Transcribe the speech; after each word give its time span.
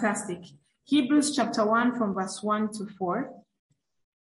Fantastic. 0.00 0.44
Hebrews 0.84 1.36
chapter 1.36 1.66
1 1.66 1.98
from 1.98 2.14
verse 2.14 2.42
1 2.42 2.72
to 2.72 2.86
4. 2.98 3.34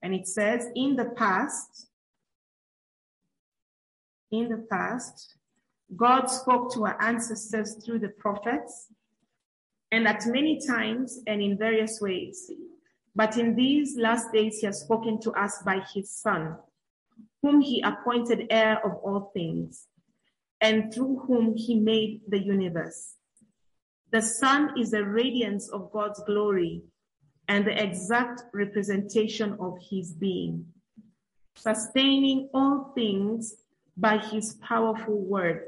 And 0.02 0.16
it 0.16 0.28
says, 0.28 0.66
In 0.76 0.96
the 0.96 1.05
past, 1.05 1.88
in 4.32 4.50
the 4.50 4.66
past, 4.71 5.36
God 5.95 6.26
spoke 6.32 6.73
to 6.73 6.86
our 6.88 7.00
ancestors 7.00 7.76
through 7.86 8.00
the 8.00 8.09
prophets, 8.09 8.88
and 9.91 10.08
at 10.08 10.26
many 10.26 10.59
times 10.66 11.20
and 11.27 11.44
in 11.44 11.59
various 11.59 12.02
ways. 12.02 12.50
But 13.16 13.38
in 13.38 13.55
these 13.55 13.98
last 13.98 14.34
days, 14.34 14.59
He 14.59 14.66
has 14.66 14.82
spoken 14.82 15.20
to 15.21 15.32
us 15.34 15.62
by 15.64 15.82
His 15.94 16.09
Son, 16.09 16.55
whom 17.44 17.62
He 17.62 17.84
appointed 17.84 18.48
heir 18.50 18.84
of 18.84 18.96
all 19.04 19.30
things, 19.32 19.86
and 20.59 20.91
through 20.91 21.20
whom 21.28 21.55
He 21.55 21.75
made 21.75 22.22
the 22.28 22.39
universe. 22.39 23.16
The 24.11 24.21
Son 24.21 24.79
is 24.79 24.91
the 24.91 25.05
radiance 25.05 25.67
of 25.67 25.91
God's 25.91 26.21
glory 26.23 26.81
and 27.49 27.66
the 27.66 27.84
exact 27.84 28.43
representation 28.53 29.57
of 29.59 29.77
His 29.89 30.13
being, 30.13 30.66
sustaining 31.55 32.49
all 32.53 32.93
things 32.95 33.55
by 33.97 34.17
His 34.17 34.53
powerful 34.55 35.20
word. 35.20 35.63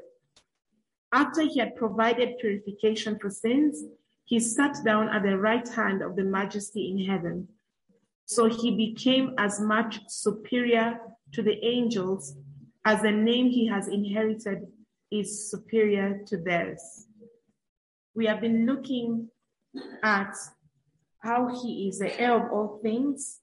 After 1.11 1.41
He 1.41 1.59
had 1.59 1.75
provided 1.75 2.37
purification 2.39 3.19
for 3.19 3.29
sins, 3.29 3.83
He 4.23 4.39
sat 4.39 4.77
down 4.85 5.09
at 5.09 5.23
the 5.23 5.37
right 5.37 5.67
hand 5.67 6.01
of 6.01 6.15
the 6.15 6.23
Majesty 6.23 6.91
in 6.91 7.05
heaven. 7.05 7.49
So 8.25 8.45
He 8.45 8.71
became 8.73 9.33
as 9.37 9.59
much 9.59 9.99
superior 10.07 10.97
to 11.33 11.43
the 11.43 11.61
angels 11.65 12.37
as 12.85 13.01
the 13.01 13.11
name 13.11 13.49
He 13.49 13.67
has 13.67 13.89
inherited 13.89 14.67
is 15.11 15.51
superior 15.51 16.21
to 16.27 16.37
theirs 16.37 17.07
we 18.15 18.25
have 18.25 18.41
been 18.41 18.65
looking 18.65 19.29
at 20.03 20.35
how 21.19 21.47
he 21.61 21.87
is 21.87 21.99
the 21.99 22.19
heir 22.19 22.45
of 22.45 22.51
all 22.51 22.79
things. 22.81 23.39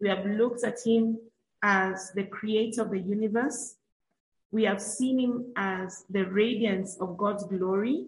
We 0.00 0.08
have 0.08 0.24
looked 0.24 0.64
at 0.64 0.78
him 0.84 1.18
as 1.62 2.10
the 2.14 2.24
creator 2.24 2.82
of 2.82 2.90
the 2.90 2.98
universe. 2.98 3.76
We 4.50 4.64
have 4.64 4.80
seen 4.80 5.18
him 5.18 5.52
as 5.56 6.04
the 6.10 6.24
radiance 6.24 6.96
of 7.00 7.16
God's 7.16 7.44
glory. 7.44 8.06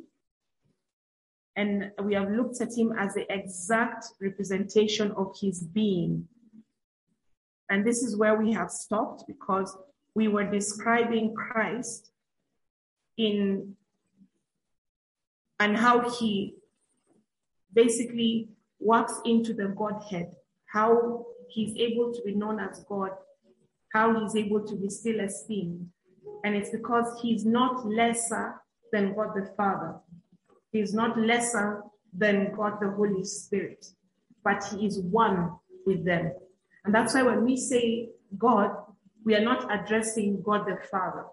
And 1.55 1.93
we 2.03 2.15
have 2.15 2.31
looked 2.31 2.61
at 2.63 2.77
him 2.77 2.93
as 2.99 3.15
the 3.15 3.31
exact 3.33 4.07
representation 4.21 5.13
of 5.13 5.37
his 5.39 5.63
being. 5.63 6.27
And 7.69 7.87
this 7.87 8.03
is 8.03 8.17
where 8.17 8.37
we 8.37 8.53
have 8.53 8.71
stopped 8.71 9.25
because 9.27 9.77
we 10.15 10.29
were 10.29 10.51
describing 10.51 11.35
Christ 11.35 12.11
in 13.19 13.77
and 15.63 15.77
how 15.77 16.11
he 16.11 16.57
basically 17.73 18.49
walks 18.81 19.15
into 19.25 19.55
the 19.55 19.69
Godhead, 19.69 20.33
how 20.67 21.25
he's 21.49 21.77
able 21.77 22.13
to 22.13 22.21
be 22.23 22.35
known 22.35 22.59
as 22.59 22.85
God, 22.89 23.11
how 23.93 24.21
he's 24.21 24.35
able 24.35 24.67
to 24.67 24.75
be 24.75 24.89
still 24.91 25.21
esteemed. 25.21 25.89
And 26.43 26.57
it's 26.57 26.71
because 26.71 27.07
he's 27.23 27.45
not 27.45 27.87
lesser 27.87 28.57
than 28.91 29.15
God 29.15 29.37
the 29.37 29.55
Father. 29.57 29.95
He's 30.73 30.93
not 30.93 31.17
lesser 31.17 31.83
than 32.13 32.53
God 32.57 32.79
the 32.81 32.91
Holy 32.91 33.23
Spirit, 33.23 33.87
but 34.43 34.65
he 34.65 34.85
is 34.85 34.99
one 34.99 35.53
with 35.87 36.05
them. 36.05 36.33
And 36.85 36.93
that's 36.93 37.15
why 37.15 37.23
when 37.23 37.45
we 37.45 37.57
say 37.57 38.09
God, 38.37 38.73
we 39.25 39.37
are 39.37 39.45
not 39.45 39.71
addressing 39.73 40.43
God 40.43 40.67
the 40.67 40.79
Father. 40.91 41.27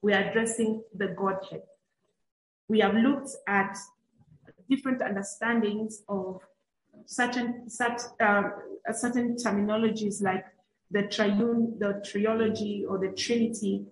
We 0.00 0.14
are 0.14 0.22
addressing 0.30 0.82
the 0.96 1.08
Godhead 1.08 1.60
we 2.68 2.80
have 2.80 2.94
looked 2.94 3.30
at 3.46 3.76
different 4.68 5.02
understandings 5.02 6.02
of 6.08 6.40
certain 7.06 7.68
such 7.68 8.00
uh, 8.20 8.42
certain 8.92 9.36
terminologies 9.36 10.22
like 10.22 10.44
the 10.90 11.02
triune, 11.02 11.76
the 11.78 12.02
triology, 12.06 12.84
or 12.88 12.98
the 12.98 13.12
Trinity. 13.16 13.84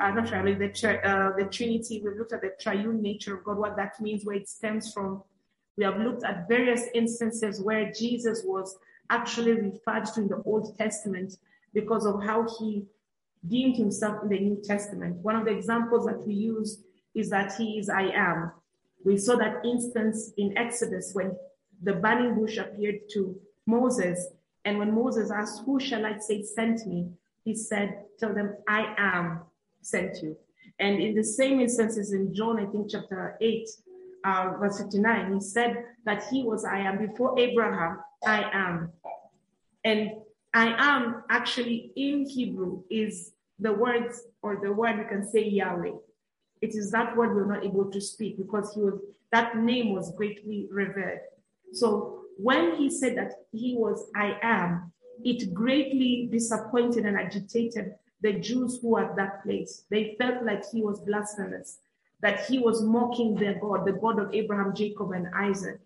Uh, 0.00 0.10
not 0.10 0.30
really 0.30 0.54
the 0.54 0.68
uh, 1.04 1.36
the 1.36 1.44
Trinity. 1.44 2.02
We've 2.04 2.16
looked 2.16 2.32
at 2.32 2.42
the 2.42 2.52
triune 2.60 3.02
nature 3.02 3.36
of 3.36 3.44
God, 3.44 3.58
what 3.58 3.76
that 3.76 4.00
means, 4.00 4.24
where 4.24 4.36
it 4.36 4.48
stems 4.48 4.92
from. 4.92 5.22
We 5.76 5.84
have 5.84 5.98
looked 5.98 6.24
at 6.24 6.48
various 6.48 6.82
instances 6.94 7.60
where 7.60 7.92
Jesus 7.92 8.42
was 8.44 8.76
actually 9.10 9.52
referred 9.52 10.04
to 10.06 10.20
in 10.20 10.28
the 10.28 10.42
Old 10.44 10.76
Testament 10.76 11.36
because 11.72 12.04
of 12.04 12.22
how 12.22 12.46
he 12.58 12.84
deemed 13.46 13.76
himself 13.76 14.22
in 14.22 14.28
the 14.28 14.38
New 14.38 14.60
Testament. 14.62 15.16
One 15.16 15.36
of 15.36 15.44
the 15.44 15.52
examples 15.52 16.06
that 16.06 16.26
we 16.26 16.34
use 16.34 16.82
is 17.14 17.30
that 17.30 17.54
he 17.56 17.78
is 17.78 17.88
I 17.88 18.10
am. 18.14 18.52
We 19.04 19.16
saw 19.16 19.36
that 19.36 19.64
instance 19.64 20.32
in 20.36 20.56
Exodus 20.56 21.12
when 21.14 21.36
the 21.82 21.94
burning 21.94 22.34
bush 22.34 22.56
appeared 22.58 23.08
to 23.14 23.38
Moses. 23.66 24.26
And 24.64 24.78
when 24.78 24.94
Moses 24.94 25.30
asked, 25.30 25.62
Who 25.64 25.78
shall 25.80 26.04
I 26.04 26.18
say 26.18 26.42
sent 26.42 26.86
me? 26.86 27.08
He 27.44 27.54
said, 27.54 28.04
Tell 28.18 28.34
them, 28.34 28.56
I 28.68 28.94
am 28.98 29.40
sent 29.80 30.22
you. 30.22 30.36
And 30.80 31.00
in 31.00 31.14
the 31.14 31.24
same 31.24 31.60
instances 31.60 32.12
in 32.12 32.34
John, 32.34 32.60
I 32.60 32.66
think 32.66 32.90
chapter 32.90 33.36
8, 33.40 33.68
uh, 34.24 34.52
verse 34.58 34.78
59, 34.78 35.34
he 35.34 35.40
said 35.40 35.84
that 36.04 36.24
he 36.30 36.42
was 36.42 36.64
I 36.64 36.78
am. 36.78 36.98
Before 36.98 37.38
Abraham, 37.38 38.00
I 38.26 38.50
am. 38.52 38.92
And 39.84 40.10
I 40.54 40.74
am 40.78 41.22
actually 41.30 41.92
in 41.96 42.28
Hebrew 42.28 42.82
is 42.90 43.32
the 43.58 43.72
words 43.72 44.22
or 44.42 44.60
the 44.62 44.72
word 44.72 44.98
you 44.98 45.04
can 45.08 45.28
say 45.28 45.44
Yahweh 45.44 45.92
it 46.60 46.74
is 46.74 46.90
that 46.90 47.16
word 47.16 47.34
we're 47.34 47.52
not 47.52 47.64
able 47.64 47.90
to 47.90 48.00
speak 48.00 48.38
because 48.38 48.74
he 48.74 48.80
was 48.80 49.00
that 49.32 49.56
name 49.58 49.94
was 49.94 50.14
greatly 50.14 50.68
revered. 50.70 51.20
So 51.72 52.22
when 52.38 52.76
he 52.76 52.88
said 52.90 53.16
that 53.16 53.32
he 53.52 53.76
was 53.76 54.10
I 54.14 54.38
am, 54.42 54.92
it 55.24 55.52
greatly 55.52 56.28
disappointed 56.30 57.04
and 57.04 57.18
agitated 57.18 57.94
the 58.20 58.34
Jews 58.34 58.78
who 58.80 58.90
were 58.90 59.04
at 59.04 59.16
that 59.16 59.42
place. 59.42 59.84
They 59.90 60.16
felt 60.18 60.44
like 60.44 60.64
he 60.70 60.82
was 60.82 61.00
blasphemous, 61.00 61.78
that 62.20 62.46
he 62.46 62.58
was 62.58 62.82
mocking 62.82 63.34
their 63.34 63.58
God, 63.60 63.86
the 63.86 63.92
God 63.92 64.18
of 64.18 64.34
Abraham, 64.34 64.74
Jacob, 64.74 65.12
and 65.12 65.28
Isaac. 65.34 65.80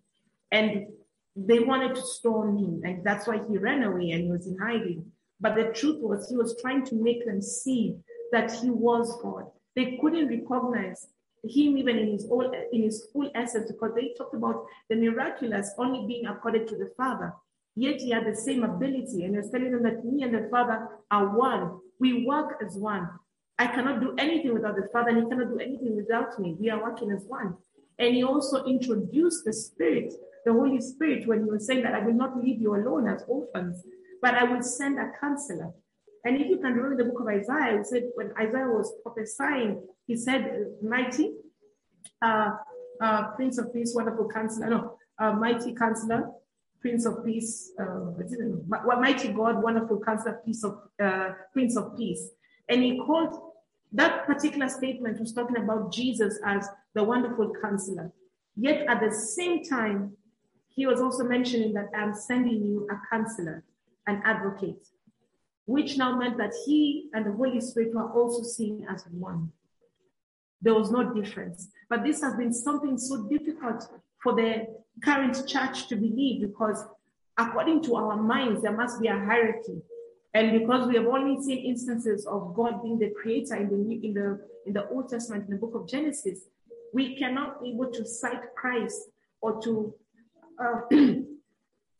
And 0.50 0.86
they 1.34 1.60
wanted 1.60 1.94
to 1.94 2.02
stone 2.02 2.58
him, 2.58 2.82
and 2.84 3.04
that's 3.04 3.26
why 3.26 3.40
he 3.48 3.56
ran 3.56 3.82
away 3.82 4.10
and 4.10 4.24
he 4.24 4.30
was 4.30 4.46
in 4.46 4.58
hiding. 4.58 5.10
But 5.40 5.56
the 5.56 5.72
truth 5.74 6.00
was, 6.00 6.28
he 6.28 6.36
was 6.36 6.60
trying 6.60 6.84
to 6.86 6.94
make 6.94 7.26
them 7.26 7.42
see 7.42 7.96
that 8.32 8.52
he 8.52 8.70
was 8.70 9.20
God, 9.22 9.46
they 9.74 9.98
couldn't 10.00 10.28
recognize 10.28 11.08
him 11.44 11.76
even 11.76 11.98
in 11.98 12.12
his 12.12 12.26
old, 12.30 12.54
in 12.72 12.82
his 12.82 13.08
full 13.12 13.30
essence 13.34 13.70
because 13.70 13.92
they 13.94 14.14
talked 14.16 14.34
about 14.34 14.64
the 14.88 14.96
miraculous 14.96 15.70
only 15.78 16.06
being 16.06 16.26
accorded 16.26 16.68
to 16.68 16.76
the 16.76 16.92
Father. 16.96 17.32
Yet 17.74 18.00
he 18.00 18.10
had 18.10 18.26
the 18.26 18.36
same 18.36 18.64
ability, 18.64 19.24
and 19.24 19.34
he 19.34 19.40
was 19.40 19.50
telling 19.50 19.72
them 19.72 19.82
that 19.84 20.04
me 20.04 20.22
and 20.22 20.34
the 20.34 20.48
Father 20.50 20.88
are 21.10 21.36
one. 21.36 21.80
We 21.98 22.24
work 22.24 22.62
as 22.64 22.76
one. 22.76 23.08
I 23.58 23.66
cannot 23.66 24.00
do 24.00 24.14
anything 24.18 24.52
without 24.52 24.76
the 24.76 24.88
Father, 24.92 25.10
and 25.10 25.22
he 25.22 25.28
cannot 25.28 25.48
do 25.48 25.58
anything 25.58 25.96
without 25.96 26.38
me. 26.38 26.56
We 26.60 26.70
are 26.70 26.82
working 26.82 27.10
as 27.10 27.24
one. 27.26 27.56
And 27.98 28.14
he 28.14 28.22
also 28.22 28.64
introduced 28.64 29.44
the 29.44 29.52
Spirit, 29.52 30.12
the 30.44 30.52
Holy 30.52 30.80
Spirit, 30.80 31.26
when 31.26 31.44
he 31.44 31.50
was 31.50 31.66
saying 31.66 31.82
that 31.84 31.94
I 31.94 32.04
will 32.04 32.14
not 32.14 32.36
leave 32.36 32.60
you 32.60 32.74
alone 32.74 33.08
as 33.08 33.24
orphans, 33.26 33.82
but 34.20 34.34
I 34.34 34.44
will 34.44 34.62
send 34.62 34.98
a 34.98 35.10
counselor. 35.18 35.72
And 36.24 36.40
if 36.40 36.48
you 36.48 36.58
can 36.58 36.74
remember 36.74 37.02
the 37.02 37.10
book 37.10 37.20
of 37.20 37.26
Isaiah, 37.26 37.80
it 37.80 37.86
said 37.86 38.04
when 38.14 38.32
Isaiah 38.40 38.68
was 38.68 38.92
prophesying, 39.02 39.82
he 40.06 40.16
said, 40.16 40.66
Mighty, 40.80 41.32
uh, 42.20 42.52
uh, 43.00 43.30
Prince 43.32 43.58
of 43.58 43.72
Peace, 43.72 43.92
wonderful 43.94 44.28
counselor, 44.28 44.70
no, 44.70 44.96
uh, 45.18 45.32
mighty 45.32 45.74
counselor, 45.74 46.30
Prince 46.80 47.06
of 47.06 47.24
Peace, 47.24 47.72
uh, 47.80 48.12
mighty 49.00 49.32
God, 49.32 49.62
wonderful 49.62 50.00
counselor, 50.00 50.40
Peace 50.44 50.62
of, 50.62 50.78
uh, 51.02 51.30
Prince 51.52 51.76
of 51.76 51.96
Peace. 51.96 52.30
And 52.68 52.82
he 52.82 52.98
called 52.98 53.52
that 53.92 54.24
particular 54.24 54.68
statement 54.68 55.18
was 55.20 55.32
talking 55.32 55.56
about 55.56 55.92
Jesus 55.92 56.38
as 56.46 56.68
the 56.94 57.02
wonderful 57.02 57.52
counselor. 57.60 58.12
Yet 58.56 58.86
at 58.88 59.00
the 59.00 59.12
same 59.12 59.64
time, 59.64 60.16
he 60.68 60.86
was 60.86 61.00
also 61.00 61.24
mentioning 61.24 61.74
that 61.74 61.90
I'm 61.94 62.14
sending 62.14 62.64
you 62.64 62.88
a 62.90 62.96
counselor, 63.10 63.64
an 64.06 64.22
advocate 64.24 64.86
which 65.66 65.96
now 65.96 66.16
meant 66.16 66.38
that 66.38 66.52
he 66.66 67.08
and 67.14 67.26
the 67.26 67.32
Holy 67.32 67.60
Spirit 67.60 67.94
were 67.94 68.10
also 68.10 68.42
seen 68.42 68.86
as 68.90 69.04
one. 69.10 69.50
There 70.60 70.74
was 70.74 70.90
no 70.90 71.12
difference. 71.12 71.68
But 71.88 72.04
this 72.04 72.20
has 72.22 72.34
been 72.36 72.52
something 72.52 72.98
so 72.98 73.28
difficult 73.28 73.84
for 74.22 74.34
the 74.34 74.66
current 75.02 75.46
church 75.46 75.88
to 75.88 75.96
believe 75.96 76.42
because 76.42 76.84
according 77.38 77.82
to 77.84 77.96
our 77.96 78.16
minds, 78.16 78.62
there 78.62 78.76
must 78.76 79.00
be 79.00 79.08
a 79.08 79.18
hierarchy. 79.18 79.82
And 80.34 80.58
because 80.58 80.88
we 80.88 80.96
have 80.96 81.06
only 81.06 81.42
seen 81.42 81.58
instances 81.58 82.26
of 82.26 82.54
God 82.54 82.82
being 82.82 82.98
the 82.98 83.10
creator 83.10 83.56
in 83.56 83.68
the 83.68 84.06
in 84.06 84.14
the 84.14 84.40
in 84.66 84.72
the 84.72 84.88
Old 84.88 85.08
Testament, 85.08 85.44
in 85.44 85.50
the 85.50 85.56
book 85.60 85.74
of 85.74 85.88
Genesis, 85.88 86.46
we 86.94 87.16
cannot 87.16 87.60
be 87.62 87.70
able 87.70 87.90
to 87.90 88.06
cite 88.06 88.54
Christ 88.54 88.98
or 89.40 89.60
to 89.62 89.94
uh, 90.58 90.80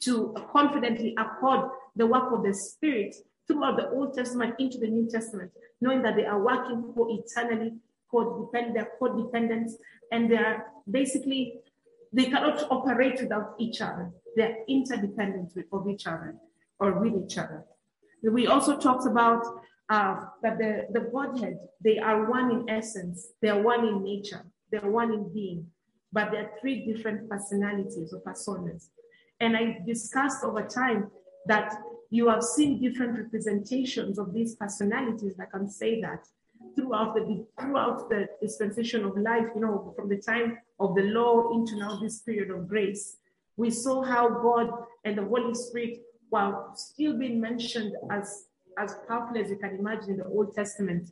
to 0.00 0.34
confidently 0.50 1.14
accord 1.18 1.70
the 1.96 2.06
work 2.06 2.32
of 2.32 2.42
the 2.42 2.54
Spirit 2.54 3.14
throughout 3.46 3.76
the 3.76 3.90
Old 3.90 4.14
Testament 4.14 4.54
into 4.58 4.78
the 4.78 4.88
New 4.88 5.08
Testament, 5.10 5.50
knowing 5.80 6.02
that 6.02 6.16
they 6.16 6.26
are 6.26 6.42
working 6.42 6.92
for 6.94 7.08
eternally, 7.10 7.74
codependent, 8.12 8.74
they're 8.74 8.92
codependent, 9.00 9.70
and 10.10 10.30
they 10.30 10.36
are 10.36 10.66
basically 10.90 11.62
They 12.12 12.26
cannot 12.26 12.70
operate 12.70 13.20
without 13.20 13.54
each 13.58 13.80
other. 13.80 14.10
They're 14.36 14.58
interdependent 14.68 15.52
of 15.72 15.88
each 15.88 16.06
other 16.06 16.36
or 16.78 17.00
with 17.00 17.14
each 17.24 17.38
other. 17.38 17.64
We 18.22 18.46
also 18.46 18.78
talked 18.78 19.06
about 19.06 19.42
uh, 19.88 20.16
that 20.42 20.58
the, 20.58 20.86
the 20.92 21.08
Godhead, 21.10 21.58
they 21.82 21.98
are 21.98 22.30
one 22.30 22.50
in 22.50 22.70
essence, 22.70 23.28
they 23.40 23.48
are 23.48 23.60
one 23.60 23.86
in 23.86 24.02
nature, 24.02 24.44
they 24.70 24.78
are 24.78 24.90
one 24.90 25.12
in 25.12 25.32
being, 25.32 25.66
but 26.12 26.30
there 26.30 26.44
are 26.44 26.50
three 26.60 26.86
different 26.86 27.28
personalities 27.28 28.12
or 28.12 28.20
personas. 28.20 28.88
And 29.40 29.56
I 29.56 29.78
discussed 29.86 30.44
over 30.44 30.62
time 30.62 31.10
that 31.46 31.74
you 32.12 32.28
have 32.28 32.42
seen 32.42 32.78
different 32.78 33.18
representations 33.18 34.18
of 34.18 34.34
these 34.34 34.54
personalities, 34.54 35.34
I 35.40 35.46
can 35.46 35.66
say 35.66 35.98
that, 36.02 36.26
throughout 36.76 37.14
the 37.14 37.46
throughout 37.58 38.10
the 38.10 38.28
dispensation 38.40 39.04
of 39.06 39.16
life, 39.16 39.46
you 39.54 39.62
know, 39.62 39.94
from 39.96 40.10
the 40.10 40.18
time 40.18 40.58
of 40.78 40.94
the 40.94 41.04
law 41.04 41.52
into 41.54 41.78
now 41.78 41.98
this 42.00 42.20
period 42.20 42.50
of 42.50 42.68
grace. 42.68 43.16
We 43.56 43.70
saw 43.70 44.02
how 44.02 44.28
God 44.28 44.70
and 45.04 45.16
the 45.16 45.24
Holy 45.24 45.54
Spirit, 45.54 46.02
while 46.28 46.74
still 46.76 47.18
being 47.18 47.40
mentioned 47.40 47.94
as 48.10 48.44
as 48.78 48.94
powerful 49.08 49.38
as 49.40 49.48
you 49.48 49.56
can 49.56 49.76
imagine 49.78 50.10
in 50.10 50.16
the 50.18 50.26
Old 50.26 50.54
Testament, 50.54 51.08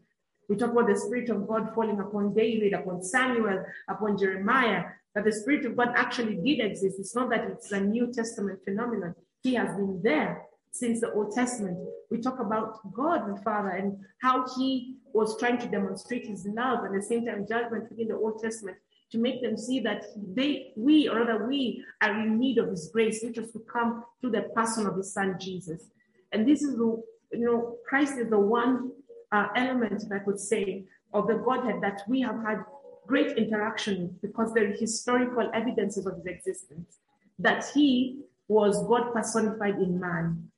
we 0.51 0.57
talk 0.57 0.73
about 0.73 0.87
the 0.87 0.97
Spirit 0.97 1.31
of 1.31 1.49
God 1.49 1.75
falling 1.75 1.99
upon 1.99 2.35
David, 2.35 2.75
upon 2.75 3.03
Samuel, 3.03 3.65
upon 3.89 4.19
Jeremiah, 4.19 4.85
that 5.15 5.25
the 5.25 5.33
Spirit 5.33 5.65
of 5.65 5.77
God 5.77 5.93
actually 5.95 6.37
did 6.37 6.61
exist. 6.61 6.97
It's 6.99 7.15
not 7.15 7.31
that 7.31 7.45
it's 7.45 7.73
a 7.73 7.81
New 7.81 8.13
Testament 8.13 8.61
phenomenon. 8.65 9.15
He 9.43 9.55
has 9.55 9.75
been 9.77 10.01
there 10.03 10.47
since 10.73 11.01
the 11.01 11.13
Old 11.13 11.35
Testament. 11.35 11.79
We 12.11 12.21
talk 12.21 12.41
about 12.41 12.93
God 12.93 13.29
the 13.29 13.41
Father 13.43 13.71
and 13.71 13.99
how 14.21 14.47
He 14.57 14.97
was 15.13 15.39
trying 15.39 15.59
to 15.59 15.67
demonstrate 15.67 16.27
His 16.27 16.47
love 16.47 16.85
and 16.85 16.95
at 16.95 17.01
the 17.01 17.07
same 17.07 17.27
time 17.27 17.47
judgment 17.49 17.91
within 17.91 18.09
the 18.09 18.17
Old 18.17 18.41
Testament 18.43 18.77
to 19.11 19.19
make 19.19 19.43
them 19.43 19.57
see 19.57 19.81
that 19.81 20.05
they, 20.35 20.73
we, 20.77 21.09
or 21.09 21.25
rather 21.25 21.47
we, 21.47 21.85
are 22.01 22.21
in 22.21 22.39
need 22.39 22.59
of 22.59 22.69
His 22.71 22.91
grace, 22.93 23.21
which 23.23 23.39
is 23.39 23.51
to 23.53 23.59
come 23.73 24.05
through 24.21 24.31
the 24.31 24.43
person 24.55 24.87
of 24.87 24.97
His 24.97 25.13
Son 25.13 25.37
Jesus. 25.41 25.89
And 26.33 26.47
this 26.49 26.63
is 26.63 26.77
the, 26.77 27.03
you 27.33 27.45
know, 27.45 27.77
Christ 27.89 28.19
is 28.19 28.31
the 28.31 28.39
one 28.39 28.93
uh, 29.33 29.49
element, 29.57 30.05
I 30.13 30.21
could 30.21 30.39
say, 30.39 30.85
of 31.13 31.27
the 31.27 31.35
Godhead 31.35 31.81
that 31.83 32.03
we 32.07 32.21
have 32.21 32.41
had 32.45 32.65
great 33.07 33.37
interaction 33.37 34.03
with 34.03 34.23
because 34.23 34.55
there 34.55 34.71
are 34.71 34.77
historical 34.77 35.51
evidences 35.53 36.07
of 36.07 36.17
His 36.17 36.27
existence. 36.27 36.99
That 37.41 37.65
He 37.75 38.21
was 38.47 38.87
God 38.87 39.13
personified 39.13 39.77
in 39.77 39.99
man. 39.99 40.50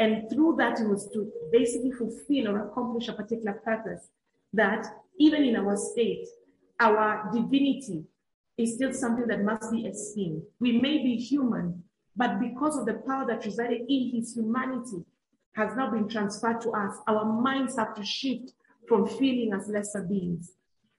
And 0.00 0.30
through 0.30 0.56
that, 0.56 0.80
it 0.80 0.88
was 0.88 1.10
to 1.12 1.30
basically 1.52 1.92
fulfill 1.92 2.48
or 2.48 2.66
accomplish 2.66 3.08
a 3.08 3.12
particular 3.12 3.52
purpose 3.62 4.08
that 4.54 4.86
even 5.18 5.44
in 5.44 5.56
our 5.56 5.76
state, 5.76 6.26
our 6.80 7.30
divinity 7.34 8.04
is 8.56 8.76
still 8.76 8.94
something 8.94 9.26
that 9.26 9.44
must 9.44 9.70
be 9.70 9.84
esteemed. 9.86 10.42
We 10.58 10.80
may 10.80 11.02
be 11.02 11.16
human, 11.16 11.84
but 12.16 12.40
because 12.40 12.78
of 12.78 12.86
the 12.86 12.94
power 13.06 13.26
that 13.26 13.44
resided 13.44 13.82
in 13.90 14.10
his 14.14 14.34
humanity 14.34 15.04
has 15.52 15.76
now 15.76 15.90
been 15.90 16.08
transferred 16.08 16.62
to 16.62 16.70
us, 16.70 16.96
our 17.06 17.26
minds 17.26 17.76
have 17.76 17.94
to 17.96 18.04
shift 18.04 18.54
from 18.88 19.06
feeling 19.06 19.52
as 19.52 19.68
lesser 19.68 20.02
beings. 20.02 20.52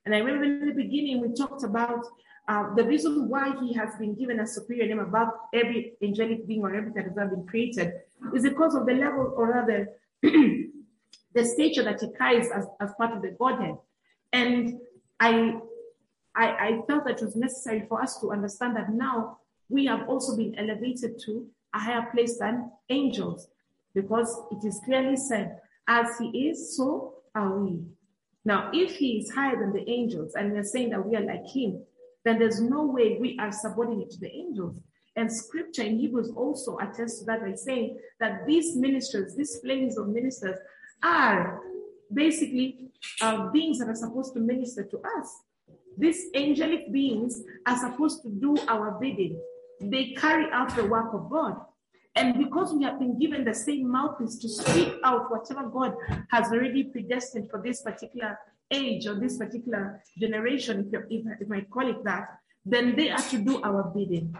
And 0.06 0.14
I 0.14 0.20
remember 0.20 0.44
in 0.44 0.68
the 0.68 0.84
beginning, 0.84 1.22
we 1.22 1.34
talked 1.34 1.64
about 1.64 2.06
uh, 2.48 2.74
the 2.76 2.84
reason 2.84 3.30
why 3.30 3.54
he 3.62 3.74
has 3.74 3.96
been 3.96 4.16
given 4.16 4.40
a 4.40 4.48
superior 4.48 4.88
name 4.88 5.00
above 5.00 5.30
every 5.54 5.94
angelic 6.02 6.48
being 6.48 6.62
or 6.62 6.74
everything 6.74 6.96
that 6.96 7.10
has 7.10 7.18
ever 7.18 7.36
been 7.36 7.46
created 7.46 7.94
is 8.36 8.44
because 8.44 8.76
of 8.76 8.86
the 8.86 8.94
level 8.94 9.34
or 9.36 9.50
rather 9.50 9.90
the 10.22 11.46
stature 11.46 11.84
that 11.84 12.02
he 12.02 12.12
carries 12.18 12.50
as, 12.52 12.66
as 12.80 12.92
part 12.98 13.16
of 13.16 13.22
the 13.22 13.30
Godhead. 13.40 13.76
And 14.34 14.80
I, 15.20 15.56
I, 16.36 16.48
I 16.50 16.80
felt 16.88 17.06
that 17.06 17.22
it 17.22 17.26
was 17.26 17.36
necessary 17.36 17.86
for 17.88 18.02
us 18.02 18.20
to 18.22 18.32
understand 18.32 18.76
that 18.76 18.92
now 18.92 19.38
we 19.70 19.86
have 19.86 20.10
also 20.10 20.36
been 20.36 20.56
elevated 20.58 21.20
to 21.26 21.48
a 21.74 21.80
higher 21.80 22.08
place 22.12 22.38
than 22.38 22.72
angels 22.90 23.48
because 23.94 24.42
it 24.52 24.66
is 24.66 24.80
clearly 24.86 25.16
said, 25.16 25.60
as 25.88 26.08
he 26.20 26.50
is, 26.50 26.76
so 26.76 27.16
are 27.36 27.58
we. 27.58 27.82
Now, 28.44 28.72
if 28.74 28.96
he 28.96 29.20
is 29.20 29.32
higher 29.32 29.60
than 29.60 29.74
the 29.74 29.90
angels 29.90 30.34
and 30.36 30.52
we're 30.52 30.64
saying 30.64 30.90
that 30.90 31.06
we 31.06 31.16
are 31.16 31.22
like 31.22 31.48
him, 31.48 31.84
then 32.24 32.40
there's 32.40 32.62
no 32.62 32.86
way 32.86 33.18
we 33.20 33.38
are 33.40 33.52
subordinate 33.52 34.12
to 34.12 34.20
the 34.20 34.32
angels. 34.32 34.78
And 35.16 35.32
scripture 35.32 35.84
in 35.84 36.00
Hebrews 36.00 36.32
also 36.36 36.78
attests 36.78 37.20
to 37.20 37.26
that 37.26 37.42
by 37.42 37.54
saying 37.54 38.00
that 38.20 38.46
these 38.48 38.76
ministers, 38.76 39.36
these 39.36 39.60
flames 39.60 39.98
of 39.98 40.08
ministers, 40.08 40.58
are 41.04 41.62
basically 42.14 42.92
uh, 43.22 43.50
beings 43.50 43.80
that 43.80 43.90
are 43.90 43.96
supposed 43.96 44.34
to 44.34 44.40
minister 44.40 44.84
to 44.84 44.98
us. 45.18 45.44
These 45.98 46.28
angelic 46.36 46.92
beings 46.92 47.42
are 47.66 47.78
supposed 47.78 48.22
to 48.24 48.30
do 48.30 48.58
our 48.68 48.98
bidding. 49.00 49.40
They 49.82 50.14
carry 50.18 50.46
out 50.52 50.76
the 50.76 50.86
work 50.86 51.14
of 51.14 51.30
God. 51.30 51.60
And 52.16 52.38
because 52.38 52.74
we 52.74 52.84
have 52.84 53.00
been 53.00 53.18
given 53.18 53.46
the 53.46 53.54
same 53.54 53.90
mouthpiece 53.90 54.36
to 54.40 54.50
speak 54.50 54.94
out 55.04 55.32
whatever 55.32 55.68
God 55.70 55.96
has 56.30 56.52
already 56.52 56.84
predestined 56.84 57.50
for 57.50 57.62
this 57.62 57.82
particular 57.82 58.38
age 58.72 59.08
or 59.08 59.16
this 59.16 59.38
particular 59.38 60.02
generation, 60.18 60.90
if, 60.92 61.02
if, 61.10 61.26
if 61.42 61.52
I 61.52 61.62
call 61.62 61.90
it 61.90 62.04
that, 62.04 62.30
then 62.66 62.96
they 62.96 63.10
are 63.10 63.22
to 63.22 63.38
do 63.38 63.62
our 63.64 63.84
bidding. 63.84 64.36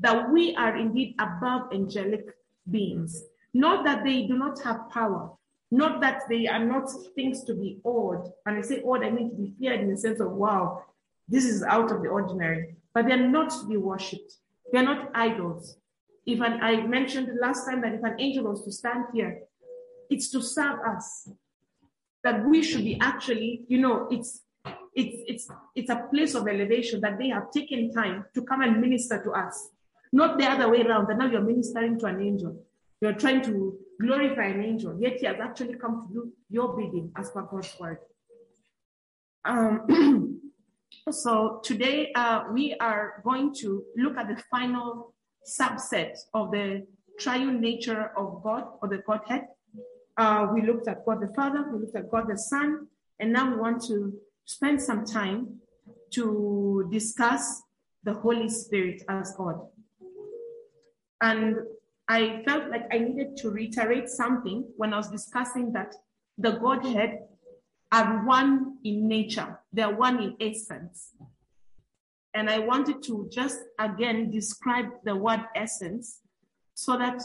That 0.00 0.30
we 0.30 0.54
are 0.56 0.76
indeed 0.76 1.14
above 1.18 1.72
angelic 1.72 2.26
beings. 2.70 3.22
Not 3.54 3.84
that 3.84 4.04
they 4.04 4.26
do 4.26 4.36
not 4.36 4.62
have 4.62 4.90
power, 4.90 5.30
not 5.70 6.00
that 6.02 6.22
they 6.28 6.46
are 6.46 6.64
not 6.64 6.90
things 7.14 7.44
to 7.44 7.54
be 7.54 7.80
awed. 7.84 8.30
And 8.44 8.58
I 8.58 8.60
say 8.60 8.82
awed, 8.82 9.04
I 9.04 9.10
mean 9.10 9.30
to 9.30 9.36
be 9.36 9.54
feared 9.58 9.80
in 9.80 9.90
the 9.90 9.96
sense 9.96 10.20
of, 10.20 10.32
wow, 10.32 10.82
this 11.28 11.44
is 11.44 11.62
out 11.62 11.90
of 11.90 12.02
the 12.02 12.08
ordinary. 12.08 12.76
But 12.92 13.06
they're 13.06 13.28
not 13.28 13.50
to 13.50 13.66
be 13.66 13.76
worshipped. 13.76 14.34
They're 14.72 14.82
not 14.82 15.10
idols. 15.14 15.76
If 16.26 16.40
I 16.40 16.80
mentioned 16.82 17.30
last 17.40 17.66
time 17.66 17.80
that 17.82 17.94
if 17.94 18.02
an 18.02 18.16
angel 18.18 18.44
was 18.44 18.64
to 18.64 18.72
stand 18.72 19.04
here, 19.14 19.42
it's 20.10 20.28
to 20.30 20.42
serve 20.42 20.80
us 20.80 21.28
that 22.26 22.44
we 22.44 22.60
should 22.60 22.82
be 22.82 22.98
actually, 23.00 23.62
you 23.68 23.78
know, 23.78 24.08
it's 24.10 24.42
it's 24.96 25.16
it's 25.28 25.48
it's 25.76 25.90
a 25.90 26.08
place 26.12 26.34
of 26.34 26.48
elevation 26.48 27.00
that 27.02 27.18
they 27.20 27.28
have 27.28 27.52
taken 27.52 27.92
time 27.92 28.24
to 28.34 28.42
come 28.42 28.62
and 28.62 28.80
minister 28.80 29.22
to 29.22 29.30
us, 29.30 29.68
not 30.12 30.36
the 30.36 30.44
other 30.44 30.68
way 30.68 30.82
around. 30.82 31.06
That 31.06 31.18
now 31.18 31.26
you're 31.26 31.48
ministering 31.52 32.00
to 32.00 32.06
an 32.06 32.20
angel, 32.20 32.64
you're 33.00 33.12
trying 33.12 33.42
to 33.42 33.78
glorify 34.00 34.46
an 34.46 34.64
angel, 34.64 34.98
yet 35.00 35.20
he 35.20 35.26
has 35.26 35.36
actually 35.40 35.74
come 35.74 36.08
to 36.08 36.14
do 36.14 36.32
your 36.50 36.76
bidding 36.76 37.12
as 37.16 37.30
per 37.30 37.42
God's 37.42 37.72
word. 37.78 37.98
Um, 39.44 40.40
so 41.12 41.60
today 41.62 42.10
uh, 42.16 42.46
we 42.52 42.74
are 42.80 43.22
going 43.22 43.54
to 43.60 43.84
look 43.96 44.16
at 44.16 44.26
the 44.26 44.42
final 44.50 45.14
subset 45.46 46.16
of 46.34 46.50
the 46.50 46.88
triune 47.20 47.60
nature 47.60 48.10
of 48.16 48.42
God 48.42 48.64
or 48.82 48.88
the 48.88 48.98
Godhead. 49.06 49.44
Uh, 50.16 50.48
we 50.52 50.62
looked 50.62 50.88
at 50.88 51.04
God 51.04 51.20
the 51.20 51.32
Father, 51.34 51.64
we 51.70 51.80
looked 51.80 51.96
at 51.96 52.10
God 52.10 52.24
the 52.28 52.38
Son, 52.38 52.86
and 53.20 53.32
now 53.32 53.50
we 53.50 53.56
want 53.58 53.82
to 53.86 54.14
spend 54.44 54.80
some 54.80 55.04
time 55.04 55.60
to 56.12 56.88
discuss 56.90 57.62
the 58.04 58.14
Holy 58.14 58.48
Spirit 58.48 59.02
as 59.08 59.34
God. 59.36 59.60
And 61.20 61.56
I 62.08 62.42
felt 62.46 62.70
like 62.70 62.86
I 62.92 62.98
needed 62.98 63.36
to 63.38 63.50
reiterate 63.50 64.08
something 64.08 64.64
when 64.76 64.94
I 64.94 64.96
was 64.96 65.10
discussing 65.10 65.72
that 65.72 65.94
the 66.38 66.52
Godhead 66.52 67.18
are 67.92 68.24
one 68.26 68.78
in 68.84 69.08
nature, 69.08 69.58
they're 69.72 69.94
one 69.94 70.22
in 70.22 70.36
essence. 70.40 71.12
And 72.34 72.50
I 72.50 72.58
wanted 72.58 73.02
to 73.04 73.28
just 73.32 73.58
again 73.78 74.30
describe 74.30 74.86
the 75.04 75.16
word 75.16 75.40
essence 75.54 76.20
so 76.74 76.98
that 76.98 77.22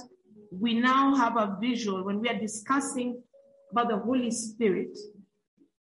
we 0.51 0.74
now 0.74 1.15
have 1.15 1.38
a 1.38 1.58
visual 1.60 2.03
when 2.03 2.20
we 2.20 2.29
are 2.29 2.38
discussing 2.38 3.22
about 3.72 3.89
the 3.89 3.98
Holy 3.98 4.31
Spirit. 4.31 4.98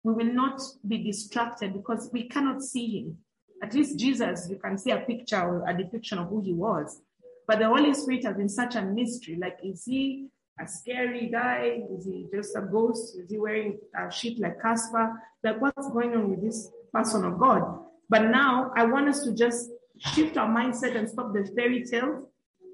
We 0.02 0.14
will 0.14 0.32
not 0.32 0.60
be 0.86 0.98
distracted 0.98 1.74
because 1.74 2.10
we 2.12 2.28
cannot 2.28 2.62
see 2.62 2.98
him. 2.98 3.18
At 3.62 3.74
least 3.74 3.98
Jesus, 3.98 4.48
you 4.50 4.56
can 4.56 4.76
see 4.76 4.90
a 4.90 4.98
picture 4.98 5.40
or 5.40 5.68
a 5.68 5.76
depiction 5.76 6.18
of 6.18 6.28
who 6.28 6.40
he 6.40 6.52
was. 6.52 7.00
But 7.46 7.58
the 7.58 7.68
Holy 7.68 7.92
Spirit 7.94 8.24
has 8.24 8.36
been 8.36 8.48
such 8.48 8.74
a 8.74 8.82
mystery. 8.82 9.36
Like, 9.40 9.58
is 9.62 9.84
he 9.84 10.28
a 10.60 10.66
scary 10.66 11.28
guy? 11.30 11.82
Is 11.90 12.06
he 12.06 12.26
just 12.32 12.56
a 12.56 12.62
ghost? 12.62 13.16
Is 13.18 13.30
he 13.30 13.38
wearing 13.38 13.78
a 13.96 14.10
sheet 14.10 14.40
like 14.40 14.60
Casper? 14.60 15.12
Like, 15.42 15.60
what's 15.60 15.90
going 15.90 16.14
on 16.14 16.30
with 16.30 16.42
this 16.42 16.70
person 16.92 17.24
of 17.24 17.38
God? 17.38 17.80
But 18.08 18.30
now 18.30 18.72
I 18.76 18.84
want 18.84 19.08
us 19.08 19.22
to 19.24 19.34
just 19.34 19.70
shift 19.98 20.36
our 20.36 20.48
mindset 20.48 20.96
and 20.96 21.08
stop 21.08 21.32
the 21.32 21.50
fairy 21.54 21.84
tale 21.84 22.30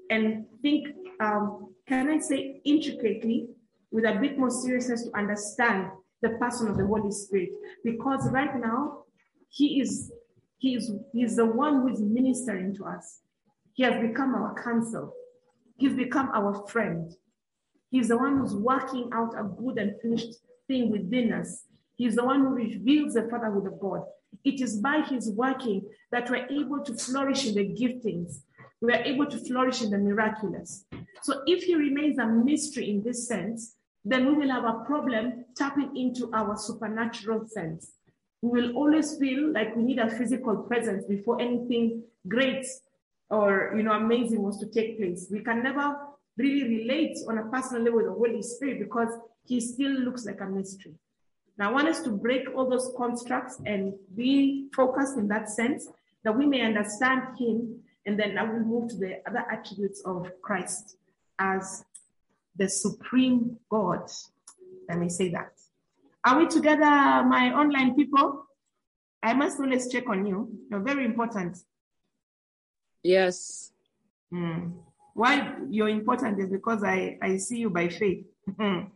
and 0.09 0.45
think 0.61 0.87
um, 1.19 1.70
can 1.87 2.09
I 2.09 2.19
say 2.19 2.61
intricately 2.63 3.49
with 3.91 4.05
a 4.05 4.17
bit 4.19 4.37
more 4.37 4.49
seriousness 4.49 5.03
to 5.03 5.17
understand 5.17 5.91
the 6.21 6.29
person 6.29 6.67
of 6.67 6.77
the 6.77 6.85
Holy 6.85 7.11
Spirit. 7.11 7.49
Because 7.83 8.29
right 8.31 8.59
now, 8.59 9.03
he 9.49 9.81
is 9.81 10.11
he 10.57 10.75
is 10.75 10.91
he's 11.11 11.35
the 11.35 11.45
one 11.45 11.81
who 11.81 11.89
is 11.89 12.01
ministering 12.01 12.75
to 12.75 12.85
us. 12.85 13.21
He 13.73 13.83
has 13.83 13.99
become 14.01 14.35
our 14.35 14.53
counsel. 14.61 15.13
He's 15.77 15.93
become 15.93 16.29
our 16.33 16.67
friend. 16.67 17.11
He's 17.89 18.09
the 18.09 18.17
one 18.17 18.37
who's 18.37 18.55
working 18.55 19.09
out 19.13 19.33
a 19.37 19.43
good 19.43 19.77
and 19.77 19.99
finished 20.01 20.35
thing 20.67 20.91
within 20.91 21.33
us. 21.33 21.65
He's 21.95 22.15
the 22.15 22.23
one 22.23 22.41
who 22.41 22.53
reveals 22.53 23.13
the 23.13 23.27
fatherhood 23.29 23.65
of 23.65 23.79
God. 23.79 24.03
It 24.45 24.61
is 24.61 24.77
by 24.77 25.01
his 25.01 25.29
working 25.31 25.83
that 26.11 26.29
we're 26.29 26.47
able 26.47 26.83
to 26.83 26.93
flourish 26.93 27.45
in 27.47 27.55
the 27.55 27.65
giftings. 27.65 28.43
We 28.81 28.93
are 28.93 29.03
able 29.03 29.27
to 29.27 29.37
flourish 29.37 29.81
in 29.81 29.91
the 29.91 29.97
miraculous. 29.97 30.85
So 31.21 31.43
if 31.45 31.63
he 31.63 31.75
remains 31.75 32.17
a 32.17 32.25
mystery 32.25 32.89
in 32.89 33.03
this 33.03 33.27
sense, 33.27 33.75
then 34.03 34.25
we 34.25 34.33
will 34.33 34.49
have 34.49 34.65
a 34.65 34.83
problem 34.85 35.45
tapping 35.55 35.95
into 35.95 36.31
our 36.33 36.57
supernatural 36.57 37.47
sense. 37.47 37.91
We 38.41 38.61
will 38.61 38.75
always 38.75 39.17
feel 39.17 39.53
like 39.53 39.75
we 39.75 39.83
need 39.83 39.99
a 39.99 40.09
physical 40.09 40.57
presence 40.57 41.05
before 41.05 41.39
anything 41.39 42.03
great 42.27 42.65
or 43.29 43.73
you 43.75 43.83
know 43.83 43.93
amazing 43.93 44.41
was 44.41 44.59
to 44.59 44.65
take 44.65 44.97
place. 44.97 45.27
We 45.31 45.41
can 45.41 45.63
never 45.63 45.95
really 46.37 46.79
relate 46.79 47.17
on 47.27 47.37
a 47.37 47.45
personal 47.45 47.83
level 47.83 47.97
with 47.97 48.07
the 48.07 48.13
Holy 48.13 48.41
Spirit 48.41 48.79
because 48.79 49.09
he 49.45 49.59
still 49.59 49.91
looks 49.91 50.25
like 50.25 50.41
a 50.41 50.45
mystery. 50.45 50.95
Now, 51.57 51.69
I 51.69 51.73
want 51.73 51.87
us 51.87 52.01
to 52.01 52.09
break 52.09 52.47
all 52.55 52.69
those 52.69 52.91
constructs 52.97 53.61
and 53.65 53.93
be 54.15 54.69
focused 54.75 55.17
in 55.17 55.27
that 55.27 55.49
sense 55.49 55.87
that 56.23 56.37
we 56.37 56.45
may 56.45 56.61
understand 56.61 57.37
him, 57.37 57.80
and 58.05 58.19
then 58.19 58.37
I 58.37 58.43
will 58.43 58.59
move 58.59 58.89
to 58.89 58.97
the 58.97 59.21
other 59.27 59.43
attributes 59.51 60.01
of 60.05 60.29
Christ 60.41 60.97
as 61.39 61.85
the 62.55 62.67
supreme 62.67 63.57
God. 63.69 64.09
Let 64.89 64.99
me 64.99 65.09
say 65.09 65.29
that. 65.29 65.53
Are 66.23 66.37
we 66.37 66.47
together, 66.47 66.79
my 66.79 67.51
online 67.53 67.95
people? 67.95 68.45
I 69.23 69.33
must 69.33 69.59
always 69.59 69.91
check 69.91 70.07
on 70.09 70.25
you. 70.25 70.51
You're 70.69 70.81
very 70.81 71.05
important. 71.05 71.57
Yes. 73.03 73.71
Mm. 74.33 74.73
Why 75.13 75.55
you're 75.69 75.89
important 75.89 76.39
is 76.39 76.49
because 76.49 76.83
I, 76.83 77.17
I 77.21 77.37
see 77.37 77.57
you 77.57 77.69
by 77.69 77.89
faith. 77.89 78.25
and 78.59 78.91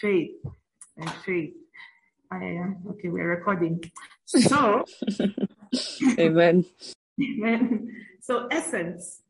faith. 0.00 0.36
And 0.96 1.10
faith. 1.24 1.54
I 2.30 2.44
am 2.44 2.78
okay, 2.90 3.08
we're 3.08 3.28
recording. 3.28 3.90
So 4.24 4.84
Amen. 6.18 6.64
So 8.26 8.48
essence, 8.50 9.22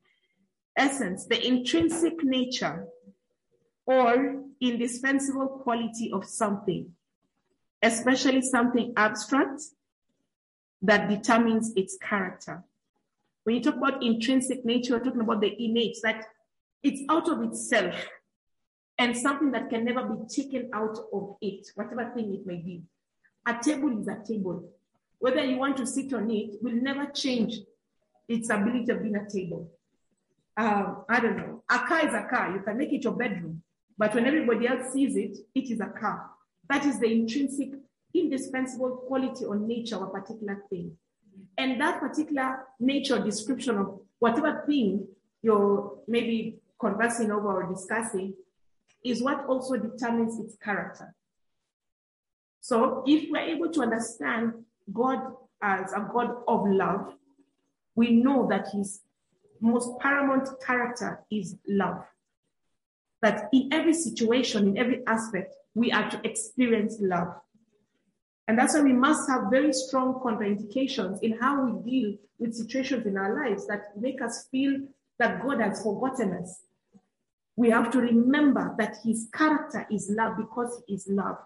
essence, 0.74 1.26
the 1.26 1.46
intrinsic 1.46 2.24
nature 2.24 2.86
or 3.84 4.42
indispensable 4.58 5.48
quality 5.48 6.10
of 6.12 6.24
something, 6.24 6.92
especially 7.82 8.40
something 8.40 8.94
abstract 8.96 9.60
that 10.80 11.10
determines 11.10 11.72
its 11.76 11.98
character. 11.98 12.64
When 13.44 13.56
you 13.56 13.62
talk 13.62 13.76
about 13.76 14.02
intrinsic 14.02 14.64
nature, 14.64 14.94
you're 14.94 15.04
talking 15.04 15.20
about 15.20 15.42
the 15.42 15.54
innate, 15.62 15.98
that 16.02 16.24
it's 16.82 17.02
out 17.10 17.28
of 17.28 17.42
itself 17.42 17.94
and 18.98 19.14
something 19.14 19.52
that 19.52 19.68
can 19.68 19.84
never 19.84 20.04
be 20.04 20.26
taken 20.26 20.70
out 20.72 20.98
of 21.12 21.36
it, 21.42 21.66
whatever 21.74 22.10
thing 22.14 22.34
it 22.34 22.46
may 22.46 22.56
be. 22.56 22.82
A 23.46 23.58
table 23.62 24.00
is 24.00 24.08
a 24.08 24.22
table. 24.26 24.70
Whether 25.18 25.44
you 25.44 25.58
want 25.58 25.76
to 25.76 25.86
sit 25.86 26.14
on 26.14 26.30
it 26.30 26.62
will 26.62 26.72
never 26.72 27.06
change 27.06 27.58
its 28.28 28.50
ability 28.50 28.90
of 28.90 29.02
being 29.02 29.16
a 29.16 29.28
table. 29.28 29.70
Um, 30.56 31.04
I 31.08 31.20
don't 31.20 31.36
know. 31.36 31.62
A 31.70 31.78
car 31.80 32.06
is 32.06 32.14
a 32.14 32.26
car. 32.28 32.52
You 32.52 32.60
can 32.60 32.78
make 32.78 32.92
it 32.92 33.04
your 33.04 33.12
bedroom. 33.12 33.62
But 33.98 34.14
when 34.14 34.26
everybody 34.26 34.66
else 34.66 34.92
sees 34.92 35.16
it, 35.16 35.38
it 35.54 35.70
is 35.70 35.80
a 35.80 35.86
car. 35.86 36.30
That 36.68 36.84
is 36.84 36.98
the 36.98 37.12
intrinsic, 37.12 37.70
indispensable 38.14 38.96
quality 39.08 39.44
or 39.44 39.56
nature 39.56 39.96
of 39.96 40.02
a 40.02 40.06
particular 40.06 40.62
thing. 40.70 40.96
And 41.58 41.80
that 41.80 42.00
particular 42.00 42.64
nature 42.80 43.18
description 43.22 43.78
of 43.78 44.00
whatever 44.18 44.64
thing 44.66 45.06
you're 45.42 45.98
maybe 46.08 46.56
conversing 46.80 47.30
over 47.30 47.62
or 47.62 47.72
discussing 47.72 48.34
is 49.04 49.22
what 49.22 49.46
also 49.46 49.76
determines 49.76 50.38
its 50.40 50.56
character. 50.56 51.14
So 52.60 53.04
if 53.06 53.30
we're 53.30 53.38
able 53.38 53.70
to 53.70 53.82
understand 53.82 54.52
God 54.92 55.20
as 55.62 55.92
a 55.92 56.08
God 56.12 56.36
of 56.48 56.66
love, 56.66 57.14
we 57.96 58.12
know 58.12 58.46
that 58.48 58.68
his 58.72 59.00
most 59.60 59.98
paramount 59.98 60.48
character 60.64 61.24
is 61.30 61.56
love. 61.66 62.04
That 63.22 63.48
in 63.52 63.70
every 63.72 63.94
situation, 63.94 64.68
in 64.68 64.78
every 64.78 65.02
aspect, 65.06 65.54
we 65.74 65.90
are 65.90 66.08
to 66.10 66.20
experience 66.22 66.98
love. 67.00 67.34
And 68.46 68.56
that's 68.56 68.74
why 68.74 68.82
we 68.82 68.92
must 68.92 69.28
have 69.28 69.50
very 69.50 69.72
strong 69.72 70.20
contraindications 70.22 71.18
in 71.22 71.38
how 71.40 71.64
we 71.64 71.90
deal 71.90 72.16
with 72.38 72.54
situations 72.54 73.06
in 73.06 73.16
our 73.16 73.44
lives 73.44 73.66
that 73.66 73.98
make 73.98 74.22
us 74.22 74.46
feel 74.52 74.78
that 75.18 75.42
God 75.42 75.60
has 75.60 75.82
forgotten 75.82 76.34
us. 76.34 76.62
We 77.56 77.70
have 77.70 77.90
to 77.92 77.98
remember 77.98 78.74
that 78.78 78.98
his 79.02 79.28
character 79.32 79.86
is 79.90 80.10
love 80.10 80.36
because 80.36 80.82
he 80.86 80.94
is 80.94 81.08
love. 81.08 81.38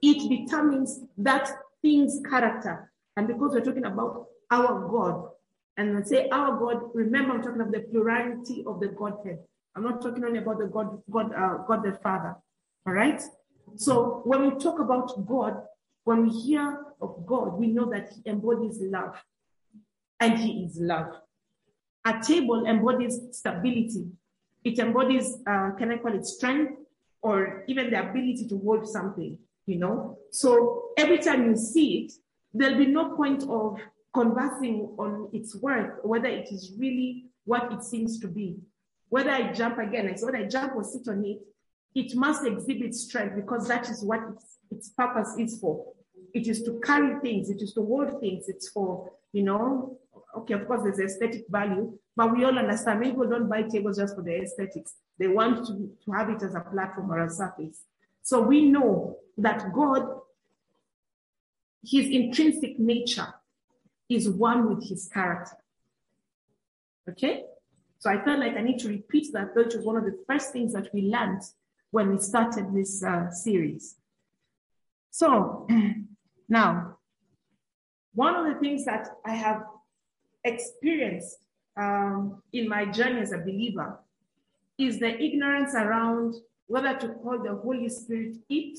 It 0.00 0.28
determines 0.28 1.00
that 1.18 1.50
thing's 1.82 2.20
character. 2.28 2.92
And 3.16 3.26
because 3.26 3.52
we're 3.52 3.64
talking 3.64 3.84
about 3.84 4.26
our 4.50 4.88
God, 4.88 5.30
and 5.76 5.94
when 5.94 6.02
I 6.02 6.06
say 6.06 6.28
our 6.30 6.58
God, 6.58 6.90
remember 6.94 7.34
I'm 7.34 7.42
talking 7.42 7.60
of 7.60 7.70
the 7.70 7.80
plurality 7.80 8.64
of 8.66 8.80
the 8.80 8.88
Godhead. 8.88 9.40
I'm 9.74 9.82
not 9.82 10.00
talking 10.00 10.24
only 10.24 10.38
about 10.38 10.58
the 10.58 10.66
God, 10.66 11.02
God, 11.10 11.34
uh, 11.34 11.58
God 11.66 11.84
the 11.84 11.92
Father. 12.02 12.34
All 12.86 12.94
right. 12.94 13.20
So 13.76 14.22
when 14.24 14.42
we 14.42 14.58
talk 14.58 14.80
about 14.80 15.26
God, 15.26 15.62
when 16.04 16.22
we 16.22 16.30
hear 16.30 16.82
of 17.00 17.26
God, 17.26 17.58
we 17.58 17.66
know 17.66 17.90
that 17.90 18.10
He 18.14 18.30
embodies 18.30 18.78
love, 18.80 19.16
and 20.18 20.38
He 20.38 20.64
is 20.64 20.78
love. 20.80 21.12
A 22.06 22.22
table 22.22 22.64
embodies 22.66 23.20
stability. 23.32 24.06
It 24.64 24.78
embodies, 24.78 25.36
uh, 25.46 25.72
can 25.72 25.90
I 25.92 25.98
call 25.98 26.14
it 26.14 26.24
strength, 26.24 26.72
or 27.20 27.64
even 27.68 27.90
the 27.90 28.00
ability 28.00 28.46
to 28.48 28.58
hold 28.58 28.88
something. 28.88 29.36
You 29.66 29.78
know. 29.78 30.18
So 30.30 30.90
every 30.96 31.18
time 31.18 31.50
you 31.50 31.56
see 31.56 32.04
it, 32.04 32.12
there'll 32.54 32.78
be 32.78 32.86
no 32.86 33.14
point 33.14 33.42
of 33.42 33.78
conversing 34.16 34.94
on 34.98 35.28
its 35.34 35.54
worth, 35.56 36.02
whether 36.02 36.28
it 36.28 36.48
is 36.50 36.72
really 36.78 37.26
what 37.44 37.70
it 37.70 37.82
seems 37.82 38.18
to 38.20 38.26
be. 38.26 38.56
Whether 39.10 39.30
I 39.30 39.52
jump 39.52 39.78
again, 39.78 40.08
I 40.08 40.14
say 40.14 40.24
whether 40.24 40.38
I 40.38 40.48
jump 40.48 40.74
or 40.74 40.82
sit 40.82 41.06
on 41.06 41.22
it, 41.24 41.40
it 41.94 42.16
must 42.16 42.46
exhibit 42.46 42.94
strength 42.94 43.36
because 43.36 43.68
that 43.68 43.90
is 43.90 44.02
what 44.02 44.20
its, 44.32 44.58
its 44.70 44.88
purpose 44.88 45.34
is 45.38 45.58
for. 45.60 45.92
It 46.32 46.48
is 46.48 46.62
to 46.62 46.80
carry 46.82 47.20
things, 47.20 47.50
it 47.50 47.60
is 47.60 47.74
to 47.74 47.84
hold 47.84 48.18
things, 48.20 48.48
it's 48.48 48.70
for, 48.70 49.12
you 49.32 49.42
know, 49.42 49.98
okay, 50.38 50.54
of 50.54 50.66
course 50.66 50.82
there's 50.82 50.98
aesthetic 50.98 51.44
value, 51.50 51.98
but 52.16 52.34
we 52.34 52.44
all 52.44 52.58
understand 52.58 53.00
many 53.00 53.12
people 53.12 53.28
don't 53.28 53.50
buy 53.50 53.62
tables 53.62 53.98
just 53.98 54.14
for 54.16 54.22
the 54.22 54.34
aesthetics. 54.34 54.94
They 55.18 55.28
want 55.28 55.66
to, 55.66 55.90
to 56.04 56.12
have 56.12 56.30
it 56.30 56.42
as 56.42 56.54
a 56.54 56.60
platform 56.60 57.10
or 57.10 57.22
a 57.22 57.30
surface. 57.30 57.82
So 58.22 58.40
we 58.40 58.64
know 58.70 59.18
that 59.36 59.72
God, 59.74 60.20
his 61.82 62.06
intrinsic 62.08 62.78
nature 62.78 63.32
is 64.08 64.28
one 64.28 64.68
with 64.68 64.88
his 64.88 65.08
character. 65.12 65.56
Okay? 67.08 67.44
So 67.98 68.10
I 68.10 68.22
felt 68.24 68.38
like 68.38 68.56
I 68.56 68.62
need 68.62 68.78
to 68.80 68.88
repeat 68.88 69.32
that, 69.32 69.54
which 69.54 69.74
was 69.74 69.84
one 69.84 69.96
of 69.96 70.04
the 70.04 70.18
first 70.26 70.52
things 70.52 70.72
that 70.74 70.92
we 70.92 71.02
learned 71.02 71.42
when 71.90 72.10
we 72.10 72.20
started 72.20 72.74
this 72.74 73.02
uh, 73.02 73.30
series. 73.30 73.96
So 75.10 75.66
now, 76.48 76.98
one 78.14 78.34
of 78.34 78.46
the 78.52 78.60
things 78.60 78.84
that 78.84 79.08
I 79.24 79.34
have 79.34 79.64
experienced 80.44 81.38
um, 81.76 82.42
in 82.52 82.68
my 82.68 82.86
journey 82.86 83.20
as 83.20 83.32
a 83.32 83.38
believer 83.38 83.98
is 84.78 84.98
the 84.98 85.20
ignorance 85.22 85.74
around 85.74 86.34
whether 86.66 86.94
to 86.98 87.08
call 87.08 87.42
the 87.42 87.54
Holy 87.54 87.88
Spirit 87.88 88.36
it 88.48 88.78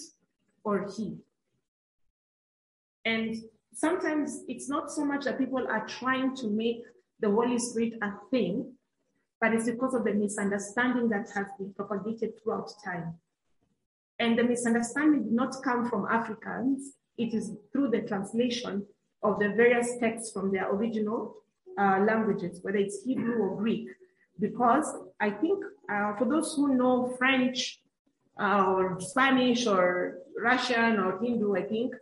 or 0.63 0.89
he. 0.95 1.17
And 3.05 3.35
sometimes 3.77 4.43
it's 4.47 4.67
not 4.67 4.91
so 4.91 5.05
much 5.05 5.25
that 5.25 5.37
people 5.37 5.65
are 5.67 5.85
trying 5.87 6.35
to 6.35 6.47
make 6.47 6.81
the 7.19 7.29
Holy 7.29 7.59
Spirit 7.59 7.93
a 8.01 8.11
thing, 8.31 8.73
but 9.39 9.53
it's 9.53 9.69
because 9.69 9.93
of 9.93 10.03
the 10.03 10.13
misunderstanding 10.13 11.09
that 11.09 11.29
has 11.35 11.45
been 11.59 11.73
propagated 11.73 12.33
throughout 12.41 12.71
time. 12.83 13.13
And 14.19 14.37
the 14.37 14.43
misunderstanding 14.43 15.25
did 15.25 15.31
not 15.31 15.61
come 15.63 15.87
from 15.89 16.07
Africans, 16.09 16.93
it 17.19 17.35
is 17.35 17.51
through 17.71 17.89
the 17.91 18.01
translation 18.01 18.85
of 19.21 19.39
the 19.39 19.49
various 19.49 19.97
texts 19.99 20.31
from 20.31 20.51
their 20.51 20.71
original 20.71 21.35
uh, 21.79 21.99
languages, 21.99 22.59
whether 22.63 22.77
it's 22.77 23.03
Hebrew 23.03 23.37
or 23.43 23.57
Greek. 23.57 23.89
Because 24.39 24.91
I 25.19 25.29
think 25.29 25.63
uh, 25.91 26.15
for 26.15 26.25
those 26.25 26.55
who 26.55 26.75
know 26.75 27.15
French 27.17 27.79
uh, 28.39 28.65
or 28.67 28.99
Spanish 28.99 29.67
or 29.67 30.17
Russian 30.39 30.99
or 30.99 31.19
Hindu, 31.19 31.55
I 31.55 31.63
think, 31.63 31.93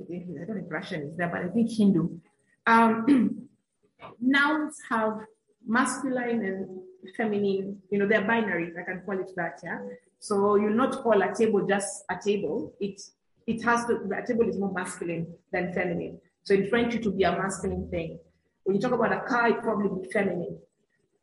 I 0.00 0.44
don't 0.44 0.56
know 0.56 0.64
if 0.64 0.70
Russian 0.70 1.02
is 1.02 1.16
there, 1.16 1.28
but 1.28 1.42
I 1.42 1.48
think 1.48 1.70
Hindu. 1.70 2.18
Um, 2.66 3.48
nouns 4.20 4.76
have 4.88 5.20
masculine 5.66 6.44
and 6.44 6.80
feminine, 7.16 7.80
you 7.90 7.98
know, 7.98 8.06
they're 8.06 8.24
binary, 8.24 8.72
I 8.78 8.82
can 8.82 9.02
call 9.04 9.18
it 9.18 9.30
that, 9.36 9.60
yeah? 9.62 9.80
So 10.20 10.56
you'll 10.56 10.74
not 10.74 11.02
call 11.02 11.20
a 11.22 11.34
table 11.34 11.66
just 11.66 12.04
a 12.10 12.16
table. 12.16 12.74
It 12.80 13.00
it 13.46 13.62
has 13.64 13.86
to 13.86 13.94
a 13.94 14.26
table 14.26 14.48
is 14.48 14.58
more 14.58 14.72
masculine 14.72 15.26
than 15.52 15.72
feminine. 15.72 16.20
So 16.42 16.54
in 16.54 16.68
French 16.68 16.94
it 16.94 17.04
would 17.04 17.16
be 17.16 17.24
a 17.24 17.32
masculine 17.32 17.88
thing. 17.88 18.18
When 18.64 18.76
you 18.76 18.82
talk 18.82 18.92
about 18.92 19.12
a 19.12 19.20
car, 19.20 19.48
it 19.48 19.62
probably 19.62 20.02
be 20.02 20.10
feminine. 20.10 20.58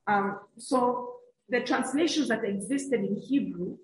Um, 0.08 0.40
so 0.58 1.16
the 1.50 1.62
translations 1.62 2.30
that 2.30 2.44
existed 2.44 3.02
in 3.02 3.16
Hebrew 3.18 3.78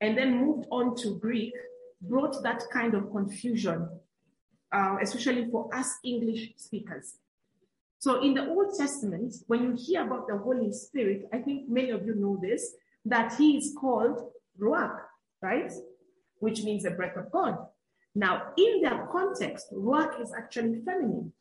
and 0.00 0.18
then 0.18 0.40
moved 0.40 0.66
on 0.70 0.96
to 0.96 1.18
Greek 1.18 1.54
brought 2.00 2.42
that 2.42 2.64
kind 2.72 2.94
of 2.94 3.10
confusion 3.12 3.88
uh, 4.74 4.96
especially 5.00 5.48
for 5.50 5.72
us 5.74 5.98
English 6.02 6.52
speakers. 6.56 7.14
So 7.98 8.22
in 8.22 8.34
the 8.34 8.48
Old 8.48 8.76
Testament, 8.76 9.34
when 9.46 9.62
you 9.62 9.76
hear 9.78 10.02
about 10.02 10.26
the 10.26 10.36
Holy 10.36 10.72
Spirit, 10.72 11.28
I 11.32 11.38
think 11.38 11.68
many 11.68 11.90
of 11.90 12.04
you 12.04 12.14
know 12.16 12.38
this, 12.42 12.74
that 13.06 13.34
he 13.34 13.56
is 13.56 13.74
called 13.80 14.32
Ruach, 14.60 14.98
right? 15.40 15.72
Which 16.40 16.62
means 16.64 16.82
the 16.82 16.90
breath 16.90 17.16
of 17.16 17.30
God. 17.30 17.56
Now, 18.14 18.52
in 18.58 18.82
that 18.82 19.10
context, 19.10 19.72
Ruach 19.72 20.20
is 20.20 20.32
actually 20.36 20.82
feminine. 20.84 21.32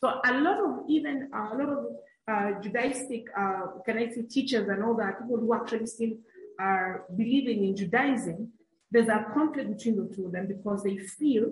So 0.00 0.20
a 0.24 0.32
lot 0.40 0.58
of 0.58 0.84
even 0.88 1.30
uh, 1.34 1.48
a 1.52 1.56
lot 1.56 1.68
of 1.68 1.86
uh, 2.28 2.60
Judaistic, 2.60 3.24
uh, 3.36 3.78
can 3.84 3.98
I 3.98 4.08
say, 4.10 4.22
teachers 4.22 4.68
and 4.68 4.82
all 4.82 4.94
that, 4.96 5.20
people 5.20 5.38
who 5.38 5.54
actually 5.54 5.86
still 5.86 6.12
are 6.60 7.04
believing 7.16 7.64
in 7.64 7.76
Judaism, 7.76 8.52
there's 8.90 9.08
a 9.08 9.26
conflict 9.32 9.76
between 9.76 9.96
the 9.96 10.14
two 10.14 10.26
of 10.26 10.32
them 10.32 10.46
because 10.46 10.82
they 10.82 10.98
feel 10.98 11.50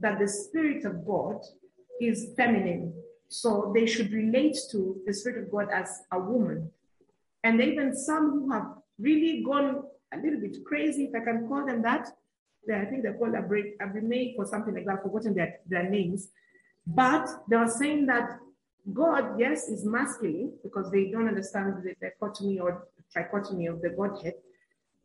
that 0.00 0.18
the 0.18 0.28
Spirit 0.28 0.84
of 0.84 1.06
God 1.06 1.40
is 2.00 2.32
feminine. 2.36 2.94
So 3.28 3.72
they 3.74 3.86
should 3.86 4.12
relate 4.12 4.56
to 4.72 5.00
the 5.06 5.14
Spirit 5.14 5.44
of 5.44 5.50
God 5.52 5.68
as 5.72 6.02
a 6.12 6.18
woman. 6.18 6.70
And 7.44 7.60
even 7.60 7.96
some 7.96 8.30
who 8.30 8.50
have 8.52 8.66
really 8.98 9.42
gone 9.42 9.84
a 10.12 10.16
little 10.16 10.40
bit 10.40 10.56
crazy, 10.64 11.04
if 11.04 11.14
I 11.14 11.24
can 11.24 11.46
call 11.48 11.64
them 11.64 11.82
that, 11.82 12.08
they, 12.66 12.74
I 12.74 12.84
think 12.86 13.02
they're 13.02 13.14
called 13.14 13.34
a 13.34 13.42
break, 13.42 13.76
a 13.80 13.86
remake 13.86 14.34
or 14.36 14.46
something 14.46 14.74
like 14.74 14.84
that, 14.86 14.96
I've 14.96 15.02
forgotten 15.02 15.34
their, 15.34 15.58
their 15.66 15.88
names. 15.88 16.30
But 16.86 17.28
they 17.48 17.56
are 17.56 17.70
saying 17.70 18.06
that 18.06 18.38
God, 18.92 19.38
yes, 19.38 19.68
is 19.68 19.84
masculine 19.84 20.54
because 20.62 20.90
they 20.90 21.10
don't 21.10 21.28
understand 21.28 21.74
the 21.82 21.94
dichotomy 22.00 22.58
or 22.58 22.88
trichotomy 23.14 23.70
of 23.70 23.80
the 23.82 23.90
Godhead. 23.90 24.34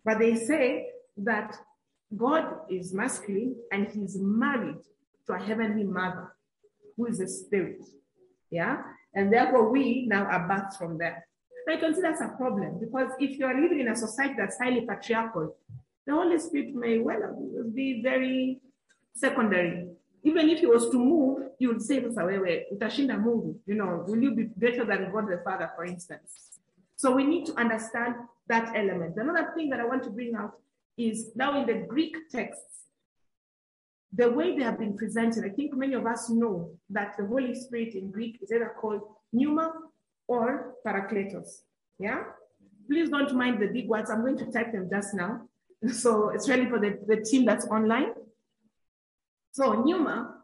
But 0.03 0.19
they 0.19 0.35
say 0.35 0.89
that 1.17 1.57
God 2.15 2.45
is 2.69 2.93
masculine 2.93 3.55
and 3.71 3.87
he's 3.87 4.17
married 4.17 4.81
to 5.27 5.33
a 5.33 5.39
heavenly 5.39 5.83
mother 5.83 6.33
who 6.95 7.07
is 7.07 7.19
a 7.19 7.27
spirit. 7.27 7.83
Yeah. 8.49 8.81
And 9.13 9.31
therefore 9.31 9.69
we 9.69 10.05
now 10.07 10.25
are 10.25 10.47
birthed 10.47 10.77
from 10.77 10.97
there. 10.97 11.27
I 11.67 11.77
consider 11.77 12.09
that's 12.09 12.21
a 12.21 12.35
problem 12.37 12.79
because 12.79 13.11
if 13.19 13.39
you 13.39 13.45
are 13.45 13.59
living 13.59 13.79
in 13.79 13.87
a 13.87 13.95
society 13.95 14.35
that's 14.37 14.59
highly 14.59 14.85
patriarchal, 14.85 15.55
the 16.05 16.13
Holy 16.13 16.37
Spirit 16.37 16.75
may 16.75 16.99
well 16.99 17.35
be 17.73 18.03
very 18.03 18.61
secondary. 19.15 19.87
Even 20.23 20.49
if 20.49 20.59
he 20.59 20.67
was 20.67 20.89
to 20.89 20.97
move, 20.97 21.49
you 21.59 21.69
would 21.69 21.81
say, 21.81 22.01
utashinda 22.01 23.17
Mungu, 23.23 23.55
you 23.65 23.75
know, 23.75 24.03
will 24.07 24.21
you 24.21 24.35
be 24.35 24.43
better 24.43 24.85
than 24.85 25.11
God 25.11 25.27
the 25.27 25.41
Father, 25.43 25.71
for 25.75 25.85
instance? 25.85 26.59
So 26.95 27.11
we 27.11 27.23
need 27.23 27.45
to 27.47 27.55
understand 27.55 28.15
that 28.47 28.75
element. 28.75 29.15
Another 29.17 29.51
thing 29.55 29.69
that 29.71 29.79
I 29.79 29.85
want 29.85 30.03
to 30.03 30.09
bring 30.09 30.35
out 30.35 30.53
is 30.97 31.31
now 31.35 31.59
in 31.59 31.67
the 31.67 31.85
Greek 31.87 32.15
texts, 32.31 32.85
the 34.13 34.29
way 34.29 34.57
they 34.57 34.63
have 34.63 34.79
been 34.79 34.95
presented, 34.95 35.43
I 35.43 35.49
think 35.49 35.75
many 35.75 35.93
of 35.93 36.05
us 36.05 36.29
know 36.29 36.71
that 36.89 37.15
the 37.17 37.25
Holy 37.25 37.53
Spirit 37.53 37.95
in 37.95 38.11
Greek 38.11 38.39
is 38.41 38.51
either 38.51 38.73
called 38.79 39.01
pneuma 39.33 39.73
or 40.27 40.75
parakletos. 40.85 41.61
Yeah? 41.99 42.23
Please 42.87 43.09
don't 43.09 43.33
mind 43.35 43.61
the 43.61 43.67
big 43.67 43.89
words. 43.89 44.09
I'm 44.09 44.21
going 44.21 44.37
to 44.37 44.51
type 44.51 44.71
them 44.71 44.89
just 44.89 45.13
now. 45.13 45.41
So 45.91 46.29
it's 46.29 46.49
really 46.49 46.67
for 46.67 46.79
the, 46.79 46.97
the 47.05 47.17
team 47.17 47.45
that's 47.45 47.67
online. 47.67 48.13
So 49.51 49.83
pneuma, 49.83 50.35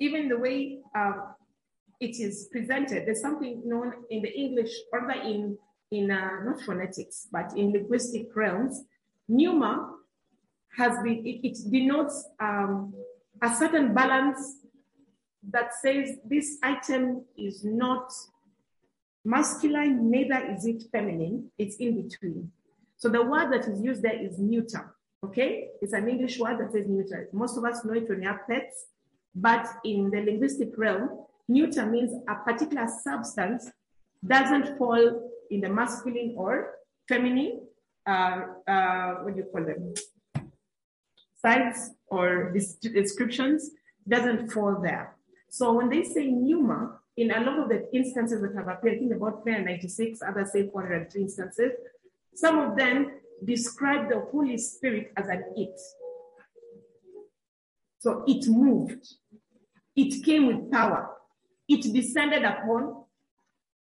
even 0.00 0.28
the 0.28 0.38
way 0.38 0.78
uh, 0.96 1.12
it 2.00 2.18
is 2.18 2.48
presented, 2.50 3.06
there's 3.06 3.20
something 3.20 3.62
known 3.64 3.92
in 4.08 4.22
the 4.22 4.32
English, 4.32 4.72
or 4.92 5.08
in, 5.12 5.56
in 5.92 6.10
uh, 6.10 6.42
not 6.44 6.60
phonetics, 6.62 7.28
but 7.30 7.56
in 7.56 7.72
linguistic 7.72 8.34
realms, 8.34 8.82
pneuma 9.30 9.94
has 10.76 10.92
been, 11.02 11.24
it, 11.24 11.46
it 11.46 11.58
denotes 11.70 12.28
um, 12.40 12.92
a 13.42 13.54
certain 13.54 13.94
balance 13.94 14.56
that 15.50 15.72
says 15.80 16.16
this 16.24 16.58
item 16.62 17.24
is 17.36 17.64
not 17.64 18.12
masculine, 19.24 20.10
neither 20.10 20.52
is 20.52 20.66
it 20.66 20.82
feminine, 20.92 21.50
it's 21.58 21.76
in 21.76 22.02
between. 22.02 22.50
So 22.96 23.08
the 23.08 23.22
word 23.22 23.52
that 23.52 23.66
is 23.66 23.80
used 23.80 24.02
there 24.02 24.20
is 24.20 24.38
neuter. 24.38 24.94
Okay, 25.24 25.68
it's 25.82 25.92
an 25.92 26.08
English 26.08 26.38
word 26.38 26.58
that 26.58 26.72
says 26.72 26.86
neuter. 26.88 27.28
Most 27.32 27.58
of 27.58 27.64
us 27.64 27.84
know 27.84 27.92
it 27.92 28.08
when 28.08 28.20
we 28.20 28.26
have 28.26 28.46
pets, 28.48 28.86
but 29.34 29.66
in 29.84 30.10
the 30.10 30.20
linguistic 30.20 30.70
realm, 30.76 31.10
neuter 31.48 31.84
means 31.86 32.10
a 32.28 32.36
particular 32.36 32.86
substance 33.02 33.70
doesn't 34.26 34.78
fall 34.78 35.30
in 35.50 35.60
the 35.60 35.68
masculine 35.68 36.34
or 36.36 36.74
feminine. 37.08 37.60
Uh, 38.06 38.42
uh, 38.66 39.14
what 39.22 39.34
do 39.34 39.40
you 39.40 39.46
call 39.52 39.64
them? 39.64 39.94
Sides 41.36 41.90
or 42.06 42.52
descriptions 42.82 43.70
doesn't 44.08 44.50
fall 44.50 44.80
there. 44.80 45.16
So 45.48 45.72
when 45.72 45.88
they 45.88 46.04
say 46.04 46.26
pneuma, 46.26 46.98
in 47.16 47.30
a 47.30 47.40
lot 47.40 47.58
of 47.58 47.68
the 47.68 47.88
instances 47.92 48.40
that 48.40 48.54
have 48.54 48.68
appeared, 48.68 48.96
I 48.96 48.98
think 48.98 49.12
about 49.12 49.42
396, 49.42 50.20
others 50.26 50.52
say 50.52 50.68
403 50.70 51.22
instances, 51.22 51.72
some 52.34 52.58
of 52.58 52.76
them 52.76 53.12
describe 53.44 54.08
the 54.08 54.20
Holy 54.32 54.56
Spirit 54.56 55.12
as 55.16 55.28
an 55.28 55.44
it. 55.56 55.78
So 57.98 58.24
it 58.26 58.48
moved. 58.48 59.06
It 59.94 60.24
came 60.24 60.46
with 60.46 60.70
power. 60.70 61.10
It 61.68 61.92
descended 61.92 62.44
upon, 62.44 63.04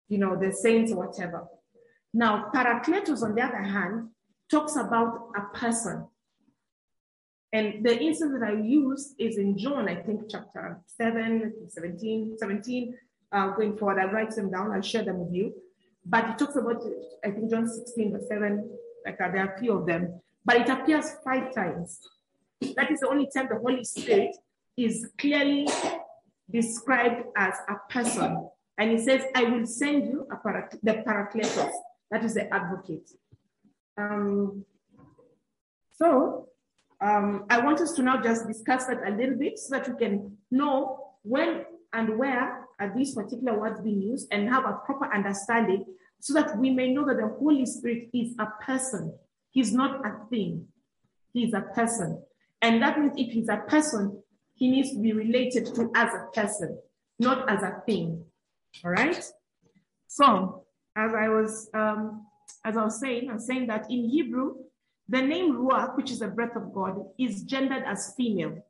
you 0.10 0.18
know, 0.18 0.36
the 0.36 0.52
saints 0.52 0.92
or 0.92 1.08
whatever. 1.08 1.46
Now, 2.14 2.52
Parakletos, 2.54 3.24
on 3.24 3.36
the 3.36 3.42
other 3.42 3.64
hand, 3.64 4.10
talks 4.50 4.76
about 4.76 5.30
a 5.36 5.58
person. 5.58 6.08
And 7.52 7.86
the 7.86 8.00
instance 8.00 8.34
that 8.40 8.48
I 8.48 8.54
use 8.54 9.14
is 9.20 9.38
in 9.38 9.58
John, 9.58 9.88
I 9.88 9.96
think, 9.96 10.24
chapter 10.30 10.80
7, 10.98 11.54
17, 11.68 12.36
17, 12.38 12.98
uh, 13.32 13.50
going 13.52 13.78
forward. 13.78 14.00
I'll 14.00 14.12
write 14.12 14.36
them 14.36 14.52
down, 14.52 14.72
I'll 14.72 14.82
share 14.82 15.04
them 15.04 15.20
with 15.20 15.34
you. 15.34 15.54
But 16.06 16.30
it 16.30 16.38
talks 16.38 16.56
about, 16.56 16.84
I 17.24 17.32
think, 17.32 17.50
John 17.50 17.68
16, 17.68 18.12
verse 18.12 18.28
7, 18.28 18.70
like 19.06 19.22
uh, 19.22 19.32
there 19.32 19.48
are 19.48 19.56
a 19.56 19.60
few 19.60 19.74
of 19.74 19.86
them, 19.86 20.20
but 20.46 20.58
it 20.58 20.70
appears 20.70 21.06
five 21.24 21.54
times. 21.54 22.00
That 22.76 22.92
is 22.92 23.02
the 23.02 23.10
only 23.10 23.30
time 23.34 23.48
the 23.50 23.60
Holy 23.60 23.84
Spirit 23.84 24.36
is 24.78 25.10
clearly 25.18 25.68
described 26.50 27.26
as 27.38 27.54
a 27.70 27.76
person. 27.92 28.50
And 28.78 28.92
he 28.92 29.00
says, 29.00 29.24
I 29.36 29.44
will 29.44 29.66
send 29.66 30.06
you 30.08 30.28
a 30.32 30.38
the 30.82 31.04
Paracletos, 31.06 31.72
that 32.14 32.24
is 32.24 32.36
the 32.36 32.54
advocate. 32.54 33.10
Um, 33.98 34.66
so 35.94 36.50
um, 37.02 37.46
I 37.50 37.60
want 37.60 37.82
us 37.82 37.94
to 37.94 38.04
now 38.04 38.22
just 38.22 38.46
discuss 38.48 38.86
that 38.86 39.00
a 39.08 39.12
little 39.12 39.36
bit 39.36 39.58
so 39.58 39.76
that 39.76 39.90
we 39.90 39.96
can 39.98 40.38
know 40.52 41.14
when 41.24 41.66
and 41.92 42.20
where 42.20 42.68
are 42.80 42.94
these 42.96 43.16
particular 43.16 43.60
words 43.60 43.82
being 43.82 44.00
used 44.00 44.28
and 44.32 44.48
have 44.48 44.66
a 44.66 44.74
proper 44.86 45.12
understanding 45.12 45.86
so 46.20 46.36
that 46.36 46.56
we 46.58 46.70
may 46.70 46.94
know 46.94 47.04
that 47.06 47.18
the 47.18 47.28
Holy 47.40 47.66
Spirit 47.66 48.10
is 48.14 48.36
a 48.38 48.46
person. 48.64 49.14
He's 49.50 49.74
not 49.74 50.06
a 50.06 50.28
thing. 50.30 50.68
He's 51.34 51.54
a 51.54 51.62
person. 51.62 52.22
And 52.62 52.82
that 52.84 53.00
means 53.00 53.14
if 53.18 53.34
he's 53.34 53.50
a 53.50 53.58
person, 53.68 54.22
he 54.54 54.70
needs 54.70 54.92
to 54.92 55.00
be 55.00 55.14
related 55.14 55.66
to 55.74 55.92
as 55.96 56.14
a 56.14 56.28
person, 56.32 56.78
not 57.18 57.50
as 57.50 57.64
a 57.64 57.82
thing. 57.88 58.24
All 58.86 58.92
right. 58.92 59.24
So 60.08 60.63
as 60.96 61.14
I 61.14 61.28
was, 61.30 61.70
um, 61.74 62.26
as 62.66 62.78
I 62.78 62.84
was 62.84 63.00
saying, 63.00 63.30
I'm 63.30 63.40
saying 63.40 63.68
that 63.68 63.90
in 63.90 64.10
Hebrew, 64.10 64.56
the 65.10 65.22
name 65.22 65.54
Ruach, 65.54 65.98
which 65.98 66.12
is 66.12 66.20
the 66.20 66.28
breath 66.28 66.56
of 66.56 66.74
God, 66.74 66.98
is 67.20 67.44
gendered 67.44 67.84
as 67.86 68.14
female. 68.16 68.66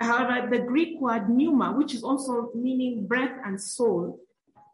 However, 0.00 0.48
the 0.50 0.64
Greek 0.64 1.00
word 1.00 1.30
pneuma, 1.30 1.72
which 1.72 1.94
is 1.94 2.02
also 2.02 2.50
meaning 2.54 3.06
breath 3.06 3.38
and 3.44 3.60
soul, 3.60 4.20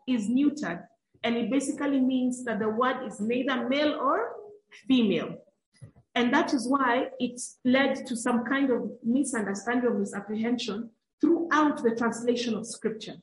is 0.09 0.29
neutered. 0.29 0.85
And 1.23 1.37
it 1.37 1.51
basically 1.51 2.01
means 2.01 2.45
that 2.45 2.59
the 2.59 2.69
word 2.69 3.07
is 3.07 3.21
neither 3.21 3.69
male 3.69 3.95
or 3.95 4.33
female. 4.89 5.37
And 6.15 6.33
that 6.33 6.53
is 6.53 6.67
why 6.67 7.09
it 7.21 7.41
led 7.65 8.07
to 8.07 8.17
some 8.17 8.45
kind 8.45 8.71
of 8.71 8.91
misunderstanding 9.05 9.91
or 9.91 9.99
misapprehension 9.99 10.91
throughout 11.21 11.83
the 11.83 11.95
translation 11.95 12.55
of 12.55 12.67
scripture. 12.67 13.15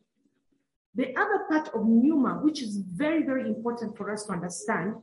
The 0.98 1.16
other 1.16 1.46
part 1.48 1.70
of 1.76 1.86
pneuma, 1.86 2.40
which 2.42 2.62
is 2.62 2.78
very, 2.78 3.22
very 3.22 3.48
important 3.48 3.96
for 3.96 4.12
us 4.12 4.26
to 4.26 4.34
understand, 4.34 4.96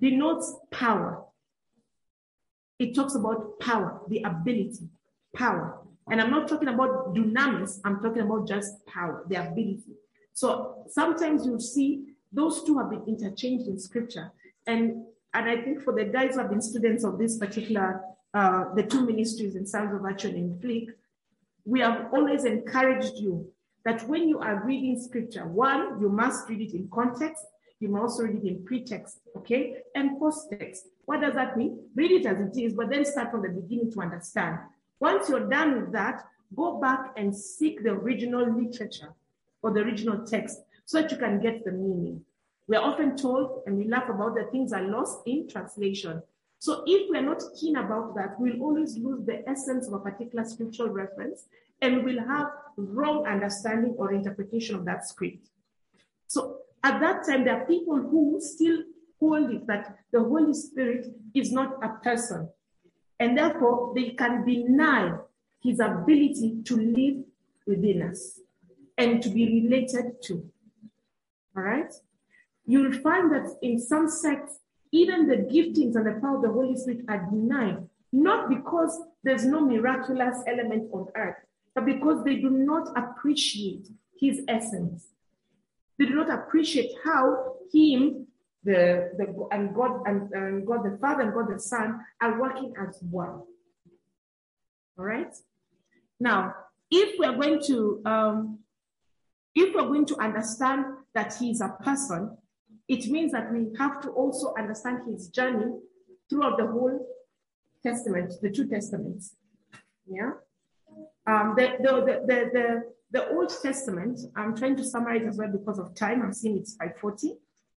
denotes 0.00 0.56
power. 0.70 1.22
It 2.78 2.94
talks 2.94 3.14
about 3.14 3.60
power, 3.60 4.00
the 4.08 4.22
ability, 4.22 4.88
power. 5.36 5.80
And 6.10 6.22
I'm 6.22 6.30
not 6.30 6.48
talking 6.48 6.68
about 6.68 7.14
dunamis, 7.14 7.78
I'm 7.84 8.00
talking 8.00 8.22
about 8.22 8.48
just 8.48 8.86
power, 8.86 9.24
the 9.28 9.36
ability. 9.36 9.98
So 10.32 10.86
sometimes 10.88 11.44
you'll 11.44 11.60
see 11.60 12.04
those 12.32 12.64
two 12.64 12.78
have 12.78 12.88
been 12.88 13.04
interchanged 13.06 13.68
in 13.68 13.78
scripture. 13.78 14.32
And 14.66 15.04
and 15.34 15.46
I 15.46 15.60
think 15.60 15.82
for 15.82 15.92
the 15.92 16.06
guys 16.06 16.34
who 16.34 16.40
have 16.40 16.48
been 16.48 16.62
students 16.62 17.04
of 17.04 17.18
this 17.18 17.36
particular, 17.36 18.00
uh, 18.32 18.72
the 18.74 18.82
two 18.82 19.04
ministries 19.04 19.56
in 19.56 19.66
Sounds 19.66 19.94
of 19.94 20.06
Action 20.08 20.34
and 20.36 20.58
Flick, 20.62 20.88
we 21.66 21.80
have 21.80 22.06
always 22.14 22.44
encouraged 22.44 23.16
you 23.16 23.52
that 23.88 24.06
when 24.06 24.28
you 24.28 24.38
are 24.38 24.62
reading 24.66 25.00
scripture, 25.00 25.46
one, 25.46 25.98
you 25.98 26.10
must 26.10 26.46
read 26.46 26.60
it 26.60 26.74
in 26.74 26.86
context. 26.92 27.42
You 27.80 27.88
must 27.88 28.02
also 28.02 28.24
read 28.24 28.44
it 28.44 28.46
in 28.46 28.62
pretext, 28.66 29.20
okay, 29.34 29.78
and 29.94 30.18
post 30.18 30.50
text. 30.50 30.88
What 31.06 31.22
does 31.22 31.32
that 31.36 31.56
mean? 31.56 31.80
Read 31.94 32.10
it 32.10 32.26
as 32.26 32.38
it 32.38 32.60
is, 32.60 32.74
but 32.74 32.90
then 32.90 33.06
start 33.06 33.30
from 33.30 33.40
the 33.40 33.48
beginning 33.48 33.90
to 33.92 34.02
understand. 34.02 34.58
Once 35.00 35.30
you're 35.30 35.48
done 35.48 35.80
with 35.80 35.92
that, 35.92 36.26
go 36.54 36.78
back 36.78 37.14
and 37.16 37.34
seek 37.34 37.82
the 37.82 37.92
original 37.92 38.44
literature 38.60 39.14
or 39.62 39.72
the 39.72 39.80
original 39.80 40.26
text 40.26 40.58
so 40.84 41.00
that 41.00 41.10
you 41.10 41.16
can 41.16 41.40
get 41.40 41.64
the 41.64 41.72
meaning. 41.72 42.22
We 42.66 42.76
are 42.76 42.84
often 42.84 43.16
told, 43.16 43.62
and 43.64 43.78
we 43.78 43.88
laugh 43.88 44.10
about 44.10 44.34
the 44.34 44.44
things 44.52 44.74
are 44.74 44.82
lost 44.82 45.20
in 45.24 45.48
translation. 45.48 46.22
So 46.58 46.82
if 46.86 47.08
we're 47.08 47.22
not 47.22 47.42
keen 47.58 47.76
about 47.76 48.14
that, 48.16 48.38
we'll 48.38 48.60
always 48.60 48.98
lose 48.98 49.24
the 49.24 49.48
essence 49.48 49.86
of 49.86 49.94
a 49.94 49.98
particular 49.98 50.44
scriptural 50.44 50.90
reference 50.90 51.44
and 51.80 52.04
we'll 52.04 52.26
have 52.26 52.48
wrong 52.76 53.26
understanding 53.26 53.94
or 53.98 54.12
interpretation 54.12 54.74
of 54.74 54.84
that 54.84 55.06
script. 55.06 55.48
So 56.26 56.58
at 56.84 57.00
that 57.00 57.26
time, 57.26 57.44
there 57.44 57.60
are 57.60 57.66
people 57.66 57.96
who 57.96 58.40
still 58.40 58.82
hold 59.18 59.50
it 59.50 59.66
that 59.66 59.98
the 60.12 60.22
Holy 60.22 60.54
Spirit 60.54 61.06
is 61.34 61.52
not 61.52 61.82
a 61.82 61.88
person. 62.02 62.48
And 63.18 63.36
therefore, 63.36 63.92
they 63.94 64.10
can 64.10 64.44
deny 64.44 65.16
his 65.62 65.80
ability 65.80 66.62
to 66.64 66.76
live 66.76 67.24
within 67.66 68.02
us 68.02 68.40
and 68.96 69.22
to 69.22 69.28
be 69.28 69.62
related 69.62 70.22
to. 70.24 70.48
All 71.56 71.62
right? 71.62 71.92
You'll 72.64 72.92
find 72.92 73.32
that 73.32 73.56
in 73.62 73.80
some 73.80 74.08
sects, 74.08 74.58
even 74.92 75.26
the 75.26 75.36
giftings 75.36 75.96
and 75.96 76.06
the 76.06 76.20
power 76.20 76.36
of 76.36 76.42
the 76.42 76.52
Holy 76.52 76.76
Spirit 76.76 77.04
are 77.08 77.26
denied, 77.30 77.88
not 78.12 78.48
because 78.48 79.02
there's 79.22 79.44
no 79.44 79.60
miraculous 79.60 80.42
element 80.46 80.88
on 80.92 81.08
earth, 81.14 81.36
but 81.74 81.84
because 81.84 82.24
they 82.24 82.36
do 82.36 82.50
not 82.50 82.96
appreciate 82.96 83.88
his 84.18 84.42
essence. 84.48 85.06
They 85.98 86.06
do 86.06 86.14
not 86.14 86.30
appreciate 86.30 86.90
how 87.04 87.54
him, 87.72 88.26
the, 88.64 89.10
the 89.16 89.48
and 89.52 89.74
God 89.74 90.02
and, 90.06 90.30
and 90.32 90.66
God 90.66 90.84
the 90.84 90.98
Father 91.00 91.22
and 91.22 91.34
God 91.34 91.54
the 91.54 91.60
Son 91.60 92.00
are 92.20 92.40
working 92.40 92.74
as 92.80 92.98
one. 93.02 93.42
All 94.98 95.04
right. 95.04 95.32
Now, 96.20 96.54
if 96.90 97.18
we're 97.18 97.36
going 97.36 97.62
to 97.66 98.02
um, 98.04 98.58
if 99.54 99.74
we're 99.74 99.86
going 99.86 100.06
to 100.06 100.16
understand 100.18 100.84
that 101.14 101.34
he 101.34 101.50
is 101.50 101.60
a 101.60 101.76
person, 101.82 102.36
it 102.88 103.06
means 103.08 103.32
that 103.32 103.52
we 103.52 103.68
have 103.78 104.00
to 104.02 104.10
also 104.10 104.54
understand 104.58 105.00
his 105.08 105.28
journey 105.28 105.72
throughout 106.28 106.58
the 106.58 106.66
whole 106.66 107.06
Testament, 107.82 108.32
the 108.42 108.50
two 108.50 108.66
Testaments. 108.66 109.36
Yeah. 110.06 110.32
Um, 111.26 111.54
the, 111.56 111.76
the, 111.80 112.24
the, 112.26 112.50
the, 112.52 112.82
the, 113.10 113.28
Old 113.30 113.52
Testament, 113.62 114.20
I'm 114.34 114.56
trying 114.56 114.76
to 114.76 114.84
summarize 114.84 115.26
as 115.26 115.36
well 115.36 115.50
because 115.52 115.78
of 115.78 115.94
time. 115.94 116.22
I'm 116.22 116.32
seeing 116.32 116.58
it's 116.58 116.74
540. 116.76 117.34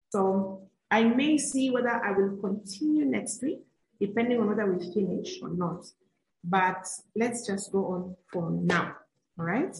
So 0.09 0.69
I 0.91 1.03
may 1.03 1.37
see 1.37 1.71
whether 1.71 1.89
I 1.89 2.11
will 2.11 2.37
continue 2.37 3.05
next 3.05 3.41
week, 3.41 3.59
depending 3.99 4.39
on 4.39 4.47
whether 4.47 4.71
we 4.71 4.93
finish 4.93 5.39
or 5.41 5.49
not. 5.49 5.85
But 6.43 6.87
let's 7.15 7.45
just 7.45 7.71
go 7.71 7.85
on 7.87 8.15
for 8.31 8.51
now. 8.51 8.95
All 9.39 9.45
right. 9.45 9.75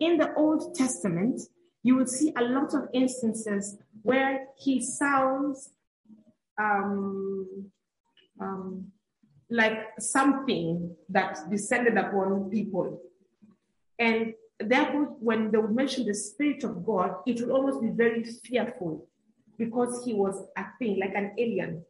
In 0.00 0.16
the 0.18 0.34
Old 0.34 0.74
Testament, 0.74 1.40
you 1.82 1.96
will 1.96 2.06
see 2.06 2.32
a 2.36 2.42
lot 2.42 2.74
of 2.74 2.88
instances 2.92 3.76
where 4.02 4.46
he 4.56 4.80
sounds 4.82 5.70
um, 6.60 7.70
um, 8.40 8.92
like 9.50 9.78
something 9.98 10.94
that 11.08 11.38
descended 11.50 11.96
upon 11.96 12.50
people. 12.50 13.00
And 13.98 14.34
therefore, 14.60 15.16
when 15.20 15.50
they 15.50 15.58
would 15.58 15.74
mention 15.74 16.06
the 16.06 16.14
Spirit 16.14 16.64
of 16.64 16.84
God, 16.84 17.16
it 17.26 17.40
would 17.40 17.50
almost 17.50 17.80
be 17.80 17.88
very 17.88 18.24
fearful 18.24 19.08
because 19.56 20.04
he 20.04 20.14
was 20.14 20.46
a 20.56 20.64
thing, 20.78 21.00
like 21.00 21.14
an 21.14 21.32
alien. 21.38 21.84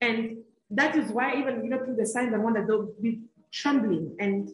And 0.00 0.38
that 0.70 0.96
is 0.96 1.10
why, 1.10 1.36
even 1.36 1.64
you 1.64 1.70
know, 1.70 1.84
through 1.84 1.96
the 1.96 2.06
signs 2.06 2.32
and 2.32 2.42
wonders, 2.42 2.66
they'll 2.66 2.92
be 3.00 3.22
trembling 3.52 4.16
and 4.18 4.48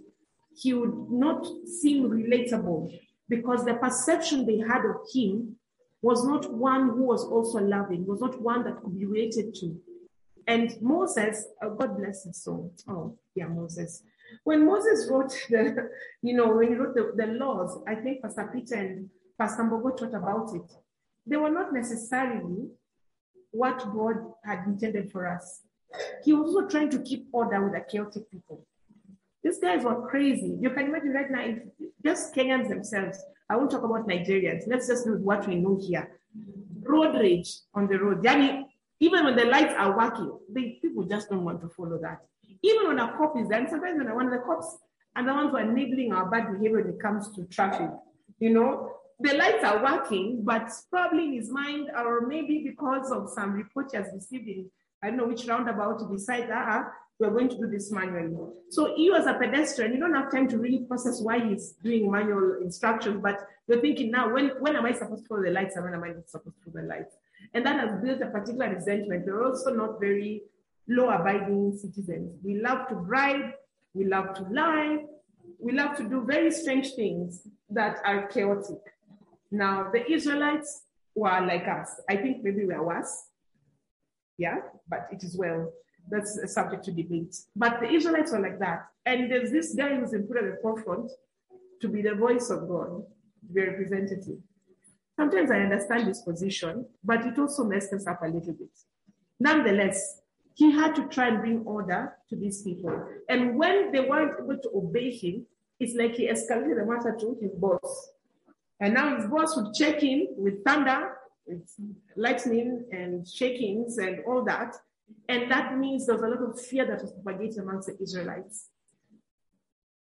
he 0.56 0.74
would 0.74 1.10
not 1.10 1.46
seem 1.80 2.10
relatable 2.10 2.98
because 3.28 3.64
the 3.64 3.74
perception 3.74 4.44
they 4.44 4.58
had 4.58 4.84
of 4.84 4.96
him 5.12 5.56
was 6.02 6.24
not 6.24 6.52
one 6.52 6.88
who 6.90 7.04
was 7.04 7.24
also 7.24 7.60
loving, 7.60 8.06
was 8.06 8.20
not 8.20 8.40
one 8.40 8.64
that 8.64 8.80
could 8.82 8.98
be 8.98 9.04
related 9.04 9.54
to. 9.54 9.76
And 10.48 10.74
Moses, 10.80 11.44
oh, 11.62 11.74
God 11.74 11.98
bless 11.98 12.24
his 12.24 12.42
soul. 12.42 12.72
Oh, 12.88 13.18
yeah, 13.34 13.46
Moses. 13.46 14.02
When 14.44 14.64
Moses 14.64 15.06
wrote 15.10 15.30
the, 15.50 15.90
you 16.22 16.34
know, 16.34 16.48
when 16.48 16.68
he 16.68 16.74
wrote 16.74 16.94
the, 16.94 17.12
the 17.14 17.26
laws, 17.32 17.78
I 17.86 17.94
think 17.94 18.22
Pastor 18.22 18.50
Peter 18.50 18.76
and 18.76 19.10
Pastor 19.38 19.62
Mbogo 19.62 19.94
taught 19.94 20.14
about 20.14 20.54
it. 20.54 20.72
They 21.26 21.36
were 21.36 21.50
not 21.50 21.74
necessarily 21.74 22.70
what 23.50 23.78
God 23.92 24.16
had 24.42 24.66
intended 24.66 25.12
for 25.12 25.28
us. 25.28 25.60
He 26.24 26.32
was 26.32 26.54
also 26.54 26.66
trying 26.66 26.90
to 26.90 27.02
keep 27.02 27.28
order 27.30 27.62
with 27.62 27.74
the 27.74 27.80
chaotic 27.80 28.30
people. 28.30 28.66
These 29.42 29.58
guys 29.58 29.84
were 29.84 30.08
crazy. 30.08 30.56
You 30.60 30.70
can 30.70 30.86
imagine 30.86 31.12
right 31.12 31.30
now, 31.30 31.44
if 31.44 31.58
just 32.02 32.34
Kenyans 32.34 32.68
themselves, 32.68 33.22
I 33.50 33.56
won't 33.56 33.70
talk 33.70 33.82
about 33.82 34.08
Nigerians. 34.08 34.62
Let's 34.66 34.88
just 34.88 35.04
do 35.04 35.18
what 35.18 35.46
we 35.46 35.56
know 35.56 35.78
here. 35.80 36.18
Road 36.82 37.14
rage 37.16 37.50
on 37.74 37.86
the 37.86 37.98
road. 37.98 38.22
Yani, 38.24 38.64
even 39.00 39.24
when 39.24 39.36
the 39.36 39.44
lights 39.44 39.74
are 39.76 39.96
working, 39.96 40.32
the 40.52 40.78
people 40.82 41.04
just 41.04 41.30
don't 41.30 41.44
want 41.44 41.60
to 41.60 41.68
follow 41.68 41.98
that. 41.98 42.20
Even 42.62 42.88
when 42.88 42.98
a 42.98 43.16
cop 43.16 43.38
is 43.38 43.48
there, 43.48 43.60
and 43.60 43.68
sometimes 43.68 43.98
when 43.98 44.14
one 44.14 44.26
of 44.26 44.32
the 44.32 44.38
cops 44.38 44.78
and 45.14 45.28
the 45.28 45.32
ones 45.32 45.50
who 45.50 45.56
are 45.56 45.70
enabling 45.70 46.12
our 46.12 46.28
bad 46.28 46.52
behavior 46.52 46.82
when 46.82 46.94
it 46.94 47.00
comes 47.00 47.34
to 47.36 47.44
traffic, 47.44 47.90
you 48.40 48.50
know, 48.50 48.92
the 49.20 49.34
lights 49.34 49.64
are 49.64 49.82
working, 49.82 50.42
but 50.44 50.70
probably 50.90 51.26
in 51.26 51.32
his 51.34 51.50
mind, 51.50 51.90
or 51.96 52.26
maybe 52.26 52.62
because 52.64 53.10
of 53.10 53.28
some 53.28 53.52
report 53.52 53.88
he 53.90 53.96
has 53.96 54.08
received 54.14 54.48
in 54.48 54.70
I 55.02 55.08
don't 55.08 55.16
know 55.16 55.26
which 55.26 55.46
roundabout 55.46 56.00
to 56.00 56.08
decide 56.08 56.48
that 56.50 56.68
uh, 56.68 56.88
we're 57.18 57.30
going 57.30 57.48
to 57.48 57.56
do 57.56 57.66
this 57.68 57.90
manually. 57.92 58.36
So 58.70 58.96
you 58.96 59.14
as 59.14 59.26
a 59.26 59.34
pedestrian, 59.34 59.92
you 59.92 60.00
don't 60.00 60.14
have 60.14 60.30
time 60.30 60.48
to 60.48 60.58
really 60.58 60.80
process 60.80 61.20
why 61.20 61.40
he's 61.40 61.72
doing 61.82 62.10
manual 62.10 62.58
instructions, 62.62 63.20
but 63.22 63.38
you're 63.66 63.80
thinking 63.80 64.10
now, 64.10 64.32
when, 64.32 64.50
when 64.60 64.76
am 64.76 64.86
I 64.86 64.92
supposed 64.92 65.22
to 65.22 65.28
follow 65.28 65.42
the 65.42 65.50
lights 65.50 65.76
and 65.76 65.84
when 65.84 65.94
am 65.94 66.04
I 66.04 66.08
not 66.08 66.28
supposed 66.28 66.56
to 66.64 66.70
follow 66.70 66.82
the 66.82 66.88
lights? 66.88 67.14
And 67.54 67.64
that 67.64 67.78
has 67.80 68.00
built 68.02 68.20
a 68.20 68.26
particular 68.26 68.74
resentment. 68.74 69.24
They're 69.24 69.44
also 69.44 69.74
not 69.74 70.00
very 70.00 70.42
law 70.88 71.10
abiding 71.10 71.78
citizens. 71.78 72.38
We 72.42 72.60
love 72.60 72.88
to 72.88 72.94
bribe, 72.94 73.52
we 73.94 74.04
love 74.04 74.34
to 74.34 74.42
lie, 74.44 75.04
we 75.58 75.72
love 75.72 75.96
to 75.96 76.08
do 76.08 76.24
very 76.24 76.50
strange 76.50 76.92
things 76.94 77.46
that 77.70 77.98
are 78.04 78.26
chaotic. 78.28 78.80
Now, 79.50 79.90
the 79.92 80.10
Israelites 80.10 80.84
were 81.14 81.40
like 81.46 81.66
us. 81.66 82.00
I 82.08 82.16
think 82.16 82.42
maybe 82.42 82.64
we're 82.64 82.82
worse. 82.82 83.24
Yeah, 84.36 84.58
but 84.88 85.08
it 85.10 85.22
is 85.24 85.36
well. 85.36 85.72
That's 86.10 86.38
a 86.38 86.48
subject 86.48 86.84
to 86.84 86.92
debate. 86.92 87.36
But 87.56 87.80
the 87.80 87.90
Israelites 87.90 88.32
were 88.32 88.40
like 88.40 88.58
that. 88.60 88.86
And 89.04 89.30
there's 89.30 89.50
this 89.50 89.74
guy 89.74 89.96
who's 89.96 90.10
been 90.10 90.26
put 90.26 90.38
at 90.38 90.44
the 90.44 90.58
forefront 90.62 91.10
to 91.80 91.88
be 91.88 92.02
the 92.02 92.14
voice 92.14 92.50
of 92.50 92.68
God, 92.68 93.02
the 93.52 93.62
representative. 93.62 94.38
Sometimes 95.18 95.50
I 95.50 95.58
understand 95.58 96.06
his 96.06 96.20
position, 96.20 96.86
but 97.02 97.26
it 97.26 97.36
also 97.40 97.64
messed 97.64 97.92
us 97.92 98.06
up 98.06 98.22
a 98.22 98.28
little 98.28 98.52
bit. 98.52 98.70
Nonetheless, 99.40 100.20
he 100.54 100.70
had 100.70 100.94
to 100.94 101.08
try 101.08 101.26
and 101.26 101.40
bring 101.40 101.62
order 101.66 102.14
to 102.28 102.36
these 102.36 102.62
people. 102.62 103.04
And 103.28 103.58
when 103.58 103.90
they 103.90 103.98
weren't 103.98 104.38
able 104.38 104.58
to 104.58 104.70
obey 104.76 105.10
him, 105.10 105.44
it's 105.80 105.96
like 105.96 106.14
he 106.14 106.28
escalated 106.28 106.78
the 106.78 106.86
matter 106.86 107.16
to 107.18 107.36
his 107.40 107.50
boss. 107.56 108.10
And 108.78 108.94
now 108.94 109.16
his 109.16 109.26
boss 109.26 109.56
would 109.56 109.74
check 109.74 110.04
in 110.04 110.28
with 110.36 110.64
thunder, 110.64 111.16
with 111.48 111.68
lightning 112.14 112.84
and 112.92 113.26
shakings 113.26 113.98
and 113.98 114.20
all 114.24 114.44
that. 114.44 114.76
And 115.28 115.50
that 115.50 115.76
means 115.76 116.06
there's 116.06 116.22
a 116.22 116.28
lot 116.28 116.42
of 116.48 116.60
fear 116.60 116.86
that 116.86 117.02
was 117.02 117.10
propagated 117.10 117.58
amongst 117.58 117.88
the 117.88 118.00
Israelites. 118.00 118.68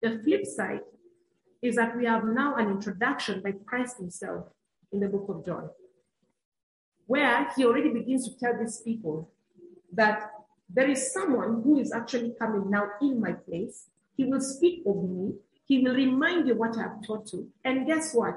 The 0.03 0.21
flip 0.23 0.45
side 0.45 0.81
is 1.63 1.75
that 1.75 1.97
we 1.97 2.05
have 2.05 2.23
now 2.23 2.55
an 2.57 2.69
introduction 2.69 3.41
by 3.41 3.53
Christ 3.65 3.97
himself 3.97 4.45
in 4.91 4.99
the 4.99 5.07
book 5.07 5.25
of 5.29 5.45
John, 5.45 5.69
where 7.05 7.47
he 7.55 7.65
already 7.65 7.89
begins 7.89 8.27
to 8.27 8.39
tell 8.39 8.57
these 8.57 8.81
people 8.81 9.29
that 9.93 10.31
there 10.69 10.89
is 10.89 11.13
someone 11.13 11.61
who 11.63 11.79
is 11.79 11.93
actually 11.93 12.33
coming 12.37 12.69
now 12.69 12.89
in 13.01 13.21
my 13.21 13.33
place. 13.33 13.87
He 14.15 14.25
will 14.25 14.41
speak 14.41 14.83
of 14.85 14.97
me. 15.03 15.33
He 15.65 15.79
will 15.79 15.93
remind 15.95 16.47
you 16.47 16.55
what 16.55 16.77
I 16.77 16.83
have 16.83 17.05
taught 17.05 17.31
you. 17.33 17.49
And 17.63 17.87
guess 17.87 18.13
what? 18.13 18.35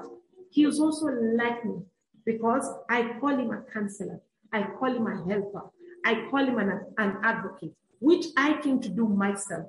He 0.49 0.65
is 0.65 0.79
also 0.79 1.07
like 1.07 1.65
me 1.65 1.81
because 2.25 2.67
I 2.89 3.13
call 3.19 3.37
him 3.37 3.51
a 3.51 3.61
counselor. 3.73 4.21
I 4.51 4.63
call 4.63 4.95
him 4.95 5.07
a 5.07 5.23
helper. 5.25 5.63
I 6.05 6.27
call 6.29 6.45
him 6.45 6.57
an, 6.57 6.81
an 6.97 7.17
advocate, 7.23 7.73
which 7.99 8.25
I 8.35 8.59
came 8.61 8.79
to 8.81 8.89
do 8.89 9.07
myself. 9.07 9.67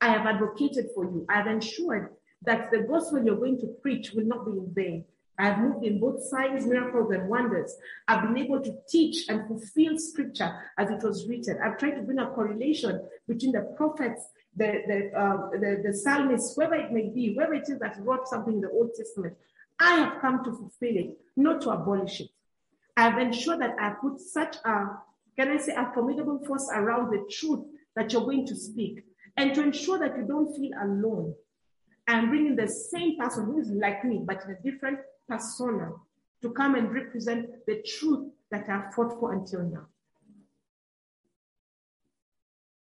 I 0.00 0.10
have 0.10 0.26
advocated 0.26 0.88
for 0.94 1.04
you. 1.04 1.24
I 1.28 1.36
have 1.36 1.46
ensured 1.46 2.10
that 2.42 2.70
the 2.70 2.80
gospel 2.80 3.24
you're 3.24 3.36
going 3.36 3.58
to 3.60 3.66
preach 3.82 4.12
will 4.12 4.24
not 4.24 4.44
be 4.44 4.52
in 4.52 4.72
vain. 4.74 5.04
I've 5.38 5.58
moved 5.58 5.84
in 5.84 6.00
both 6.00 6.22
signs, 6.24 6.66
miracles, 6.66 7.12
and 7.12 7.28
wonders. 7.28 7.76
I've 8.08 8.22
been 8.22 8.36
able 8.36 8.60
to 8.60 8.74
teach 8.88 9.28
and 9.28 9.46
fulfill 9.46 9.96
scripture 9.96 10.52
as 10.76 10.90
it 10.90 11.02
was 11.02 11.28
written. 11.28 11.58
I've 11.62 11.78
tried 11.78 11.92
to 11.92 12.02
bring 12.02 12.18
a 12.18 12.30
correlation 12.30 13.00
between 13.28 13.52
the 13.52 13.72
prophets, 13.76 14.30
the, 14.56 14.82
the, 14.88 15.18
uh, 15.18 15.50
the, 15.52 15.82
the 15.84 15.94
psalmists, 15.96 16.56
whoever 16.56 16.74
it 16.74 16.92
may 16.92 17.08
be, 17.08 17.34
whoever 17.34 17.54
it 17.54 17.68
is 17.68 17.78
that 17.78 17.96
wrote 18.00 18.26
something 18.26 18.54
in 18.54 18.60
the 18.60 18.70
Old 18.70 18.90
Testament. 18.96 19.36
I 19.78 19.96
have 19.96 20.20
come 20.20 20.42
to 20.44 20.50
fulfill 20.50 20.96
it, 20.96 21.16
not 21.36 21.60
to 21.62 21.70
abolish 21.70 22.20
it. 22.20 22.30
I've 22.96 23.18
ensured 23.18 23.60
that 23.60 23.76
I 23.78 23.90
put 23.90 24.18
such 24.18 24.56
a, 24.64 24.86
can 25.36 25.50
I 25.50 25.58
say, 25.58 25.72
a 25.72 25.92
formidable 25.94 26.44
force 26.44 26.68
around 26.74 27.12
the 27.12 27.24
truth 27.30 27.64
that 27.94 28.12
you're 28.12 28.22
going 28.22 28.44
to 28.46 28.56
speak. 28.56 29.04
And 29.36 29.54
to 29.54 29.62
ensure 29.62 30.00
that 30.00 30.18
you 30.18 30.24
don't 30.24 30.52
feel 30.56 30.72
alone, 30.82 31.32
I'm 32.08 32.28
bringing 32.30 32.56
the 32.56 32.66
same 32.66 33.16
person 33.16 33.44
who 33.44 33.60
is 33.60 33.70
like 33.70 34.04
me, 34.04 34.22
but 34.24 34.42
in 34.44 34.50
a 34.50 34.60
different 34.68 34.98
persona 35.28 35.92
to 36.42 36.50
come 36.50 36.74
and 36.74 36.92
represent 36.92 37.48
the 37.66 37.82
truth 37.82 38.28
that 38.50 38.68
I've 38.68 38.94
fought 38.94 39.18
for 39.18 39.32
until 39.32 39.62
now. 39.62 39.86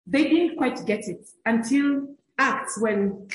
They 0.06 0.24
didn't 0.24 0.58
quite 0.58 0.86
get 0.86 1.08
it 1.08 1.28
until 1.46 2.16
Acts 2.38 2.80
when 2.80 3.28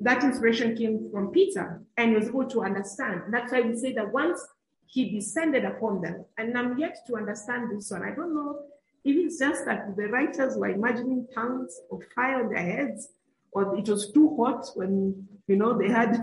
that 0.00 0.22
inspiration 0.22 0.76
came 0.76 1.08
from 1.10 1.30
Peter 1.30 1.82
and 1.96 2.14
was 2.14 2.28
able 2.28 2.48
to 2.48 2.62
understand. 2.62 3.22
That's 3.30 3.52
why 3.52 3.62
we 3.62 3.76
say 3.76 3.92
that 3.94 4.12
once 4.12 4.40
he 4.86 5.10
descended 5.10 5.64
upon 5.64 6.00
them, 6.02 6.24
and 6.36 6.56
I'm 6.58 6.76
yet 6.78 6.98
to 7.06 7.16
understand 7.16 7.70
this 7.70 7.90
one. 7.90 8.02
I 8.02 8.12
don't 8.14 8.34
know 8.34 8.64
if 9.04 9.16
it's 9.16 9.38
just 9.38 9.64
that 9.66 9.96
the 9.96 10.08
writers 10.08 10.56
were 10.56 10.68
imagining 10.68 11.28
tongues 11.32 11.80
of 11.92 12.02
fire 12.14 12.44
on 12.44 12.52
their 12.52 12.62
heads, 12.62 13.08
or 13.52 13.78
it 13.78 13.88
was 13.88 14.10
too 14.12 14.36
hot 14.36 14.66
when 14.74 15.28
you 15.46 15.56
know 15.56 15.78
they 15.78 15.88
had 15.88 16.20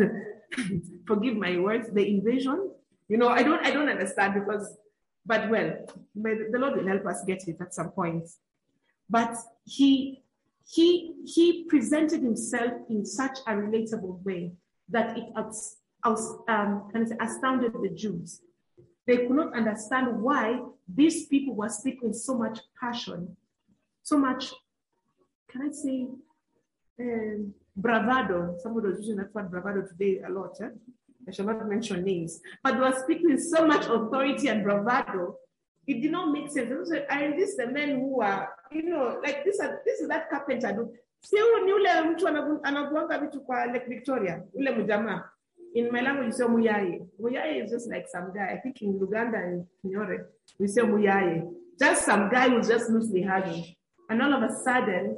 forgive 1.07 1.35
my 1.35 1.57
words, 1.59 1.89
the 1.91 2.07
invasion. 2.07 2.71
You 3.07 3.17
know, 3.17 3.29
I 3.29 3.43
don't 3.43 3.65
I 3.65 3.71
don't 3.71 3.89
understand 3.89 4.33
because 4.35 4.75
but 5.27 5.49
well, 5.49 5.75
the 6.15 6.57
Lord 6.57 6.77
will 6.77 6.87
help 6.87 7.05
us 7.05 7.23
get 7.27 7.47
it 7.49 7.57
at 7.59 7.73
some 7.73 7.91
point. 7.91 8.29
But 9.09 9.35
he 9.65 10.23
he 10.65 11.13
he 11.25 11.65
presented 11.65 12.21
himself 12.21 12.71
in 12.89 13.05
such 13.05 13.39
a 13.45 13.51
relatable 13.51 14.23
way 14.23 14.53
that 14.89 15.17
it 15.17 15.25
um, 15.35 16.91
astounded 17.19 17.73
the 17.73 17.89
Jews. 17.93 18.41
They 19.05 19.17
could 19.17 19.35
not 19.35 19.53
understand 19.53 20.21
why 20.21 20.61
these 20.87 21.25
people 21.27 21.55
were 21.55 21.69
speaking 21.69 22.09
with 22.09 22.17
so 22.17 22.37
much 22.37 22.59
passion, 22.79 23.35
so 24.03 24.17
much, 24.17 24.53
can 25.49 25.61
I 25.61 25.71
say, 25.71 26.07
um, 26.99 27.53
bravado. 27.77 28.57
Somebody 28.59 28.87
was 28.87 28.99
using 28.99 29.17
that 29.17 29.33
word 29.33 29.49
bravado 29.49 29.83
today 29.87 30.21
a 30.27 30.29
lot. 30.29 30.59
Eh? 30.61 30.69
I 31.27 31.31
shall 31.31 31.45
not 31.45 31.67
mention 31.67 32.03
names, 32.03 32.39
but 32.63 32.73
they 32.73 32.79
were 32.79 32.99
speaking 33.03 33.29
with 33.29 33.43
so 33.43 33.67
much 33.67 33.85
authority 33.85 34.47
and 34.47 34.63
bravado. 34.63 35.35
It 35.85 36.01
did 36.01 36.11
not 36.11 36.31
make 36.31 36.49
sense. 36.51 36.69
Was, 36.69 36.91
are 36.91 37.37
these 37.37 37.55
the 37.55 37.67
men 37.67 37.99
who 37.99 38.21
are, 38.21 38.49
you 38.71 38.83
know, 38.83 39.19
like 39.23 39.45
this? 39.45 39.59
Are, 39.59 39.79
this 39.85 39.99
is 39.99 40.07
that 40.09 40.29
carpenter. 40.29 40.73
Do 40.73 40.93
sio 41.21 41.65
ni 41.65 41.73
ule 41.73 42.01
mtu 42.01 42.27
anakuanga 42.63 43.19
vitu 43.19 43.41
kwa 43.41 43.65
Lake 43.65 43.85
Victoria, 43.87 44.43
ule 44.53 44.71
mjamaa. 44.71 45.23
In 45.73 45.91
my 45.91 46.01
language, 46.01 46.27
you 46.27 46.33
say 46.33 46.45
muyaye. 46.45 47.05
Muyaye 47.19 47.63
is 47.63 47.71
just 47.71 47.89
like 47.89 48.07
some 48.07 48.31
guy. 48.33 48.53
I 48.53 48.57
think 48.57 48.81
in 48.81 48.99
Uganda 48.99 49.37
and 49.37 49.65
Nyore, 49.85 50.25
we 50.59 50.67
say 50.67 50.81
muyaye. 50.81 51.43
Just 51.79 52.05
some 52.05 52.29
guy 52.29 52.49
who 52.49 52.61
just 52.61 52.89
loosely 52.89 53.21
hugging. 53.21 53.75
And 54.09 54.21
all 54.21 54.33
of 54.33 54.43
a 54.43 54.55
sudden, 54.63 55.17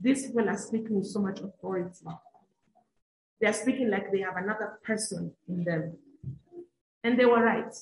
these 0.00 0.26
people 0.26 0.48
are 0.48 0.56
speaking 0.56 0.96
with 0.96 1.06
so 1.06 1.20
much 1.20 1.40
authority. 1.40 2.06
They 3.40 3.46
are 3.46 3.52
speaking 3.52 3.90
like 3.90 4.10
they 4.10 4.20
have 4.20 4.36
another 4.36 4.78
person 4.82 5.32
in 5.48 5.64
them. 5.64 5.96
And 7.04 7.18
they 7.18 7.24
were 7.24 7.42
right. 7.42 7.74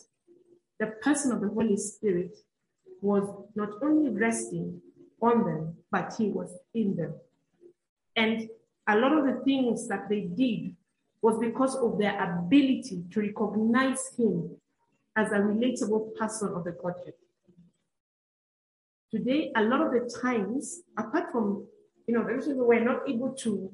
The 0.78 0.86
person 1.02 1.32
of 1.32 1.40
the 1.40 1.48
Holy 1.48 1.76
Spirit 1.76 2.36
was 3.00 3.28
not 3.54 3.70
only 3.82 4.10
resting 4.10 4.80
on 5.20 5.44
them, 5.44 5.76
but 5.90 6.14
he 6.16 6.28
was 6.28 6.56
in 6.74 6.96
them. 6.96 7.14
And 8.14 8.48
a 8.88 8.96
lot 8.96 9.12
of 9.12 9.24
the 9.24 9.42
things 9.44 9.88
that 9.88 10.08
they 10.08 10.22
did 10.22 10.74
was 11.20 11.38
because 11.38 11.74
of 11.76 11.98
their 11.98 12.16
ability 12.22 13.04
to 13.12 13.20
recognize 13.20 14.00
him 14.16 14.50
as 15.16 15.32
a 15.32 15.36
relatable 15.36 16.14
person 16.16 16.52
of 16.54 16.64
the 16.64 16.72
Godhead. 16.72 17.14
Today, 19.10 19.50
a 19.56 19.62
lot 19.62 19.80
of 19.80 19.92
the 19.92 20.20
times, 20.22 20.80
apart 20.96 21.32
from, 21.32 21.66
you 22.08 22.14
know, 22.14 22.24
the 22.24 22.34
reason 22.34 22.56
we're 22.56 22.82
not 22.82 23.08
able 23.08 23.32
to, 23.34 23.70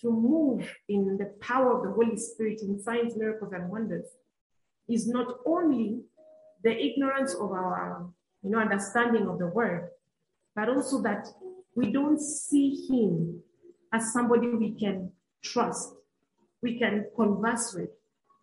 to 0.00 0.10
move 0.10 0.68
in 0.88 1.16
the 1.18 1.32
power 1.40 1.76
of 1.76 1.84
the 1.84 1.92
Holy 1.92 2.16
Spirit 2.16 2.60
in 2.62 2.80
signs, 2.80 3.16
miracles, 3.16 3.52
and 3.52 3.70
wonders 3.70 4.06
is 4.88 5.06
not 5.06 5.36
only 5.46 6.00
the 6.64 6.76
ignorance 6.76 7.34
of 7.34 7.52
our, 7.52 8.08
you 8.42 8.50
know, 8.50 8.58
understanding 8.58 9.28
of 9.28 9.38
the 9.38 9.46
word, 9.46 9.90
but 10.56 10.68
also 10.68 11.00
that 11.02 11.28
we 11.76 11.92
don't 11.92 12.20
see 12.20 12.86
him 12.88 13.40
as 13.92 14.12
somebody 14.12 14.48
we 14.48 14.72
can 14.72 15.12
trust 15.42 15.94
we 16.62 16.78
can 16.78 17.06
converse 17.16 17.74
with, 17.74 17.90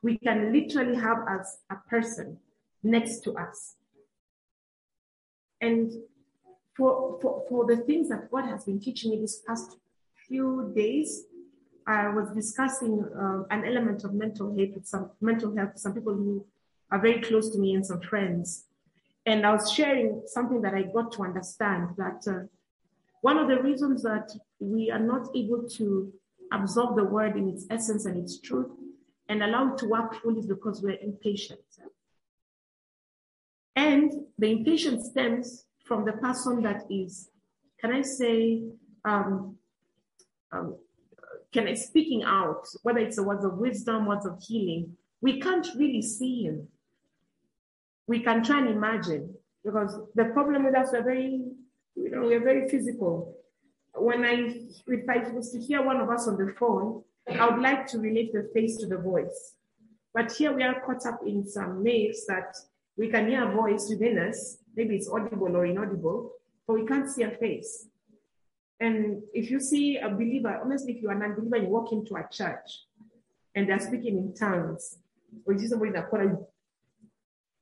we 0.01 0.17
can 0.17 0.53
literally 0.53 0.95
have 0.95 1.17
as 1.29 1.59
a 1.69 1.75
person 1.89 2.37
next 2.83 3.21
to 3.21 3.33
us. 3.33 3.75
And 5.61 5.91
for, 6.77 7.17
for, 7.21 7.43
for 7.49 7.65
the 7.65 7.77
things 7.77 8.09
that 8.09 8.29
God 8.29 8.45
has 8.45 8.65
been 8.65 8.79
teaching 8.79 9.11
me 9.11 9.19
this 9.19 9.41
past 9.45 9.77
few 10.27 10.71
days, 10.75 11.23
I 11.87 12.09
was 12.09 12.29
discussing 12.35 13.03
uh, 13.03 13.43
an 13.49 13.65
element 13.65 14.03
of 14.03 14.13
mental 14.13 14.55
health 14.55 14.75
with 14.75 14.85
some 14.85 15.09
mental 15.19 15.55
health 15.55 15.71
some 15.75 15.93
people 15.93 16.13
who 16.13 16.45
are 16.91 16.99
very 17.01 17.21
close 17.21 17.49
to 17.49 17.57
me 17.57 17.73
and 17.73 17.85
some 17.85 18.01
friends. 18.01 18.65
And 19.25 19.45
I 19.45 19.51
was 19.51 19.71
sharing 19.71 20.21
something 20.27 20.61
that 20.61 20.73
I 20.73 20.83
got 20.83 21.11
to 21.13 21.23
understand 21.23 21.89
that 21.97 22.23
uh, 22.27 22.45
one 23.21 23.37
of 23.37 23.47
the 23.47 23.61
reasons 23.61 24.03
that 24.03 24.31
we 24.59 24.91
are 24.91 24.99
not 24.99 25.29
able 25.35 25.67
to 25.77 26.13
absorb 26.53 26.95
the 26.95 27.03
word 27.03 27.35
in 27.35 27.49
its 27.49 27.65
essence 27.69 28.05
and 28.05 28.17
its 28.17 28.39
truth 28.39 28.69
and 29.27 29.43
allow 29.43 29.73
it 29.73 29.77
to 29.79 29.87
work 29.87 30.21
fully 30.21 30.39
is 30.39 30.45
because 30.45 30.81
we're 30.81 30.99
impatient. 31.01 31.59
And 33.75 34.11
the 34.37 34.51
impatience 34.51 35.09
stems 35.09 35.66
from 35.87 36.05
the 36.05 36.13
person 36.13 36.61
that 36.63 36.83
is, 36.89 37.29
can 37.79 37.93
I 37.93 38.01
say, 38.01 38.63
um, 39.05 39.55
um, 40.51 40.75
can 41.53 41.67
I 41.67 41.73
speaking 41.73 42.23
out, 42.23 42.67
whether 42.83 42.99
it's 42.99 43.15
the 43.15 43.23
words 43.23 43.45
of 43.45 43.57
wisdom, 43.57 44.05
words 44.05 44.25
of 44.25 44.41
healing, 44.45 44.97
we 45.21 45.39
can't 45.39 45.67
really 45.75 46.01
see 46.01 46.43
him. 46.43 46.67
We 48.07 48.19
can 48.19 48.43
try 48.43 48.59
and 48.59 48.69
imagine 48.69 49.33
because 49.63 49.99
the 50.15 50.25
problem 50.25 50.65
with 50.65 50.75
us, 50.75 50.89
we're 50.91 51.03
very, 51.03 51.41
you 51.95 52.09
know, 52.11 52.21
we're 52.21 52.43
very 52.43 52.69
physical 52.69 53.37
when 53.99 54.23
I, 54.23 54.53
if 54.87 55.09
I 55.09 55.29
was 55.31 55.51
to 55.51 55.59
hear 55.59 55.81
one 55.83 55.97
of 55.97 56.09
us 56.09 56.27
on 56.27 56.37
the 56.37 56.53
phone, 56.59 57.03
I 57.29 57.49
would 57.49 57.61
like 57.61 57.87
to 57.87 57.99
relate 57.99 58.31
the 58.31 58.49
face 58.53 58.77
to 58.77 58.87
the 58.87 58.97
voice. 58.97 59.55
But 60.13 60.31
here 60.31 60.53
we 60.53 60.63
are 60.63 60.79
caught 60.81 61.05
up 61.05 61.19
in 61.25 61.45
some 61.47 61.83
maze 61.83 62.25
that 62.27 62.55
we 62.97 63.09
can 63.09 63.27
hear 63.27 63.49
a 63.49 63.53
voice 63.53 63.87
within 63.89 64.17
us. 64.17 64.57
Maybe 64.77 64.95
it's 64.95 65.09
audible 65.09 65.57
or 65.57 65.65
inaudible, 65.65 66.31
but 66.67 66.75
we 66.75 66.85
can't 66.85 67.09
see 67.09 67.23
a 67.23 67.31
face. 67.31 67.87
And 68.79 69.23
if 69.33 69.49
you 69.49 69.59
see 69.59 69.97
a 69.97 70.07
believer, 70.07 70.59
honestly, 70.63 70.93
if 70.93 71.01
you're 71.01 71.11
an 71.11 71.23
unbeliever, 71.23 71.57
you 71.57 71.67
walk 71.67 71.91
into 71.91 72.15
a 72.15 72.25
church 72.31 72.85
and 73.55 73.67
they're 73.67 73.79
speaking 73.79 74.17
in 74.19 74.35
tongues, 74.35 74.99
or 75.45 75.53
you 75.53 75.59
see 75.59 75.67
somebody 75.67 75.91
that 75.93 76.11
corner, 76.11 76.37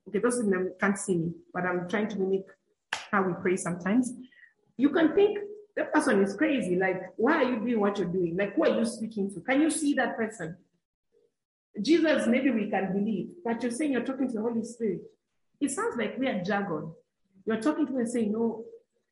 okay, 0.10 0.20
those 0.20 0.40
of 0.40 0.48
them 0.48 0.74
can't 0.78 0.98
see 0.98 1.16
me, 1.16 1.32
but 1.54 1.64
I'm 1.64 1.88
trying 1.88 2.10
to 2.10 2.20
mimic 2.20 2.48
how 3.12 3.24
we 3.24 3.34
pray 3.42 3.56
sometimes. 3.56 4.12
You 4.76 4.90
can 4.90 5.16
think 5.16 5.40
that 5.78 5.94
person 5.94 6.22
is 6.22 6.36
crazy. 6.36 6.76
Like, 6.76 7.02
why 7.16 7.44
are 7.44 7.50
you 7.50 7.60
doing 7.60 7.80
what 7.80 7.98
you're 7.98 8.08
doing? 8.08 8.36
Like, 8.36 8.56
who 8.56 8.66
are 8.66 8.78
you 8.78 8.86
speaking 8.86 9.34
to? 9.34 9.40
Can 9.40 9.62
you 9.62 9.70
see 9.70 9.94
that 9.94 10.18
person? 10.18 10.58
Jesus, 11.82 12.28
maybe 12.28 12.52
we 12.52 12.70
can 12.70 12.92
believe, 12.92 13.30
but 13.44 13.64
you're 13.64 13.72
saying 13.72 13.94
you're 13.94 14.04
talking 14.04 14.28
to 14.28 14.34
the 14.34 14.42
Holy 14.42 14.66
Spirit. 14.66 15.02
It 15.62 15.72
sounds 15.72 15.96
like 15.98 16.18
we 16.18 16.28
are 16.28 16.44
jargon. 16.44 16.92
You're 17.46 17.62
talking 17.62 17.86
to 17.86 17.94
me 17.94 18.02
and 18.02 18.10
saying, 18.10 18.32
No, 18.32 18.64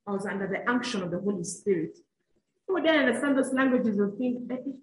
I 0.08 0.12
was 0.12 0.26
under 0.26 0.48
the 0.48 0.69
unction 0.69 1.04
of 1.04 1.12
the 1.12 1.19
Holy 1.19 1.43
Spirit. 1.43 1.98
You 2.67 2.82
then 2.82 3.06
understand 3.06 3.38
those 3.38 3.54
languages 3.54 3.98
and 4.00 4.17
think, 4.17 4.50
hey, 4.50 4.74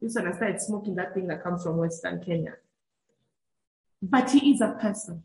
you 0.00 0.08
understand 0.16 0.60
smoking 0.60 0.94
that 0.94 1.12
thing 1.12 1.26
that 1.26 1.42
comes 1.42 1.62
from 1.62 1.76
Western 1.76 2.22
Kenya. 2.22 2.54
But 4.02 4.30
he 4.30 4.52
is 4.52 4.60
a 4.60 4.76
person. 4.80 5.22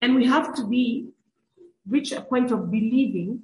And 0.00 0.14
we 0.14 0.26
have 0.26 0.54
to 0.54 0.66
be 0.66 1.08
reach 1.88 2.12
a 2.12 2.20
point 2.20 2.52
of 2.52 2.70
believing 2.70 3.42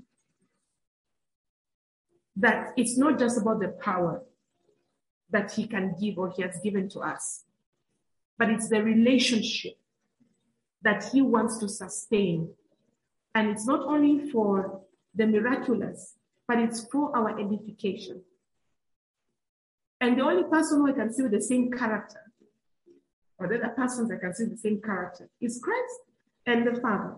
that 2.37 2.73
it's 2.77 2.99
not 2.99 3.19
just 3.19 3.41
about 3.41 3.61
the 3.61 3.69
power 3.69 4.23
that 5.31 5.51
he 5.53 5.67
can 5.67 5.95
give 6.01 6.19
or 6.19 6.31
he 6.31 6.43
has 6.43 6.61
given 6.63 6.89
to 6.91 7.01
us, 7.01 7.45
but 8.39 8.51
it's 8.51 8.69
the 8.69 8.83
relationship 8.83 9.79
that 10.85 11.03
he 11.13 11.23
wants 11.23 11.59
to 11.59 11.69
sustain. 11.69 12.51
And 13.35 13.49
it's 13.49 13.67
not 13.67 13.81
only 13.81 14.31
for 14.31 14.83
the 15.15 15.27
miraculous, 15.27 16.15
but 16.47 16.59
it's 16.59 16.87
for 16.93 17.17
our 17.17 17.41
edification. 17.41 18.23
And 20.01 20.19
the 20.19 20.23
only 20.23 20.45
person 20.49 20.79
who 20.79 20.89
I 20.89 20.93
can 20.93 21.13
see 21.13 21.23
with 21.23 21.33
the 21.33 21.41
same 21.41 21.73
character, 21.73 22.21
or 23.39 23.49
the 23.49 23.57
other 23.57 23.75
persons 23.75 24.11
I 24.13 24.17
can 24.17 24.35
see 24.35 24.45
the 24.45 24.57
same 24.57 24.81
character, 24.81 25.29
is 25.41 25.59
Christ 25.63 26.01
and 26.47 26.67
the 26.67 26.81
Father. 26.81 27.17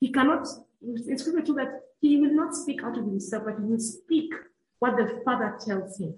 He 0.00 0.12
cannot, 0.12 0.46
it's 0.80 1.24
scripture 1.24 1.54
that 1.54 1.80
he 2.00 2.20
will 2.20 2.32
not 2.32 2.54
speak 2.54 2.84
out 2.84 2.96
of 2.96 3.04
himself, 3.04 3.44
but 3.44 3.56
he 3.58 3.64
will 3.64 3.80
speak 3.80 4.32
what 4.78 4.96
the 4.96 5.20
Father 5.24 5.58
tells 5.66 5.98
him. 5.98 6.14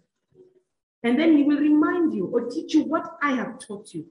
And 1.02 1.18
then 1.18 1.34
he 1.34 1.44
will 1.44 1.56
remind 1.56 2.12
you 2.12 2.26
or 2.26 2.50
teach 2.50 2.74
you 2.74 2.82
what 2.82 3.16
I 3.22 3.32
have 3.32 3.58
taught 3.58 3.94
you. 3.94 4.06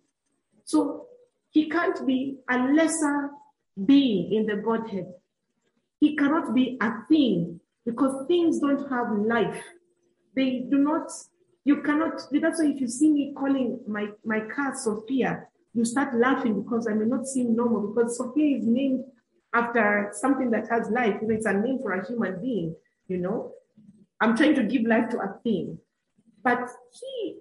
So 0.66 1.06
he 1.52 1.70
can't 1.70 2.06
be 2.06 2.38
a 2.50 2.58
lesser 2.58 3.32
being 3.86 4.34
in 4.34 4.46
the 4.46 4.58
Godhead. 4.58 5.08
He 6.00 6.16
cannot 6.16 6.54
be 6.54 6.78
a 6.82 6.92
thing 7.10 7.60
because 7.86 8.28
things 8.28 8.60
don't 8.60 8.90
have 8.90 9.12
life. 9.12 9.64
They 10.36 10.66
do 10.70 10.78
not, 10.78 11.10
you 11.66 11.82
cannot, 11.82 12.22
that's 12.32 12.62
why 12.62 12.70
if 12.70 12.80
you 12.80 12.88
see 12.88 13.12
me 13.12 13.34
calling 13.38 13.80
my, 13.88 14.08
my 14.24 14.42
car 14.42 14.74
Sophia, 14.76 15.48
you 15.74 15.86
start 15.86 16.16
laughing 16.16 16.62
because 16.62 16.88
I 16.88 16.94
may 16.94 17.06
not 17.06 17.26
seem 17.26 17.56
normal 17.56 17.88
because 17.88 18.18
Sophia 18.18 18.58
is 18.58 18.66
named 18.66 19.04
after 19.54 20.10
something 20.14 20.52
that 20.52 20.70
has 20.70 20.90
life. 20.90 21.16
You 21.22 21.28
know, 21.28 21.36
it's 21.36 21.46
a 21.46 21.54
name 21.54 21.80
for 21.82 21.94
a 21.94 22.06
human 22.08 22.40
being, 22.42 22.76
you 23.08 23.18
know. 23.18 23.54
I'm 24.22 24.36
trying 24.36 24.56
to 24.56 24.64
give 24.64 24.84
life 24.84 25.10
to 25.10 25.18
a 25.20 25.40
thing. 25.44 25.80
But 26.44 26.70
he, 26.92 27.38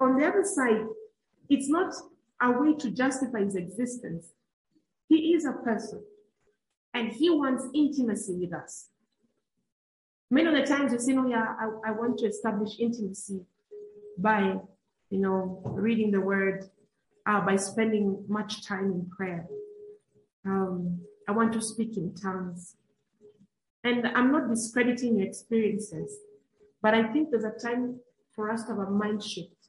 on 0.00 0.16
the 0.16 0.26
other 0.26 0.44
side, 0.44 0.84
it's 1.48 1.68
not 1.68 1.94
a 2.40 2.50
way 2.52 2.74
to 2.74 2.90
justify 2.90 3.44
his 3.44 3.56
existence. 3.56 4.32
He 5.08 5.34
is 5.34 5.44
a 5.44 5.52
person 5.52 6.02
and 6.92 7.12
he 7.12 7.30
wants 7.30 7.64
intimacy 7.74 8.34
with 8.34 8.52
us. 8.52 8.88
Many 10.30 10.48
of 10.48 10.54
the 10.54 10.66
times 10.66 10.92
we 10.92 10.98
say, 10.98 11.16
"Oh 11.16 11.26
yeah, 11.26 11.54
I, 11.58 11.90
I 11.90 11.92
want 11.92 12.18
to 12.18 12.26
establish 12.26 12.80
intimacy 12.80 13.42
by, 14.18 14.56
you 15.10 15.18
know, 15.20 15.62
reading 15.64 16.10
the 16.10 16.20
word, 16.20 16.68
uh, 17.26 17.40
by 17.40 17.56
spending 17.56 18.24
much 18.28 18.66
time 18.66 18.86
in 18.92 19.10
prayer. 19.14 19.46
Um, 20.44 21.00
I 21.28 21.32
want 21.32 21.52
to 21.54 21.60
speak 21.60 21.96
in 21.96 22.14
tongues. 22.14 22.76
And 23.84 24.06
I'm 24.06 24.32
not 24.32 24.48
discrediting 24.48 25.18
your 25.18 25.28
experiences, 25.28 26.16
but 26.82 26.94
I 26.94 27.12
think 27.12 27.30
there's 27.30 27.44
a 27.44 27.50
time 27.50 28.00
for 28.34 28.50
us 28.50 28.62
to 28.64 28.70
have 28.70 28.78
a 28.78 28.90
mind 28.90 29.22
shift 29.22 29.68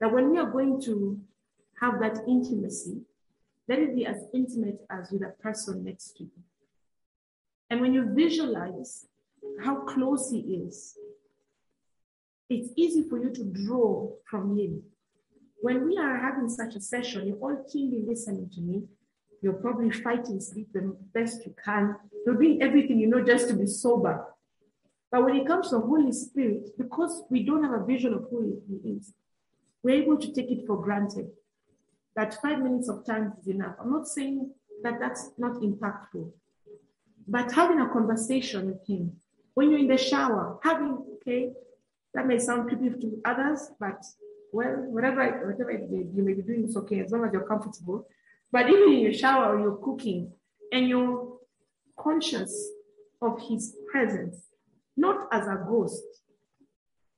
that 0.00 0.12
when 0.12 0.30
we 0.30 0.38
are 0.38 0.50
going 0.50 0.80
to 0.82 1.20
have 1.80 2.00
that 2.00 2.18
intimacy, 2.26 3.02
let 3.68 3.78
it 3.78 3.94
be 3.94 4.06
as 4.06 4.24
intimate 4.32 4.80
as 4.90 5.10
with 5.10 5.22
a 5.22 5.34
person 5.42 5.84
next 5.84 6.16
to 6.16 6.24
you. 6.24 6.30
And 7.70 7.80
when 7.80 7.92
you 7.92 8.14
visualize 8.14 9.06
how 9.62 9.80
close 9.80 10.30
he 10.30 10.38
is, 10.38 10.96
it's 12.48 12.70
easy 12.76 13.06
for 13.08 13.18
you 13.18 13.30
to 13.30 13.44
draw 13.44 14.10
from 14.24 14.58
him. 14.58 14.82
When 15.60 15.84
we 15.84 15.98
are 15.98 16.16
having 16.18 16.48
such 16.48 16.76
a 16.76 16.80
session, 16.80 17.26
you're 17.26 17.36
all 17.36 17.66
keenly 17.70 18.02
listening 18.06 18.48
to 18.54 18.60
me. 18.60 18.84
You're 19.42 19.54
probably 19.54 19.90
fighting 19.90 20.40
sleep 20.40 20.68
the 20.72 20.96
best 21.12 21.44
you 21.44 21.54
can. 21.62 21.96
You're 22.24 22.36
doing 22.36 22.62
everything 22.62 22.98
you 22.98 23.06
know 23.06 23.22
just 23.22 23.48
to 23.48 23.54
be 23.54 23.66
sober. 23.66 24.24
But 25.10 25.24
when 25.24 25.36
it 25.36 25.46
comes 25.46 25.68
to 25.68 25.76
the 25.76 25.82
Holy 25.82 26.12
Spirit, 26.12 26.76
because 26.78 27.22
we 27.30 27.42
don't 27.42 27.64
have 27.64 27.72
a 27.72 27.84
vision 27.84 28.14
of 28.14 28.26
who 28.30 28.60
He 28.66 28.90
is, 28.90 29.12
we're 29.82 30.02
able 30.02 30.16
to 30.16 30.32
take 30.32 30.50
it 30.50 30.66
for 30.66 30.82
granted 30.82 31.28
that 32.18 32.34
five 32.42 32.58
minutes 32.58 32.88
of 32.88 33.06
time 33.06 33.32
is 33.40 33.46
enough. 33.46 33.76
I'm 33.80 33.92
not 33.92 34.08
saying 34.08 34.50
that 34.82 34.98
that's 34.98 35.30
not 35.38 35.52
impactful, 35.68 36.28
but 37.28 37.52
having 37.52 37.80
a 37.80 37.88
conversation 37.88 38.66
with 38.66 38.84
Him 38.84 39.12
when 39.54 39.70
you're 39.70 39.78
in 39.78 39.86
the 39.86 39.96
shower, 39.96 40.58
having, 40.64 40.98
okay, 41.14 41.52
that 42.14 42.26
may 42.26 42.40
sound 42.40 42.66
creepy 42.68 42.90
to 42.90 43.20
others, 43.24 43.70
but 43.78 44.04
well, 44.52 44.74
whatever, 44.88 45.22
whatever 45.46 45.70
you 45.70 46.22
may 46.24 46.32
be 46.32 46.42
doing 46.42 46.64
is 46.64 46.76
okay 46.76 46.98
as 46.98 47.12
long 47.12 47.24
as 47.24 47.32
you're 47.32 47.46
comfortable. 47.46 48.04
But 48.50 48.68
even 48.68 48.94
in 48.94 48.98
your 48.98 49.12
shower 49.12 49.54
or 49.54 49.60
you're 49.60 49.76
cooking 49.76 50.32
and 50.72 50.88
you're 50.88 51.38
conscious 51.96 52.52
of 53.22 53.40
His 53.48 53.76
presence, 53.92 54.42
not 54.96 55.28
as 55.30 55.46
a 55.46 55.64
ghost, 55.68 56.02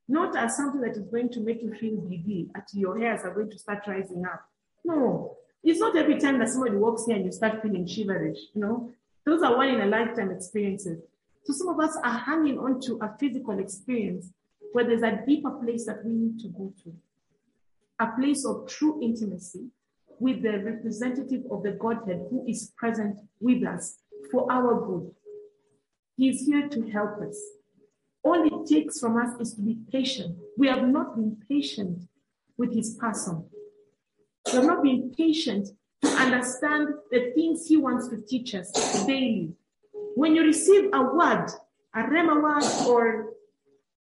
not 0.08 0.36
as 0.36 0.56
something 0.56 0.82
that 0.82 0.90
is 0.90 1.08
going 1.10 1.30
to 1.30 1.40
make 1.40 1.62
you 1.62 1.72
feel 1.72 1.96
giddy, 2.02 2.50
at 2.54 2.68
your 2.74 2.98
hairs 2.98 3.22
are 3.24 3.32
going 3.32 3.50
to 3.50 3.58
start 3.58 3.82
rising 3.86 4.26
up. 4.26 4.44
No, 4.84 5.36
it's 5.62 5.80
not 5.80 5.96
every 5.96 6.18
time 6.18 6.38
that 6.38 6.48
somebody 6.48 6.76
walks 6.76 7.06
here 7.06 7.16
and 7.16 7.24
you 7.24 7.32
start 7.32 7.62
feeling 7.62 7.86
shiverish, 7.86 8.38
you 8.54 8.60
know. 8.60 8.92
Those 9.26 9.42
are 9.42 9.56
one 9.56 9.68
in 9.68 9.80
a 9.80 9.86
lifetime 9.86 10.30
experiences. 10.30 11.00
So 11.44 11.52
some 11.52 11.68
of 11.68 11.80
us 11.80 11.96
are 12.02 12.18
hanging 12.18 12.58
on 12.58 12.80
to 12.82 12.98
a 13.02 13.16
physical 13.18 13.58
experience 13.58 14.30
where 14.72 14.84
there's 14.84 15.02
a 15.02 15.22
deeper 15.26 15.50
place 15.50 15.86
that 15.86 16.04
we 16.04 16.12
need 16.12 16.38
to 16.40 16.48
go 16.48 16.72
to. 16.84 16.94
A 17.98 18.08
place 18.18 18.44
of 18.46 18.66
true 18.66 19.00
intimacy 19.02 19.66
with 20.18 20.42
the 20.42 20.58
representative 20.58 21.42
of 21.50 21.62
the 21.62 21.72
Godhead 21.72 22.26
who 22.30 22.44
is 22.46 22.72
present 22.76 23.18
with 23.40 23.64
us 23.64 23.98
for 24.30 24.50
our 24.50 24.86
good. 24.86 25.10
He 26.16 26.28
is 26.28 26.46
here 26.46 26.68
to 26.68 26.90
help 26.90 27.20
us. 27.20 27.38
All 28.22 28.46
it 28.46 28.68
takes 28.68 29.00
from 29.00 29.16
us 29.16 29.40
is 29.40 29.54
to 29.54 29.62
be 29.62 29.78
patient. 29.90 30.36
We 30.58 30.68
have 30.68 30.86
not 30.86 31.16
been 31.16 31.38
patient 31.48 32.02
with 32.58 32.74
his 32.74 32.94
person. 32.94 33.46
Have 34.52 34.64
not 34.64 34.82
being 34.82 35.12
patient 35.16 35.68
to 36.02 36.08
understand 36.08 36.88
the 37.10 37.32
things 37.34 37.66
he 37.66 37.76
wants 37.76 38.08
to 38.08 38.16
teach 38.22 38.54
us 38.54 38.72
daily. 39.06 39.52
When 40.14 40.34
you 40.34 40.42
receive 40.44 40.90
a 40.92 41.02
word, 41.02 41.46
a 41.94 41.98
rhema 41.98 42.42
word, 42.42 42.88
or 42.88 43.30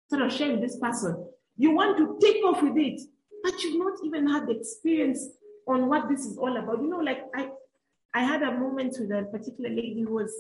sort 0.08 0.22
of 0.22 0.32
sharing 0.32 0.60
this 0.60 0.78
person, 0.78 1.26
you 1.56 1.72
want 1.72 1.98
to 1.98 2.18
take 2.20 2.42
off 2.44 2.62
with 2.62 2.76
it, 2.76 3.00
but 3.42 3.62
you've 3.62 3.78
not 3.78 3.98
even 4.04 4.28
had 4.28 4.46
the 4.46 4.52
experience 4.52 5.28
on 5.66 5.88
what 5.88 6.08
this 6.08 6.24
is 6.24 6.38
all 6.38 6.56
about. 6.56 6.80
You 6.80 6.88
know, 6.88 6.98
like 6.98 7.24
I, 7.34 7.50
I 8.14 8.22
had 8.22 8.42
a 8.42 8.52
moment 8.58 8.96
with 8.98 9.10
a 9.10 9.24
particular 9.24 9.70
lady 9.70 10.02
who 10.02 10.14
was 10.14 10.32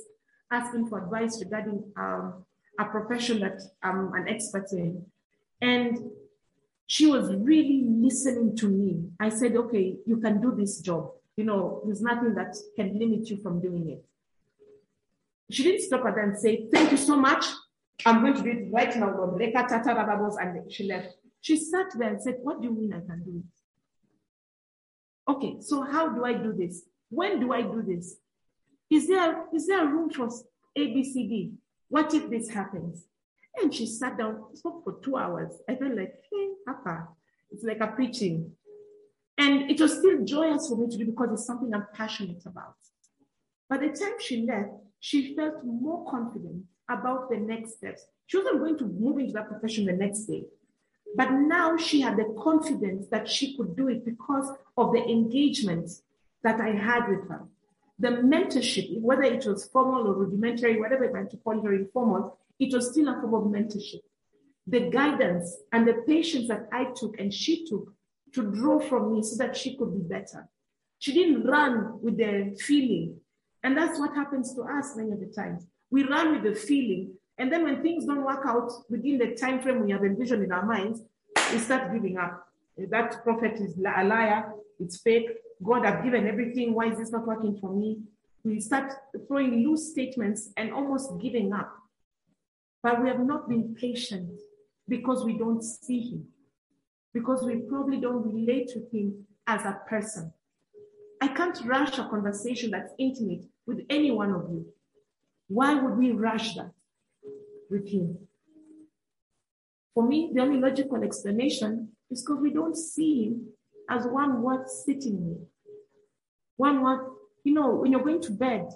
asking 0.50 0.88
for 0.88 1.04
advice 1.04 1.40
regarding 1.42 1.82
um, 1.96 2.44
a 2.78 2.84
profession 2.84 3.40
that 3.40 3.60
I'm 3.82 4.12
an 4.14 4.28
expert 4.28 4.72
in. 4.72 5.04
And 5.60 6.10
she 6.86 7.06
was 7.06 7.34
really 7.34 7.84
listening 7.86 8.56
to 8.56 8.68
me. 8.68 9.04
I 9.18 9.28
said, 9.28 9.56
okay, 9.56 9.96
you 10.06 10.18
can 10.18 10.40
do 10.40 10.54
this 10.54 10.80
job. 10.80 11.10
You 11.36 11.44
know, 11.44 11.82
there's 11.84 12.02
nothing 12.02 12.34
that 12.34 12.56
can 12.76 12.98
limit 12.98 13.28
you 13.30 13.38
from 13.38 13.60
doing 13.60 13.88
it. 13.88 14.04
She 15.50 15.62
didn't 15.62 15.82
stop 15.82 16.04
at 16.06 16.14
that 16.16 16.24
and 16.24 16.38
say, 16.38 16.68
thank 16.72 16.90
you 16.90 16.96
so 16.96 17.16
much. 17.16 17.46
I'm 18.04 18.20
going 18.20 18.34
to 18.34 18.42
do 18.42 18.50
it 18.50 18.68
right 18.72 18.94
now. 18.96 19.36
And 20.40 20.72
she 20.72 20.84
left. 20.84 21.14
She 21.40 21.56
sat 21.56 21.86
there 21.98 22.10
and 22.10 22.22
said, 22.22 22.36
what 22.42 22.60
do 22.60 22.68
you 22.68 22.74
mean 22.74 22.92
I 22.92 23.00
can 23.00 23.22
do 23.24 23.42
it? 23.42 25.30
Okay, 25.30 25.56
so 25.60 25.82
how 25.82 26.08
do 26.08 26.24
I 26.24 26.34
do 26.34 26.52
this? 26.52 26.82
When 27.10 27.40
do 27.40 27.52
I 27.52 27.62
do 27.62 27.82
this? 27.86 28.16
Is 28.90 29.08
there, 29.08 29.44
is 29.54 29.66
there 29.66 29.86
room 29.86 30.10
for 30.10 30.28
ABCD? 30.76 31.52
What 31.88 32.12
if 32.14 32.28
this 32.28 32.48
happens? 32.48 33.06
And 33.56 33.74
she 33.74 33.86
sat 33.86 34.18
down, 34.18 34.44
spoke 34.54 34.84
for 34.84 34.98
two 35.02 35.16
hours. 35.16 35.52
I 35.68 35.76
felt 35.76 35.94
like, 35.94 36.14
hey, 36.30 36.48
Papa, 36.66 37.08
it's 37.50 37.64
like 37.64 37.80
a 37.80 37.88
preaching. 37.88 38.52
And 39.38 39.70
it 39.70 39.80
was 39.80 39.98
still 39.98 40.24
joyous 40.24 40.68
for 40.68 40.76
me 40.76 40.88
to 40.88 40.96
do 40.96 41.06
because 41.06 41.28
it's 41.32 41.46
something 41.46 41.72
I'm 41.74 41.86
passionate 41.94 42.44
about. 42.46 42.76
By 43.68 43.78
the 43.78 43.88
time 43.88 44.14
she 44.20 44.46
left, 44.46 44.70
she 45.00 45.34
felt 45.34 45.64
more 45.64 46.08
confident 46.10 46.64
about 46.88 47.30
the 47.30 47.36
next 47.36 47.74
steps. 47.74 48.06
She 48.26 48.38
wasn't 48.38 48.60
going 48.60 48.78
to 48.78 48.86
move 48.86 49.18
into 49.18 49.32
that 49.32 49.48
profession 49.48 49.86
the 49.86 49.92
next 49.92 50.24
day. 50.26 50.44
But 51.16 51.32
now 51.32 51.76
she 51.76 52.00
had 52.00 52.16
the 52.16 52.34
confidence 52.42 53.06
that 53.10 53.28
she 53.28 53.56
could 53.56 53.76
do 53.76 53.88
it 53.88 54.04
because 54.04 54.50
of 54.76 54.92
the 54.92 55.02
engagement 55.02 55.90
that 56.42 56.60
I 56.60 56.70
had 56.70 57.08
with 57.08 57.28
her 57.28 57.46
the 58.02 58.08
mentorship, 58.08 59.00
whether 59.00 59.22
it 59.22 59.46
was 59.46 59.66
formal 59.66 60.08
or 60.08 60.14
rudimentary, 60.14 60.80
whatever 60.80 61.04
you 61.04 61.12
want 61.12 61.30
to 61.30 61.36
call 61.38 61.58
it 61.58 61.64
or 61.64 61.72
informal, 61.72 62.36
it 62.62 62.74
was 62.74 62.90
still 62.90 63.08
a 63.08 63.20
form 63.20 63.34
of 63.34 63.44
mentorship. 63.44 64.00
The 64.66 64.88
guidance 64.90 65.56
and 65.72 65.86
the 65.86 66.04
patience 66.06 66.48
that 66.48 66.68
I 66.72 66.84
took 66.94 67.18
and 67.18 67.32
she 67.34 67.66
took 67.66 67.92
to 68.34 68.42
draw 68.50 68.78
from 68.78 69.12
me 69.12 69.22
so 69.22 69.36
that 69.36 69.56
she 69.56 69.76
could 69.76 69.92
be 69.92 70.02
better. 70.16 70.48
She 70.98 71.12
didn't 71.12 71.44
run 71.44 72.00
with 72.00 72.16
the 72.16 72.56
feeling. 72.60 73.16
And 73.64 73.76
that's 73.76 73.98
what 73.98 74.14
happens 74.14 74.54
to 74.54 74.62
us 74.62 74.96
many 74.96 75.10
of 75.12 75.20
the 75.20 75.26
times. 75.26 75.66
We 75.90 76.04
run 76.04 76.32
with 76.32 76.44
the 76.44 76.58
feeling. 76.58 77.14
And 77.38 77.52
then 77.52 77.64
when 77.64 77.82
things 77.82 78.06
don't 78.06 78.24
work 78.24 78.44
out 78.46 78.70
within 78.88 79.18
the 79.18 79.34
time 79.34 79.60
frame 79.60 79.84
we 79.84 79.90
have 79.90 80.04
envisioned 80.04 80.44
in 80.44 80.52
our 80.52 80.64
minds, 80.64 81.02
we 81.52 81.58
start 81.58 81.92
giving 81.92 82.16
up. 82.18 82.46
That 82.78 83.22
prophet 83.24 83.54
is 83.54 83.76
a 83.76 84.04
liar, 84.04 84.52
it's 84.78 85.00
fake, 85.00 85.28
God, 85.62 85.84
I've 85.84 86.02
given 86.02 86.26
everything. 86.26 86.74
Why 86.74 86.86
is 86.90 86.98
this 86.98 87.10
not 87.10 87.26
working 87.26 87.56
for 87.60 87.72
me? 87.72 87.98
We 88.44 88.60
start 88.60 88.92
throwing 89.28 89.64
loose 89.64 89.90
statements 89.90 90.50
and 90.56 90.72
almost 90.72 91.20
giving 91.20 91.52
up. 91.52 91.72
But 92.82 93.02
we 93.02 93.08
have 93.08 93.20
not 93.20 93.48
been 93.48 93.74
patient 93.74 94.40
because 94.88 95.24
we 95.24 95.38
don't 95.38 95.62
see 95.62 96.00
Him, 96.10 96.26
because 97.14 97.44
we 97.44 97.56
probably 97.56 98.00
don't 98.00 98.26
relate 98.26 98.68
to 98.68 98.80
Him 98.92 99.24
as 99.46 99.64
a 99.64 99.80
person. 99.88 100.32
I 101.20 101.28
can't 101.28 101.60
rush 101.64 101.98
a 101.98 102.08
conversation 102.08 102.72
that's 102.72 102.92
intimate 102.98 103.44
with 103.66 103.84
any 103.88 104.10
one 104.10 104.32
of 104.32 104.50
you. 104.50 104.66
Why 105.46 105.74
would 105.74 105.96
we 105.96 106.10
rush 106.10 106.54
that 106.54 106.72
with 107.70 107.88
Him? 107.88 108.18
For 109.94 110.06
me, 110.06 110.32
the 110.34 110.40
only 110.40 110.58
logical 110.58 111.04
explanation 111.04 111.90
is 112.10 112.22
because 112.22 112.40
we 112.42 112.52
don't 112.52 112.76
see 112.76 113.24
Him 113.26 113.46
as 113.88 114.06
one 114.06 114.42
worth 114.42 114.68
sitting 114.68 115.28
with. 115.28 115.46
One 116.56 116.82
worth, 116.82 117.08
you 117.44 117.54
know, 117.54 117.74
when 117.74 117.92
you're 117.92 118.02
going 118.02 118.22
to 118.22 118.32
bed, 118.32 118.68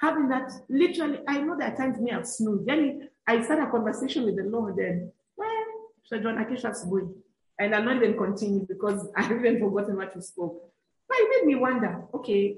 having 0.00 0.28
that 0.28 0.50
literally, 0.68 1.20
I 1.28 1.40
know 1.40 1.56
there 1.56 1.72
are 1.72 1.76
times 1.76 2.00
me 2.00 2.10
I've 2.10 2.26
snoozed. 2.26 2.66
I 3.26 3.42
start 3.42 3.60
a 3.60 3.70
conversation 3.70 4.24
with 4.24 4.36
the 4.36 4.44
Lord 4.44 4.76
and, 4.78 5.10
well, 5.36 5.64
so 6.04 6.18
John 6.18 6.36
Akisha's 6.36 6.84
going. 6.84 7.14
And 7.58 7.74
I'm 7.74 7.84
not 7.84 7.96
even 7.96 8.16
continue 8.16 8.66
because 8.66 9.08
I've 9.16 9.30
even 9.32 9.60
forgotten 9.60 9.96
what 9.96 10.14
we 10.14 10.20
spoke. 10.20 10.70
But 11.08 11.16
it 11.18 11.28
made 11.30 11.54
me 11.54 11.60
wonder, 11.60 12.04
okay, 12.14 12.56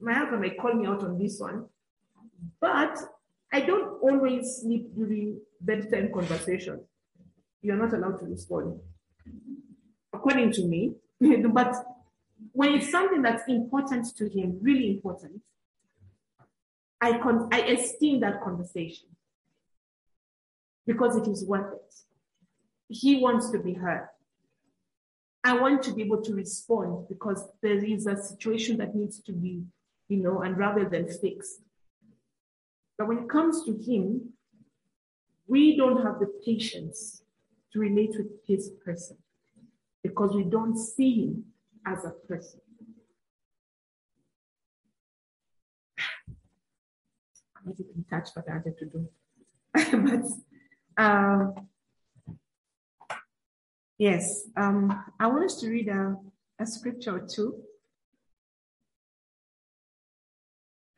my 0.00 0.12
husband 0.12 0.42
may 0.42 0.50
call 0.50 0.74
me 0.74 0.86
out 0.86 1.02
on 1.02 1.18
this 1.18 1.40
one, 1.40 1.66
but 2.60 2.96
I 3.52 3.60
don't 3.60 4.00
always 4.02 4.60
sleep 4.60 4.94
during 4.94 5.40
bedtime 5.60 6.12
conversation. 6.12 6.80
You're 7.62 7.76
not 7.76 7.94
allowed 7.94 8.18
to 8.20 8.26
respond, 8.26 8.78
according 10.12 10.52
to 10.52 10.64
me. 10.66 10.94
but 11.52 11.74
when 12.52 12.74
it's 12.74 12.90
something 12.90 13.22
that's 13.22 13.48
important 13.48 14.14
to 14.16 14.28
him, 14.28 14.58
really 14.60 14.90
important, 14.90 15.40
I, 17.00 17.18
con- 17.18 17.48
I 17.52 17.60
esteem 17.60 18.20
that 18.20 18.42
conversation 18.42 19.08
because 20.86 21.16
it 21.16 21.28
is 21.28 21.44
worth 21.44 21.74
it. 21.74 21.94
He 22.88 23.16
wants 23.16 23.50
to 23.50 23.58
be 23.58 23.74
heard. 23.74 24.08
I 25.42 25.58
want 25.58 25.82
to 25.84 25.92
be 25.92 26.02
able 26.02 26.22
to 26.22 26.34
respond 26.34 27.06
because 27.08 27.48
there 27.62 27.84
is 27.84 28.06
a 28.06 28.16
situation 28.16 28.78
that 28.78 28.94
needs 28.94 29.20
to 29.22 29.32
be, 29.32 29.62
you 30.08 30.18
know, 30.18 30.42
and 30.42 30.56
rather 30.58 30.88
than 30.88 31.08
fixed. 31.08 31.60
But 32.98 33.08
when 33.08 33.18
it 33.18 33.28
comes 33.28 33.64
to 33.64 33.72
him, 33.72 34.32
we 35.46 35.76
don't 35.76 36.02
have 36.02 36.18
the 36.18 36.32
patience 36.44 37.22
to 37.72 37.78
relate 37.78 38.14
with 38.16 38.26
his 38.46 38.70
person 38.84 39.18
because 40.02 40.34
we 40.34 40.44
don't 40.44 40.76
see 40.76 41.26
him 41.26 41.44
as 41.86 42.04
a 42.04 42.10
person. 42.26 42.60
I 46.00 47.60
wanted 47.64 47.86
to 47.94 48.04
touch 48.10 48.30
what 48.34 48.48
I 48.48 48.54
wanted 48.54 48.78
to 48.78 48.86
do. 48.86 49.08
but 49.74 50.24
um, 50.96 51.54
yes, 53.98 54.48
um, 54.56 55.04
I 55.20 55.26
want 55.26 55.44
us 55.44 55.60
to 55.60 55.68
read 55.68 55.88
a, 55.88 56.16
a 56.58 56.66
scripture 56.66 57.16
or 57.16 57.26
two. 57.26 57.62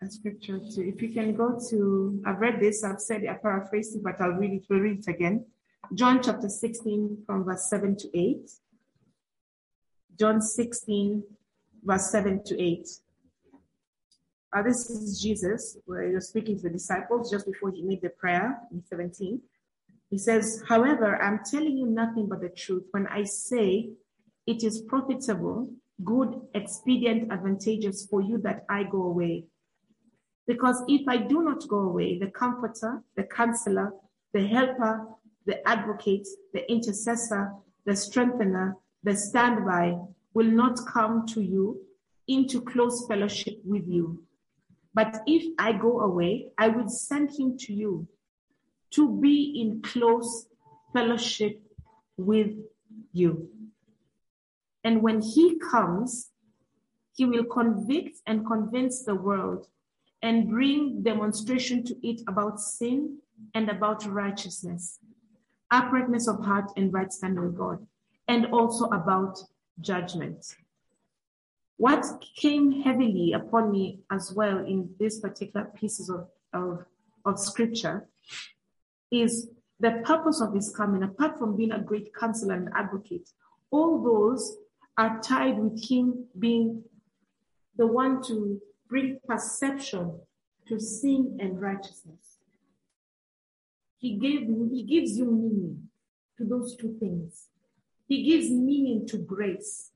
A 0.03 0.09
scripture 0.09 0.59
too. 0.59 0.92
If 0.94 1.03
you 1.03 1.09
can 1.09 1.34
go 1.34 1.59
to, 1.70 2.22
I've 2.24 2.38
read 2.38 2.61
this, 2.61 2.84
I've 2.84 3.01
said 3.01 3.24
it, 3.24 3.30
I 3.30 3.34
paraphrased 3.34 3.96
it, 3.96 4.03
but 4.05 4.20
I'll 4.20 4.30
read 4.30 4.53
it, 4.53 4.64
we'll 4.68 4.80
read 4.80 5.01
it 5.01 5.09
again. 5.09 5.44
John 5.94 6.22
chapter 6.22 6.49
16 6.49 7.24
from 7.26 7.44
verse 7.44 7.68
7 7.68 7.96
to 7.96 8.18
8. 8.18 8.51
John 10.18 10.40
16, 10.40 11.24
verse 11.82 12.11
7 12.11 12.44
to 12.44 12.62
8. 12.62 12.88
Uh, 14.53 14.62
this 14.62 14.88
is 14.88 15.20
Jesus, 15.20 15.76
where 15.86 16.07
he 16.07 16.14
was 16.14 16.28
speaking 16.28 16.57
to 16.57 16.62
the 16.62 16.70
disciples 16.70 17.30
just 17.30 17.46
before 17.46 17.70
he 17.70 17.82
made 17.82 18.01
the 18.01 18.11
prayer 18.11 18.59
in 18.72 18.82
17. 18.84 19.40
He 20.11 20.18
says, 20.18 20.62
However, 20.68 21.20
I'm 21.22 21.40
telling 21.44 21.76
you 21.76 21.86
nothing 21.86 22.28
but 22.28 22.40
the 22.40 22.48
truth 22.48 22.84
when 22.92 23.06
I 23.09 23.24
say 23.24 23.90
it 24.46 24.64
is 24.64 24.82
profitable, 24.82 25.70
good, 26.04 26.40
expedient, 26.54 27.30
advantageous 27.30 28.06
for 28.06 28.22
you 28.22 28.38
that 28.38 28.64
I 28.68 28.84
go 28.84 29.02
away. 29.02 29.44
Because 30.46 30.82
if 30.88 31.06
I 31.06 31.18
do 31.18 31.42
not 31.42 31.68
go 31.68 31.80
away, 31.80 32.18
the 32.18 32.28
comforter, 32.28 33.02
the 33.16 33.24
counselor, 33.24 33.92
the 34.32 34.46
helper, 34.46 35.06
the 35.44 35.66
advocate, 35.68 36.26
the 36.54 36.70
intercessor, 36.70 37.52
the 37.84 37.94
strengthener, 37.94 38.76
the 39.02 39.14
standby 39.14 39.98
will 40.32 40.50
not 40.50 40.78
come 40.86 41.26
to 41.26 41.42
you 41.42 41.80
into 42.26 42.62
close 42.62 43.06
fellowship 43.06 43.59
with 43.64 43.86
you. 43.86 44.22
But 44.94 45.22
if 45.26 45.52
I 45.59 45.72
go 45.72 46.00
away, 46.00 46.48
I 46.56 46.68
will 46.68 46.88
send 46.88 47.30
him 47.38 47.59
to 47.59 47.72
you 47.72 48.09
to 48.91 49.20
be 49.20 49.61
in 49.61 49.82
close 49.82 50.47
fellowship 50.93 51.61
with 52.16 52.53
you. 53.12 53.49
And 54.84 55.03
when 55.03 55.20
he 55.20 55.59
comes, 55.59 56.30
he 57.14 57.24
will 57.24 57.45
convict 57.45 58.18
and 58.26 58.47
convince 58.47 59.05
the 59.05 59.14
world 59.14 59.66
and 60.22 60.49
bring 60.49 61.03
demonstration 61.03 61.84
to 61.84 61.97
it 62.07 62.22
about 62.28 62.61
sin 62.61 63.18
and 63.55 63.68
about 63.68 64.07
righteousness, 64.07 64.99
uprightness 65.70 66.28
of 66.28 66.45
heart 66.45 66.70
and 66.76 66.93
right 66.93 67.12
standing 67.12 67.45
with 67.45 67.57
God, 67.57 67.86
and 68.26 68.47
also 68.47 68.86
about 68.86 69.39
judgment. 69.80 70.45
What 71.76 72.05
came 72.36 72.82
heavily 72.82 73.32
upon 73.32 73.70
me 73.70 74.01
as 74.11 74.32
well 74.32 74.59
in 74.59 74.91
these 74.99 75.20
particular 75.20 75.66
pieces 75.66 76.11
of, 76.11 76.28
of, 76.53 76.84
of 77.24 77.39
scripture 77.39 78.09
is 79.11 79.48
the 79.80 80.02
purpose 80.04 80.40
of 80.40 80.54
his 80.54 80.74
coming, 80.74 81.02
apart 81.02 81.38
from 81.38 81.56
being 81.56 81.72
a 81.72 81.80
great 81.80 82.14
counselor 82.14 82.54
and 82.54 82.68
advocate, 82.74 83.28
all 83.70 84.02
those 84.02 84.56
are 84.96 85.20
tied 85.20 85.59
with 85.59 85.82
him 85.88 86.26
being 86.38 86.82
the 87.76 87.86
one 87.86 88.22
to 88.24 88.61
bring 88.88 89.18
perception 89.26 90.18
to 90.66 90.80
sin 90.80 91.38
and 91.40 91.61
righteousness. 91.61 92.38
He 93.98 94.16
gave 94.16 94.40
he 94.72 94.84
gives 94.84 95.16
you 95.16 95.26
meaning 95.26 95.88
to 96.36 96.44
those 96.44 96.76
two 96.76 96.96
things. 96.98 97.46
He 98.06 98.22
gives 98.24 98.50
meaning 98.50 99.06
to 99.09 99.18
grace. 99.18 99.90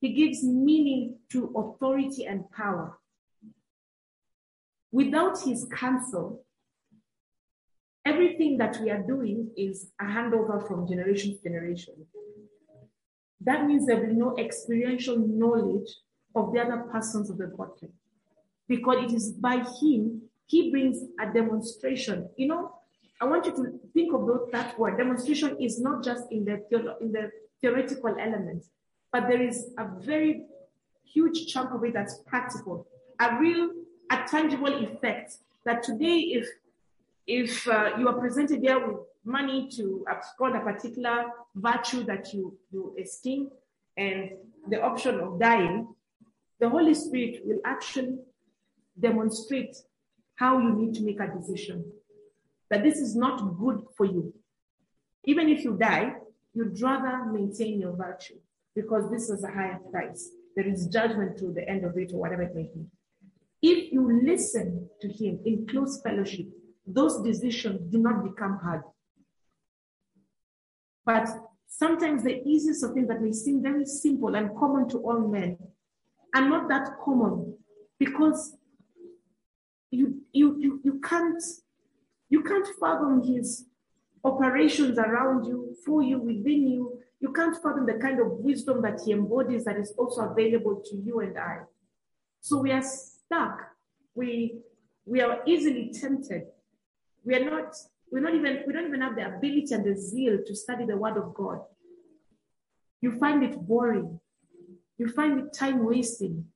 He 0.00 0.12
gives 0.12 0.42
meaning 0.42 1.18
to 1.32 1.52
authority 1.56 2.26
and 2.26 2.50
power. 2.50 2.98
Without 4.92 5.40
his 5.40 5.66
counsel, 5.74 6.45
everything 8.06 8.56
that 8.58 8.80
we 8.80 8.88
are 8.90 9.02
doing 9.02 9.50
is 9.56 9.90
a 10.00 10.04
handover 10.04 10.66
from 10.66 10.86
generation 10.86 11.36
to 11.36 11.42
generation. 11.42 11.94
That 13.40 13.66
means 13.66 13.86
there 13.86 13.96
will 13.96 14.06
be 14.06 14.14
no 14.14 14.36
experiential 14.38 15.18
knowledge 15.18 15.88
of 16.34 16.52
the 16.52 16.60
other 16.60 16.84
persons 16.92 17.28
of 17.28 17.38
the 17.38 17.46
Godhead. 17.46 17.90
Because 18.68 19.04
it 19.04 19.14
is 19.14 19.32
by 19.32 19.64
him, 19.80 20.22
he 20.46 20.70
brings 20.70 20.98
a 21.20 21.32
demonstration. 21.32 22.28
You 22.36 22.48
know, 22.48 22.72
I 23.20 23.24
want 23.24 23.46
you 23.46 23.52
to 23.52 23.80
think 23.92 24.14
about 24.14 24.52
that 24.52 24.78
word. 24.78 24.98
Demonstration 24.98 25.56
is 25.60 25.80
not 25.80 26.04
just 26.04 26.24
in 26.30 26.44
the, 26.44 26.62
in 27.00 27.12
the 27.12 27.30
theoretical 27.60 28.14
element, 28.20 28.64
but 29.12 29.28
there 29.28 29.42
is 29.42 29.70
a 29.78 29.86
very 30.00 30.44
huge 31.04 31.52
chunk 31.52 31.72
of 31.72 31.84
it 31.84 31.94
that's 31.94 32.20
practical, 32.26 32.86
a 33.20 33.38
real, 33.38 33.70
a 34.10 34.18
tangible 34.28 34.74
effect 34.84 35.38
that 35.64 35.82
today, 35.82 36.18
if 36.38 36.48
if 37.26 37.66
uh, 37.68 37.90
you 37.98 38.08
are 38.08 38.18
presented 38.18 38.62
there 38.62 38.86
with 38.86 38.98
money 39.24 39.68
to 39.76 40.04
abscond 40.08 40.56
a 40.56 40.60
particular 40.60 41.26
virtue 41.54 42.04
that 42.04 42.32
you, 42.32 42.56
you 42.70 42.94
esteem 43.00 43.50
and 43.96 44.30
the 44.68 44.80
option 44.80 45.18
of 45.20 45.40
dying, 45.40 45.88
the 46.60 46.68
Holy 46.68 46.94
Spirit 46.94 47.40
will 47.44 47.60
actually 47.64 48.18
demonstrate 48.98 49.76
how 50.36 50.58
you 50.58 50.72
need 50.72 50.94
to 50.94 51.02
make 51.02 51.20
a 51.20 51.26
decision. 51.26 51.84
That 52.70 52.82
this 52.82 52.98
is 52.98 53.14
not 53.16 53.58
good 53.58 53.82
for 53.96 54.06
you. 54.06 54.32
Even 55.24 55.48
if 55.48 55.64
you 55.64 55.76
die, 55.76 56.14
you'd 56.54 56.80
rather 56.80 57.24
maintain 57.26 57.80
your 57.80 57.96
virtue 57.96 58.36
because 58.74 59.10
this 59.10 59.28
is 59.28 59.44
a 59.44 59.50
higher 59.50 59.78
price. 59.90 60.30
There 60.54 60.66
is 60.66 60.86
judgment 60.86 61.36
to 61.38 61.52
the 61.52 61.68
end 61.68 61.84
of 61.84 61.96
it 61.98 62.12
or 62.12 62.20
whatever 62.20 62.42
it 62.42 62.54
may 62.54 62.70
be. 62.74 62.86
If 63.62 63.92
you 63.92 64.22
listen 64.24 64.88
to 65.00 65.08
Him 65.08 65.40
in 65.44 65.66
close 65.66 66.00
fellowship, 66.02 66.46
those 66.86 67.22
decisions 67.22 67.80
do 67.90 67.98
not 67.98 68.22
become 68.22 68.58
hard. 68.62 68.82
But 71.04 71.28
sometimes 71.66 72.22
the 72.22 72.42
easiest 72.46 72.84
of 72.84 72.92
things 72.94 73.08
that 73.08 73.22
may 73.22 73.32
seem 73.32 73.62
very 73.62 73.84
simple 73.84 74.34
and 74.34 74.56
common 74.56 74.88
to 74.90 74.98
all 74.98 75.20
men 75.20 75.58
are 76.34 76.48
not 76.48 76.68
that 76.68 76.90
common 77.04 77.56
because 77.98 78.56
you 79.90 80.20
you 80.32 80.58
you, 80.58 80.80
you 80.84 81.00
can't 81.00 81.42
you 82.28 82.42
can't 82.42 82.66
fathom 82.80 83.22
his 83.22 83.66
operations 84.24 84.98
around 84.98 85.44
you, 85.44 85.76
for 85.84 86.02
you, 86.02 86.18
within 86.18 86.68
you. 86.68 87.00
You 87.20 87.32
can't 87.32 87.56
fathom 87.62 87.86
the 87.86 87.94
kind 87.94 88.20
of 88.20 88.32
wisdom 88.32 88.82
that 88.82 89.00
he 89.04 89.12
embodies 89.12 89.64
that 89.64 89.78
is 89.78 89.92
also 89.96 90.22
available 90.22 90.82
to 90.84 90.96
you 90.96 91.20
and 91.20 91.38
I. 91.38 91.60
So 92.40 92.58
we 92.58 92.72
are 92.72 92.82
stuck. 92.82 93.60
We 94.14 94.58
we 95.04 95.20
are 95.20 95.38
easily 95.46 95.92
tempted 95.92 96.48
we 97.26 97.34
are 97.34 97.44
not, 97.44 97.74
we're 98.10 98.20
not 98.20 98.34
even, 98.34 98.62
we 98.66 98.72
don't 98.72 98.86
even 98.86 99.00
have 99.00 99.16
the 99.16 99.26
ability 99.26 99.74
and 99.74 99.84
the 99.84 99.96
zeal 99.96 100.38
to 100.46 100.54
study 100.54 100.86
the 100.86 100.96
word 100.96 101.16
of 101.16 101.34
God. 101.34 101.60
You 103.02 103.18
find 103.18 103.42
it 103.42 103.58
boring. 103.60 104.20
You 104.96 105.08
find 105.08 105.40
it 105.40 105.52
time 105.52 105.84
wasting. 105.84 106.46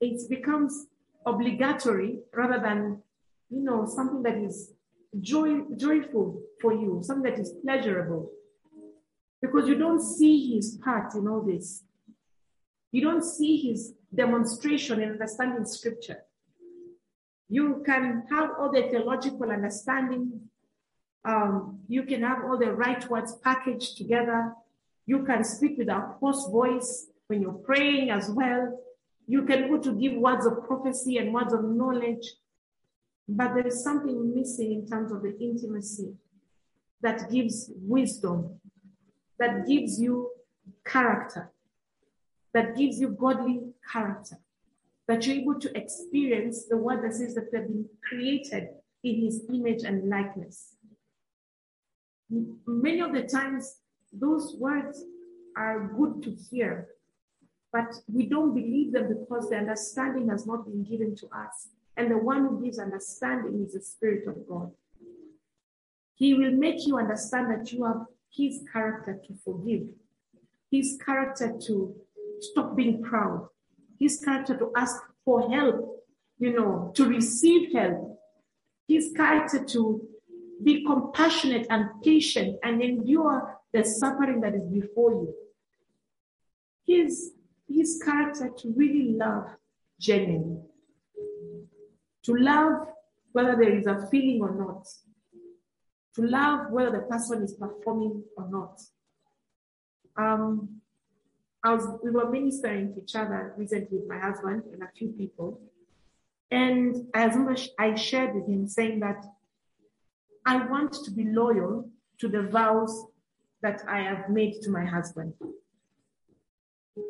It 0.00 0.30
becomes 0.30 0.86
obligatory 1.26 2.20
rather 2.32 2.60
than, 2.60 3.02
you 3.50 3.60
know, 3.60 3.86
something 3.86 4.22
that 4.22 4.38
is 4.38 4.72
joy, 5.20 5.62
joyful 5.76 6.40
for 6.60 6.72
you, 6.72 7.00
something 7.02 7.30
that 7.30 7.40
is 7.40 7.54
pleasurable. 7.64 8.30
Because 9.42 9.68
you 9.68 9.76
don't 9.76 10.00
see 10.00 10.54
his 10.54 10.78
part 10.82 11.14
in 11.14 11.26
all 11.26 11.42
this. 11.42 11.82
You 12.92 13.02
don't 13.02 13.24
see 13.24 13.56
his 13.56 13.94
demonstration 14.14 15.02
in 15.02 15.10
understanding 15.10 15.64
scripture. 15.64 16.22
You 17.48 17.82
can 17.84 18.24
have 18.30 18.50
all 18.58 18.70
the 18.70 18.82
theological 18.82 19.50
understanding. 19.50 20.48
Um, 21.24 21.80
you 21.88 22.02
can 22.04 22.22
have 22.22 22.44
all 22.44 22.58
the 22.58 22.72
right 22.72 23.08
words 23.10 23.36
packaged 23.42 23.96
together. 23.96 24.54
You 25.06 25.24
can 25.24 25.44
speak 25.44 25.78
with 25.78 25.88
a 25.88 26.00
hoarse 26.20 26.46
voice 26.50 27.06
when 27.26 27.42
you're 27.42 27.52
praying 27.52 28.10
as 28.10 28.30
well. 28.30 28.78
You 29.26 29.44
can 29.44 29.68
go 29.68 29.78
to 29.78 29.92
give 29.92 30.14
words 30.14 30.46
of 30.46 30.66
prophecy 30.66 31.18
and 31.18 31.32
words 31.32 31.52
of 31.52 31.64
knowledge. 31.64 32.26
but 33.28 33.52
there 33.54 33.66
is 33.66 33.84
something 33.84 34.34
missing 34.34 34.72
in 34.72 34.86
terms 34.86 35.12
of 35.12 35.22
the 35.22 35.38
intimacy 35.38 36.14
that 37.02 37.30
gives 37.30 37.70
wisdom, 37.76 38.58
that 39.38 39.66
gives 39.66 40.00
you 40.00 40.30
character, 40.84 41.52
that 42.54 42.74
gives 42.74 42.98
you 42.98 43.10
godly 43.10 43.60
character, 43.92 44.38
that 45.08 45.26
you're 45.26 45.36
able 45.36 45.58
to 45.58 45.76
experience 45.76 46.66
the 46.66 46.76
word 46.76 47.02
that 47.02 47.14
says 47.14 47.34
that 47.34 47.50
they've 47.50 47.66
been 47.66 47.88
created 48.06 48.68
in 49.02 49.22
his 49.22 49.42
image 49.52 49.82
and 49.82 50.08
likeness. 50.08 50.76
Many 52.66 53.00
of 53.00 53.12
the 53.12 53.22
times, 53.22 53.78
those 54.12 54.54
words 54.58 55.02
are 55.56 55.94
good 55.96 56.22
to 56.24 56.36
hear, 56.50 56.88
but 57.72 57.94
we 58.12 58.26
don't 58.26 58.54
believe 58.54 58.92
them 58.92 59.08
because 59.08 59.48
the 59.48 59.56
understanding 59.56 60.28
has 60.28 60.46
not 60.46 60.66
been 60.66 60.84
given 60.84 61.16
to 61.16 61.26
us. 61.26 61.68
And 61.96 62.10
the 62.10 62.18
one 62.18 62.46
who 62.46 62.62
gives 62.62 62.78
understanding 62.78 63.64
is 63.66 63.72
the 63.72 63.80
Spirit 63.80 64.28
of 64.28 64.46
God. 64.46 64.70
He 66.14 66.34
will 66.34 66.52
make 66.52 66.86
you 66.86 66.98
understand 66.98 67.50
that 67.50 67.72
you 67.72 67.84
have 67.84 68.04
his 68.30 68.62
character 68.72 69.18
to 69.26 69.34
forgive, 69.44 69.88
his 70.70 70.98
character 71.04 71.54
to 71.66 71.96
stop 72.40 72.76
being 72.76 73.02
proud, 73.02 73.48
his 73.98 74.20
character 74.24 74.56
to 74.56 74.72
ask 74.76 74.96
for 75.24 75.50
help, 75.50 76.04
you 76.38 76.52
know, 76.52 76.92
to 76.94 77.08
receive 77.08 77.72
help, 77.72 78.18
his 78.86 79.12
character 79.16 79.64
to 79.64 80.08
be 80.62 80.84
compassionate 80.84 81.66
and 81.70 81.88
patient 82.02 82.58
and 82.62 82.82
endure 82.82 83.58
the 83.72 83.84
suffering 83.84 84.40
that 84.40 84.54
is 84.54 84.66
before 84.66 85.12
you. 85.12 85.34
His, 86.86 87.32
his 87.68 88.00
character 88.02 88.50
to 88.58 88.72
really 88.74 89.12
love 89.12 89.46
genuinely. 90.00 90.62
To 92.24 92.34
love 92.34 92.88
whether 93.32 93.56
there 93.56 93.76
is 93.76 93.86
a 93.86 94.06
feeling 94.10 94.40
or 94.42 94.54
not. 94.54 94.86
To 96.16 96.22
love 96.22 96.70
whether 96.70 96.90
the 96.90 97.02
person 97.06 97.42
is 97.42 97.54
performing 97.54 98.24
or 98.36 98.48
not. 98.50 98.80
Um, 100.16 100.77
I 101.68 101.74
was, 101.74 101.86
we 102.02 102.10
were 102.10 102.30
ministering 102.30 102.94
to 102.94 103.02
each 103.02 103.14
other 103.14 103.52
recently 103.58 103.98
with 103.98 104.08
my 104.08 104.18
husband 104.18 104.62
and 104.72 104.82
a 104.82 104.88
few 104.96 105.08
people. 105.08 105.60
And 106.50 106.96
as 107.12 107.36
much 107.36 107.68
I 107.78 107.94
shared 107.94 108.34
with 108.34 108.48
him 108.48 108.66
saying 108.66 109.00
that 109.00 109.22
I 110.46 110.66
want 110.66 110.94
to 111.04 111.10
be 111.10 111.24
loyal 111.24 111.90
to 112.20 112.28
the 112.28 112.44
vows 112.44 113.04
that 113.60 113.82
I 113.86 113.98
have 113.98 114.30
made 114.30 114.54
to 114.62 114.70
my 114.70 114.86
husband, 114.86 115.34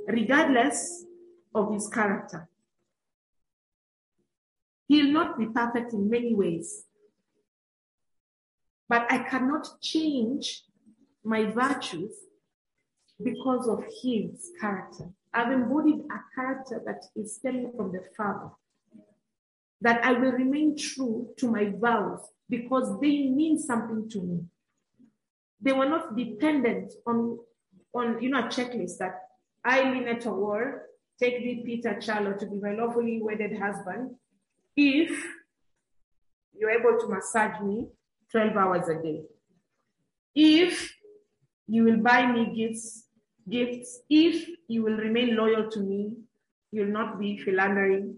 regardless 0.08 1.04
of 1.54 1.72
his 1.72 1.86
character. 1.86 2.48
He'll 4.88 5.12
not 5.12 5.38
be 5.38 5.46
perfect 5.46 5.92
in 5.92 6.10
many 6.10 6.34
ways, 6.34 6.84
but 8.88 9.06
I 9.08 9.18
cannot 9.18 9.68
change 9.80 10.64
my 11.22 11.44
virtues 11.44 12.12
because 13.22 13.68
of 13.68 13.84
his 14.02 14.50
character. 14.60 15.08
I've 15.34 15.52
embodied 15.52 16.00
a 16.10 16.20
character 16.34 16.80
that 16.86 17.04
is 17.16 17.36
stemming 17.36 17.72
from 17.76 17.92
the 17.92 18.02
Father. 18.16 18.50
That 19.80 20.04
I 20.04 20.12
will 20.12 20.32
remain 20.32 20.76
true 20.76 21.28
to 21.38 21.50
my 21.50 21.72
vows 21.76 22.20
because 22.48 22.98
they 23.00 23.28
mean 23.28 23.58
something 23.58 24.08
to 24.10 24.22
me. 24.22 24.40
They 25.60 25.72
were 25.72 25.88
not 25.88 26.16
dependent 26.16 26.92
on, 27.06 27.38
on 27.94 28.22
you 28.22 28.30
know, 28.30 28.40
a 28.40 28.44
checklist 28.44 28.98
that 28.98 29.20
I, 29.64 29.82
Lynette 29.82 30.26
War, 30.26 30.82
take 31.20 31.38
thee, 31.38 31.62
Peter 31.64 32.00
Charlotte, 32.00 32.38
to 32.40 32.46
be 32.46 32.56
my 32.56 32.72
lawfully 32.72 33.20
wedded 33.22 33.58
husband 33.58 34.14
if 34.76 35.10
you're 36.54 36.70
able 36.70 36.98
to 37.00 37.08
massage 37.08 37.60
me 37.60 37.88
12 38.30 38.56
hours 38.56 38.88
a 38.88 39.02
day. 39.02 39.22
If 40.34 40.92
you 41.66 41.84
will 41.84 41.98
buy 41.98 42.30
me 42.30 42.54
gifts 42.54 43.07
gifts 43.50 44.00
if 44.08 44.48
you 44.68 44.82
will 44.82 44.96
remain 44.96 45.36
loyal 45.36 45.70
to 45.70 45.80
me, 45.80 46.12
you'll 46.72 46.92
not 46.92 47.18
be 47.18 47.38
philandering. 47.38 48.16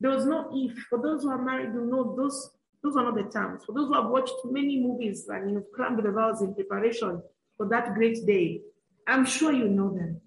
There 0.00 0.10
was 0.10 0.26
no 0.26 0.50
if. 0.52 0.76
For 0.90 1.00
those 1.00 1.22
who 1.22 1.30
are 1.30 1.42
married, 1.42 1.74
you 1.74 1.86
know 1.86 2.14
those 2.16 2.50
those 2.82 2.96
are 2.96 3.04
not 3.04 3.14
the 3.14 3.30
terms. 3.30 3.64
For 3.64 3.72
those 3.72 3.88
who 3.88 3.94
have 3.94 4.10
watched 4.10 4.34
many 4.44 4.80
movies 4.80 5.28
and 5.28 5.50
you've 5.50 5.72
climbed 5.74 6.02
the 6.02 6.10
vows 6.10 6.42
in 6.42 6.54
preparation 6.54 7.22
for 7.56 7.68
that 7.68 7.94
great 7.94 8.26
day, 8.26 8.60
I'm 9.06 9.24
sure 9.24 9.52
you 9.52 9.68
know 9.68 9.94
them. 9.94 10.20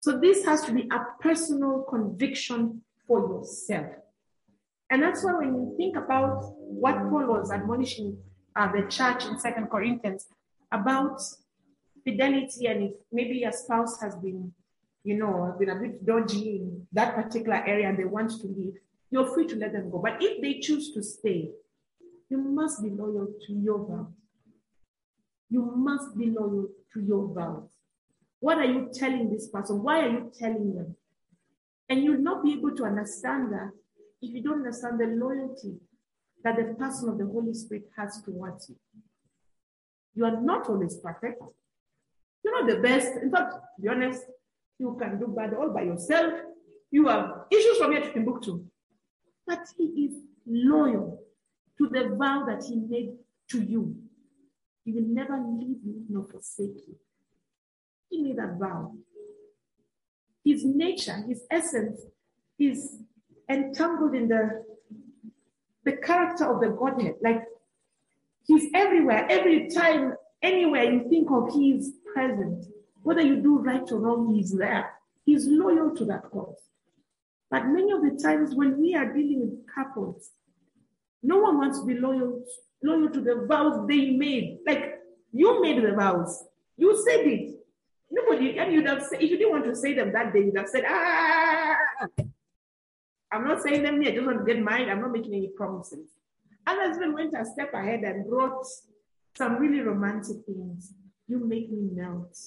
So 0.00 0.18
this 0.18 0.44
has 0.44 0.62
to 0.64 0.72
be 0.72 0.88
a 0.90 1.00
personal 1.20 1.86
conviction 1.88 2.82
for 3.06 3.20
yourself. 3.20 3.86
And 4.90 5.02
that's 5.02 5.24
why 5.24 5.34
when 5.34 5.54
you 5.54 5.74
think 5.76 5.96
about 5.96 6.42
what 6.58 6.94
Paul 7.08 7.26
was 7.26 7.50
admonishing 7.50 8.18
uh, 8.56 8.70
the 8.70 8.82
church 8.88 9.24
in 9.24 9.38
Second 9.38 9.68
Corinthians 9.70 10.26
about 10.70 11.20
fidelity 12.04 12.66
and 12.66 12.84
if 12.84 12.92
maybe 13.10 13.38
your 13.38 13.52
spouse 13.52 14.00
has 14.00 14.14
been, 14.16 14.52
you 15.02 15.16
know, 15.16 15.54
been 15.58 15.70
a 15.70 15.76
bit 15.76 16.04
dodgy 16.04 16.56
in 16.56 16.86
that 16.92 17.14
particular 17.14 17.62
area 17.66 17.88
and 17.88 17.98
they 17.98 18.04
want 18.04 18.30
to 18.30 18.46
leave, 18.46 18.74
you're 19.10 19.32
free 19.32 19.46
to 19.46 19.56
let 19.56 19.72
them 19.72 19.90
go. 19.90 19.98
But 19.98 20.22
if 20.22 20.40
they 20.40 20.60
choose 20.60 20.92
to 20.94 21.02
stay, 21.02 21.50
you 22.28 22.38
must 22.38 22.82
be 22.82 22.90
loyal 22.90 23.28
to 23.46 23.52
your 23.52 23.86
vows. 23.86 24.12
You 25.50 25.62
must 25.76 26.16
be 26.18 26.30
loyal 26.30 26.68
to 26.92 27.00
your 27.00 27.32
vows. 27.32 27.68
What 28.40 28.58
are 28.58 28.64
you 28.64 28.90
telling 28.92 29.30
this 29.30 29.48
person? 29.48 29.82
Why 29.82 30.00
are 30.00 30.10
you 30.10 30.32
telling 30.38 30.74
them? 30.74 30.96
And 31.88 32.02
you'll 32.02 32.20
not 32.20 32.42
be 32.42 32.54
able 32.54 32.74
to 32.76 32.84
understand 32.84 33.52
that 33.52 33.70
if 34.20 34.34
you 34.34 34.42
don't 34.42 34.58
understand 34.58 34.98
the 35.00 35.06
loyalty 35.06 35.78
that 36.44 36.56
the 36.56 36.74
person 36.74 37.08
of 37.08 37.18
the 37.18 37.26
Holy 37.26 37.54
Spirit 37.54 37.88
has 37.96 38.20
towards 38.22 38.68
you. 38.68 38.76
You 40.14 40.26
are 40.26 40.40
not 40.40 40.68
always 40.68 40.96
perfect. 40.96 41.42
You're 42.44 42.60
not 42.60 42.70
the 42.70 42.82
best. 42.82 43.12
In 43.22 43.30
fact, 43.30 43.54
to 43.54 43.82
be 43.82 43.88
honest, 43.88 44.22
you 44.78 44.96
can 45.00 45.18
do 45.18 45.28
bad 45.28 45.54
all 45.54 45.70
by 45.70 45.82
yourself. 45.82 46.34
You 46.90 47.08
have 47.08 47.46
issues 47.50 47.78
from 47.78 47.92
here 47.92 48.02
to 48.02 48.12
Timbuktu. 48.12 48.64
But 49.46 49.66
he 49.76 49.84
is 49.84 50.14
loyal 50.46 51.20
to 51.78 51.88
the 51.88 52.14
vow 52.16 52.44
that 52.46 52.64
he 52.64 52.76
made 52.76 53.14
to 53.50 53.62
you. 53.62 53.96
He 54.84 54.92
will 54.92 55.06
never 55.06 55.36
leave 55.36 55.78
you 55.84 56.02
nor 56.08 56.24
forsake 56.24 56.86
you. 56.86 56.96
He 58.10 58.22
made 58.22 58.36
that 58.36 58.58
vow. 58.58 58.94
His 60.44 60.64
nature, 60.64 61.24
his 61.26 61.42
essence 61.50 62.00
is 62.58 62.98
entangled 63.48 64.14
in 64.14 64.28
the, 64.28 64.64
the 65.84 65.92
character 65.92 66.44
of 66.44 66.60
the 66.60 66.68
Godhead. 66.68 67.14
Like 67.22 67.44
he's 68.46 68.70
everywhere. 68.74 69.26
Every 69.30 69.70
time, 69.70 70.14
anywhere 70.42 70.84
you 70.84 71.08
think 71.08 71.30
of, 71.30 71.52
he's 71.54 71.92
present. 72.14 72.64
Whether 73.02 73.22
you 73.22 73.42
do 73.42 73.58
right 73.58 73.90
or 73.92 73.98
wrong, 73.98 74.34
he's 74.34 74.56
there. 74.56 74.90
He's 75.26 75.46
loyal 75.46 75.94
to 75.96 76.04
that 76.06 76.30
cause. 76.30 76.60
But 77.50 77.66
many 77.66 77.92
of 77.92 78.02
the 78.02 78.18
times 78.22 78.54
when 78.54 78.80
we 78.80 78.94
are 78.94 79.12
dealing 79.12 79.40
with 79.40 79.74
couples, 79.74 80.30
no 81.22 81.38
one 81.38 81.58
wants 81.58 81.80
to 81.80 81.86
be 81.86 81.94
loyal, 81.94 82.42
loyal 82.82 83.10
to 83.10 83.20
the 83.20 83.46
vows 83.48 83.86
they 83.88 84.10
made. 84.10 84.58
Like 84.66 85.00
you 85.32 85.60
made 85.62 85.82
the 85.82 85.92
vows. 85.92 86.44
You 86.76 86.96
said 87.06 87.26
it. 87.26 87.54
Nobody, 88.10 88.58
and 88.58 88.72
you'd 88.72 88.86
have 88.86 89.02
said, 89.02 89.22
if 89.22 89.30
you 89.30 89.38
didn't 89.38 89.52
want 89.52 89.64
to 89.64 89.74
say 89.74 89.94
them 89.94 90.12
that 90.12 90.32
day, 90.32 90.40
you'd 90.40 90.56
have 90.56 90.68
said, 90.68 90.84
ah, 90.86 91.76
I'm 93.32 93.44
not 93.44 93.62
saying 93.62 93.82
them 93.82 94.00
here, 94.00 94.12
I 94.12 94.14
just 94.14 94.26
want 94.26 94.38
to 94.38 94.44
get 94.44 94.62
married. 94.62 94.88
I'm 94.88 95.00
not 95.00 95.10
making 95.10 95.34
any 95.34 95.48
promises. 95.48 96.08
And 96.66 96.96
even 96.96 97.12
went 97.12 97.34
a 97.34 97.44
step 97.44 97.74
ahead 97.74 98.00
and 98.00 98.28
brought 98.28 98.64
some 99.36 99.56
really 99.56 99.80
romantic 99.80 100.44
things. 100.46 100.92
You 101.26 101.38
make 101.38 101.70
me 101.70 101.88
melt 101.92 102.38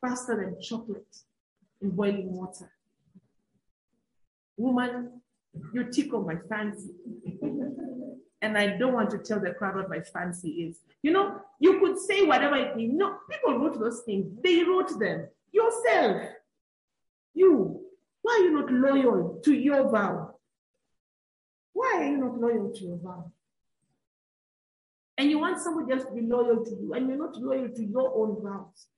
faster 0.00 0.36
than 0.36 0.60
chocolate 0.60 1.16
in 1.80 1.90
boiling 1.90 2.32
water. 2.32 2.70
Woman, 4.56 5.20
you 5.72 5.90
tickle 5.90 6.22
my 6.22 6.36
fancy. 6.48 6.90
and 8.42 8.58
I 8.58 8.76
don't 8.76 8.92
want 8.92 9.10
to 9.10 9.18
tell 9.18 9.40
the 9.40 9.52
crowd 9.52 9.76
what 9.76 9.88
my 9.88 10.00
fancy 10.00 10.50
is. 10.68 10.78
You 11.02 11.12
know, 11.12 11.40
you 11.58 11.80
could 11.80 11.98
say 11.98 12.22
whatever 12.22 12.56
it 12.56 12.76
means. 12.76 12.94
No, 12.96 13.16
people 13.30 13.58
wrote 13.58 13.80
those 13.80 14.00
things. 14.00 14.26
They 14.42 14.62
wrote 14.64 14.98
them. 14.98 15.28
Yourself. 15.52 16.22
You. 17.34 17.80
Why 18.20 18.38
are 18.40 18.44
you 18.44 18.52
not 18.52 18.70
loyal 18.70 19.40
to 19.44 19.54
your 19.54 19.90
vow? 19.90 20.36
Why 21.72 21.94
are 21.96 22.04
you 22.04 22.18
not 22.18 22.38
loyal 22.38 22.72
to 22.72 22.84
your 22.84 22.98
vow? 22.98 23.32
And 25.22 25.30
you 25.30 25.38
want 25.38 25.60
somebody 25.60 25.92
else 25.92 26.02
to 26.02 26.10
be 26.10 26.22
loyal 26.22 26.64
to 26.64 26.70
you, 26.72 26.94
and 26.94 27.08
you're 27.08 27.16
not 27.16 27.36
loyal 27.36 27.68
to 27.68 27.84
your 27.84 28.12
own 28.12 28.42
vows. 28.42 28.88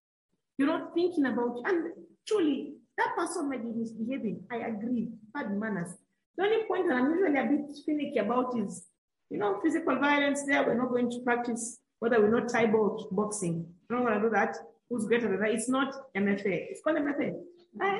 You're 0.57 0.69
not 0.69 0.95
thinking 0.95 1.27
about, 1.27 1.61
and 1.67 1.89
truly, 2.27 2.77
that 2.97 3.15
person 3.15 3.51
might 3.51 3.63
be 3.63 3.79
misbehaving. 3.79 4.45
I 4.51 4.69
agree, 4.69 5.11
bad 5.35 5.55
manners. 5.55 5.91
The 6.39 6.45
only 6.45 6.65
point 6.67 6.89
that 6.89 6.97
I'm 6.97 7.11
usually 7.11 7.39
a 7.39 7.45
bit 7.45 7.77
finicky 7.85 8.17
about 8.21 8.59
is, 8.59 8.87
you 9.29 9.37
know, 9.37 9.61
physical 9.63 9.99
violence 9.99 10.45
there. 10.47 10.65
We're 10.65 10.79
not 10.79 10.89
going 10.89 11.11
to 11.11 11.21
practice 11.21 11.79
whether 11.99 12.19
we 12.23 12.29
know 12.29 12.47
Thai 12.47 12.73
boxing. 13.11 13.67
We're 13.91 13.99
not 13.99 14.07
going 14.07 14.23
to 14.23 14.27
do 14.27 14.31
that. 14.31 14.57
Who's 14.89 15.05
greater 15.05 15.29
than 15.29 15.41
that? 15.41 15.51
It's 15.51 15.69
not 15.69 15.93
MFA. 16.17 16.71
It's 16.71 16.81
called 16.81 16.97
MFA. 16.97 17.35
Eh? 17.83 17.99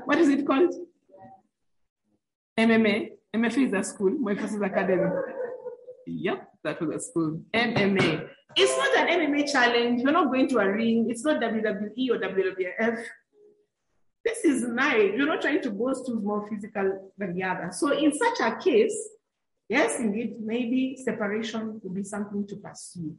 what 0.04 0.18
is 0.18 0.30
it 0.30 0.44
called? 0.44 0.74
MMA. 2.58 3.10
MFA 3.36 3.66
is 3.66 3.72
a 3.72 3.84
school, 3.84 4.28
Emphasis 4.28 4.60
Academy. 4.60 5.08
Yep, 6.06 6.48
that 6.62 6.80
was 6.80 6.96
a 6.96 7.00
school. 7.00 7.40
MMA. 7.52 8.28
It's 8.54 8.76
not 8.78 8.96
an 8.96 9.20
MMA 9.20 9.50
challenge. 9.50 10.02
You're 10.02 10.12
not 10.12 10.28
going 10.28 10.48
to 10.48 10.58
a 10.58 10.68
ring. 10.70 11.10
It's 11.10 11.24
not 11.24 11.42
WWE 11.42 12.10
or 12.10 12.18
WWF. 12.18 13.04
This 14.24 14.44
is 14.44 14.62
nice. 14.62 15.12
You're 15.14 15.26
not 15.26 15.42
trying 15.42 15.62
to 15.62 15.70
boast 15.70 16.06
who's 16.06 16.22
more 16.22 16.48
physical 16.48 17.12
than 17.18 17.34
the 17.34 17.42
other. 17.42 17.70
So 17.72 17.92
in 17.92 18.12
such 18.12 18.40
a 18.40 18.56
case, 18.56 18.96
yes, 19.68 20.00
indeed, 20.00 20.36
maybe 20.40 20.96
separation 20.96 21.80
would 21.82 21.94
be 21.94 22.02
something 22.02 22.46
to 22.46 22.56
pursue. 22.56 23.16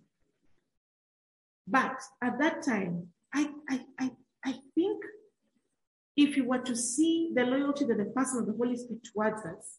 But 1.68 2.02
at 2.24 2.40
that 2.40 2.64
time, 2.64 3.08
I, 3.34 3.50
I, 3.70 3.86
I, 4.00 4.12
I 4.46 4.56
think 4.74 5.04
if 6.16 6.36
you 6.36 6.46
were 6.46 6.60
to 6.60 6.76
see 6.76 7.32
the 7.36 7.44
loyalty 7.44 7.86
that 7.86 7.98
the 7.98 8.06
person 8.06 8.40
of 8.40 8.48
the 8.48 8.54
Holy 8.54 8.76
Spirit 8.76 9.08
towards 9.14 9.46
us, 9.46 9.78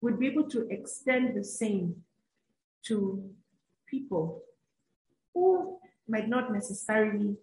would 0.00 0.18
be 0.18 0.28
able 0.28 0.48
to 0.50 0.66
extend 0.70 1.36
the 1.36 1.44
same 1.44 2.04
to 2.84 3.30
people 3.86 4.42
who 5.34 5.78
might 6.06 6.28
not 6.28 6.52
necessarily 6.52 7.36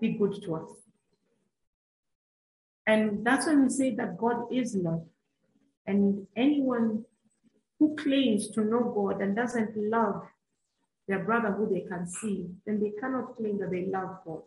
be 0.00 0.10
good 0.12 0.42
to 0.42 0.56
us. 0.56 0.70
And 2.86 3.26
that's 3.26 3.46
when 3.46 3.64
we 3.64 3.68
say 3.68 3.94
that 3.96 4.16
God 4.16 4.52
is 4.52 4.76
love. 4.76 5.04
And 5.86 6.26
anyone 6.36 7.04
who 7.78 7.96
claims 7.96 8.48
to 8.50 8.60
know 8.62 8.92
God 8.94 9.20
and 9.20 9.34
doesn't 9.34 9.76
love 9.76 10.22
their 11.08 11.24
brother 11.24 11.52
who 11.52 11.68
they 11.72 11.80
can 11.80 12.06
see, 12.06 12.46
then 12.64 12.80
they 12.80 12.92
cannot 13.00 13.36
claim 13.36 13.58
that 13.58 13.70
they 13.70 13.86
love 13.86 14.18
God. 14.24 14.42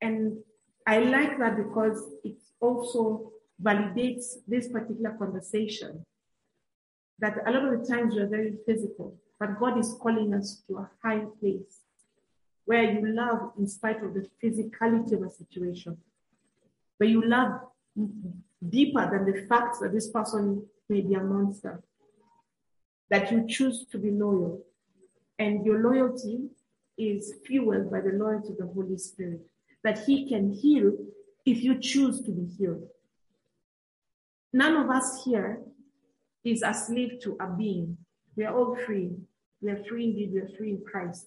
And 0.00 0.38
I 0.86 1.00
like 1.00 1.38
that 1.38 1.56
because 1.56 2.02
it 2.24 2.36
also 2.60 3.32
validates 3.62 4.36
this 4.46 4.68
particular 4.68 5.16
conversation. 5.18 6.04
That 7.18 7.38
a 7.46 7.50
lot 7.50 7.64
of 7.64 7.80
the 7.80 7.86
times 7.86 8.14
we 8.14 8.20
are 8.20 8.28
very 8.28 8.54
physical, 8.66 9.16
but 9.40 9.58
God 9.58 9.78
is 9.78 9.94
calling 10.00 10.34
us 10.34 10.62
to 10.68 10.78
a 10.78 10.90
high 11.02 11.24
place 11.40 11.80
where 12.66 12.82
you 12.82 13.06
love 13.06 13.52
in 13.58 13.66
spite 13.66 14.02
of 14.02 14.12
the 14.12 14.28
physicality 14.42 15.12
of 15.12 15.22
a 15.22 15.30
situation, 15.30 15.96
where 16.98 17.08
you 17.08 17.24
love 17.24 17.60
deeper 18.68 19.08
than 19.10 19.24
the 19.24 19.46
fact 19.46 19.76
that 19.80 19.92
this 19.92 20.10
person 20.10 20.62
may 20.88 21.00
be 21.00 21.14
a 21.14 21.22
monster, 21.22 21.82
that 23.08 23.30
you 23.30 23.46
choose 23.48 23.86
to 23.86 23.98
be 23.98 24.10
loyal. 24.10 24.62
And 25.38 25.64
your 25.64 25.80
loyalty 25.80 26.48
is 26.98 27.34
fueled 27.46 27.90
by 27.90 28.00
the 28.00 28.10
loyalty 28.10 28.50
of 28.50 28.58
the 28.58 28.66
Holy 28.66 28.98
Spirit, 28.98 29.40
that 29.84 30.04
He 30.04 30.28
can 30.28 30.52
heal 30.52 30.92
if 31.44 31.62
you 31.62 31.78
choose 31.78 32.22
to 32.22 32.32
be 32.32 32.46
healed. 32.58 32.88
None 34.52 34.76
of 34.76 34.90
us 34.90 35.24
here 35.24 35.60
is 36.44 36.62
a 36.62 36.72
slave 36.72 37.20
to 37.22 37.36
a 37.40 37.46
being. 37.46 37.96
We 38.36 38.44
are 38.44 38.56
all 38.56 38.76
free. 38.76 39.12
We 39.60 39.70
are 39.70 39.82
free 39.84 40.04
indeed. 40.04 40.32
We 40.32 40.40
are 40.40 40.56
free 40.56 40.70
in 40.70 40.82
Christ. 40.84 41.26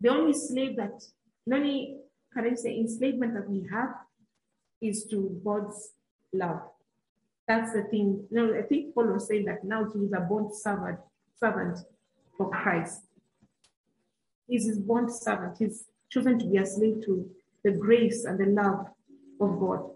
The 0.00 0.10
only 0.10 0.32
slave 0.32 0.76
that, 0.76 1.02
the 1.46 1.56
only, 1.56 1.96
can 2.32 2.46
I 2.46 2.54
say, 2.54 2.78
enslavement 2.78 3.34
that 3.34 3.48
we 3.48 3.66
have 3.70 3.94
is 4.80 5.06
to 5.10 5.40
God's 5.44 5.90
love. 6.32 6.60
That's 7.48 7.72
the 7.72 7.82
thing. 7.84 8.26
You 8.30 8.36
know, 8.36 8.58
I 8.58 8.62
think 8.62 8.94
Paul 8.94 9.06
was 9.06 9.26
saying 9.26 9.46
that 9.46 9.64
now 9.64 9.86
he 9.92 10.00
is 10.00 10.12
a 10.12 10.20
bond 10.20 10.54
servant, 10.54 11.00
servant 11.40 11.78
for 12.36 12.50
Christ. 12.50 13.00
He's 14.46 14.66
his 14.66 14.78
bond 14.78 15.12
servant. 15.12 15.56
He's 15.58 15.84
chosen 16.10 16.38
to 16.38 16.46
be 16.46 16.58
a 16.58 16.66
slave 16.66 17.02
to 17.06 17.28
the 17.64 17.72
grace 17.72 18.24
and 18.24 18.38
the 18.38 18.46
love 18.46 18.86
of 19.40 19.58
God 19.58 19.90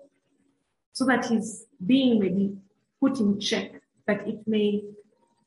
so 0.92 1.06
that 1.06 1.26
his 1.26 1.66
being 1.86 2.18
may 2.18 2.28
be 2.28 2.56
put 3.00 3.18
in 3.20 3.40
check, 3.40 3.82
that 4.06 4.26
it 4.26 4.46
may 4.46 4.82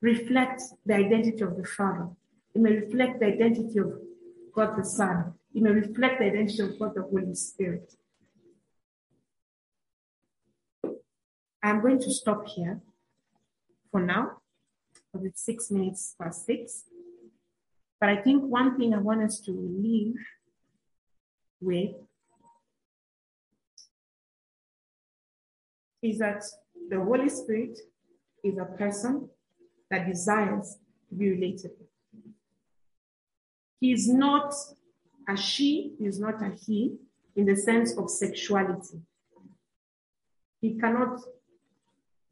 reflect 0.01 0.61
the 0.85 0.95
identity 0.95 1.41
of 1.41 1.57
the 1.57 1.65
Father. 1.65 2.09
It 2.53 2.61
may 2.61 2.73
reflect 2.73 3.19
the 3.19 3.27
identity 3.27 3.79
of 3.79 3.93
God 4.53 4.77
the 4.77 4.85
Son. 4.85 5.33
It 5.53 5.61
may 5.61 5.71
reflect 5.71 6.19
the 6.19 6.25
identity 6.25 6.63
of 6.63 6.79
God 6.79 6.93
the 6.95 7.03
Holy 7.03 7.35
Spirit. 7.35 7.93
I'm 11.63 11.81
going 11.81 11.99
to 11.99 12.11
stop 12.11 12.47
here 12.47 12.79
for 13.95 14.01
now, 14.01 14.31
it's 15.23 15.45
six 15.45 15.71
minutes 15.71 16.15
past 16.21 16.45
six. 16.45 16.83
But 17.97 18.09
I 18.09 18.17
think 18.17 18.43
one 18.43 18.77
thing 18.77 18.93
I 18.93 18.97
want 18.97 19.23
us 19.23 19.39
to 19.45 19.51
leave 19.51 20.15
with 21.61 21.91
is 26.09 26.19
that 26.19 26.43
the 26.89 26.99
Holy 26.99 27.29
Spirit 27.29 27.79
is 28.43 28.57
a 28.57 28.65
person 28.65 29.29
that 29.89 30.07
desires 30.07 30.77
to 31.09 31.15
be 31.15 31.31
related. 31.31 31.71
He 33.79 33.91
is 33.91 34.07
not 34.07 34.53
a 35.27 35.35
she, 35.35 35.93
he 35.99 36.05
is 36.05 36.19
not 36.19 36.41
a 36.41 36.51
he 36.65 36.95
in 37.35 37.45
the 37.45 37.55
sense 37.55 37.97
of 37.97 38.09
sexuality. 38.09 39.01
He 40.61 40.75
cannot 40.75 41.19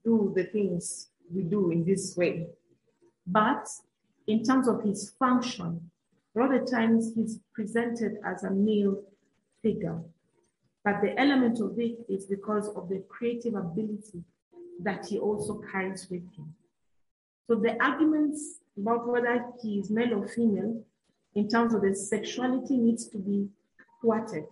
do 0.06 0.34
the 0.36 0.46
things 0.46 1.10
we 1.34 1.44
do 1.44 1.72
in 1.72 1.86
this 1.86 2.16
way. 2.16 2.48
But 3.26 3.68
in 4.28 4.44
terms 4.44 4.68
of 4.68 4.84
his 4.84 5.14
function, 5.18 5.90
a 6.36 6.40
lot 6.40 6.54
of 6.54 6.70
times 6.70 7.12
he's 7.16 7.40
presented 7.54 8.18
as 8.26 8.44
a 8.44 8.52
male 8.52 9.02
figure. 9.62 10.02
But 10.84 11.02
the 11.02 11.18
element 11.20 11.60
of 11.62 11.80
it 11.80 11.98
is 12.10 12.26
because 12.26 12.68
of 12.70 12.90
the 12.90 13.04
creative 13.08 13.56
ability 13.56 14.24
that 14.82 15.06
he 15.06 15.18
also 15.18 15.62
carries 15.72 16.08
with 16.10 16.24
him. 16.36 16.54
So 17.48 17.56
the 17.56 17.82
arguments 17.82 18.60
about 18.78 19.08
whether 19.08 19.46
he 19.62 19.80
is 19.80 19.90
male 19.90 20.16
or 20.16 20.28
female 20.28 20.84
in 21.36 21.48
terms 21.48 21.74
of 21.74 21.82
the 21.82 21.96
sexuality 21.96 22.78
needs 22.78 23.08
to 23.10 23.18
be 23.18 23.48
thwarted. 24.02 24.46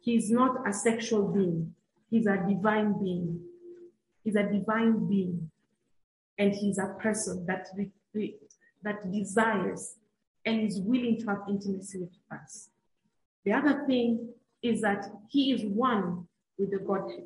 He 0.00 0.16
is 0.16 0.30
not 0.30 0.66
a 0.66 0.72
sexual 0.72 1.28
being. 1.28 1.74
He's 2.10 2.26
a 2.26 2.36
divine 2.36 2.98
being. 2.98 3.40
He's 4.24 4.36
a 4.36 4.44
divine 4.44 5.08
being. 5.08 5.50
And 6.38 6.52
he's 6.52 6.78
a 6.78 6.96
person 7.00 7.44
that, 7.46 7.68
that 8.82 9.12
desires 9.12 9.94
and 10.44 10.60
is 10.60 10.80
willing 10.80 11.18
to 11.20 11.26
have 11.26 11.42
intimacy 11.48 11.98
with 12.00 12.10
us. 12.32 12.68
The 13.44 13.52
other 13.52 13.84
thing 13.86 14.28
is 14.62 14.80
that 14.80 15.06
he 15.28 15.52
is 15.52 15.62
one 15.64 16.26
with 16.58 16.70
the 16.70 16.78
Godhead. 16.78 17.24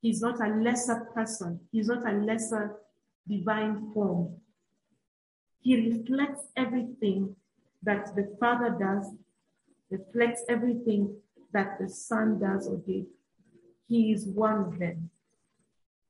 He's 0.00 0.20
not 0.20 0.40
a 0.40 0.48
lesser 0.48 1.06
person. 1.14 1.60
He's 1.70 1.88
not 1.88 2.08
a 2.08 2.12
lesser 2.12 2.76
divine 3.28 3.92
form. 3.94 4.36
He 5.60 5.90
reflects 5.90 6.46
everything 6.56 7.36
that 7.82 8.14
the 8.16 8.36
Father 8.40 8.76
does, 8.78 9.06
reflects 9.90 10.42
everything 10.48 11.14
that 11.52 11.78
the 11.78 11.88
Son 11.88 12.40
does 12.40 12.66
or 12.66 12.78
did. 12.78 13.06
He 13.86 14.12
is 14.12 14.26
one 14.26 14.58
of 14.58 14.78
them. 14.78 15.10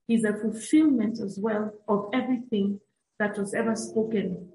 He's 0.06 0.24
a 0.24 0.34
fulfillment 0.34 1.20
as 1.20 1.38
well 1.38 1.72
of 1.88 2.08
everything 2.12 2.80
that 3.18 3.36
was 3.38 3.54
ever 3.54 3.76
spoken 3.76 4.48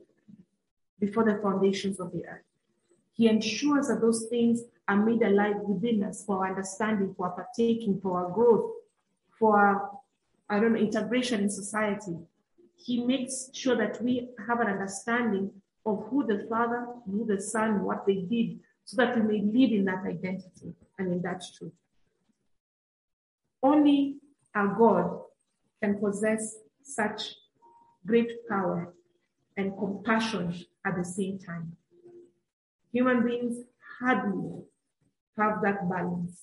before 0.99 1.23
the 1.23 1.39
foundations 1.41 1.99
of 1.99 2.11
the 2.11 2.25
earth. 2.25 2.43
He 3.13 3.27
ensures 3.27 3.87
that 3.87 4.01
those 4.01 4.25
things 4.29 4.61
are 4.87 4.97
made 4.97 5.21
alive 5.21 5.57
within 5.57 6.03
us 6.03 6.23
for 6.25 6.37
our 6.37 6.49
understanding, 6.49 7.13
for 7.15 7.27
our 7.27 7.33
partaking, 7.33 7.99
for 8.01 8.23
our 8.23 8.31
growth, 8.31 8.71
for 9.37 9.57
our, 9.57 9.91
I 10.49 10.59
don't 10.59 10.73
know, 10.73 10.79
integration 10.79 11.41
in 11.41 11.49
society. 11.49 12.17
He 12.75 13.03
makes 13.03 13.49
sure 13.53 13.75
that 13.75 14.01
we 14.01 14.29
have 14.47 14.59
an 14.59 14.67
understanding 14.67 15.51
of 15.85 16.05
who 16.09 16.25
the 16.25 16.45
Father, 16.49 16.85
who 17.05 17.25
the 17.25 17.41
Son, 17.41 17.83
what 17.83 18.05
they 18.05 18.25
did, 18.29 18.59
so 18.85 18.97
that 18.97 19.15
we 19.17 19.23
may 19.23 19.41
live 19.41 19.71
in 19.71 19.85
that 19.85 20.05
identity 20.05 20.73
and 20.97 21.11
in 21.11 21.21
that 21.21 21.43
truth. 21.57 21.73
Only 23.61 24.17
our 24.55 24.67
God 24.67 25.21
can 25.81 25.99
possess 25.99 26.55
such 26.81 27.35
great 28.05 28.47
power 28.47 28.93
and 29.57 29.77
compassion 29.77 30.55
at 30.85 30.95
the 30.95 31.03
same 31.03 31.39
time. 31.39 31.75
Human 32.93 33.25
beings 33.25 33.65
hardly 33.99 34.63
have 35.37 35.61
that 35.63 35.89
balance. 35.89 36.41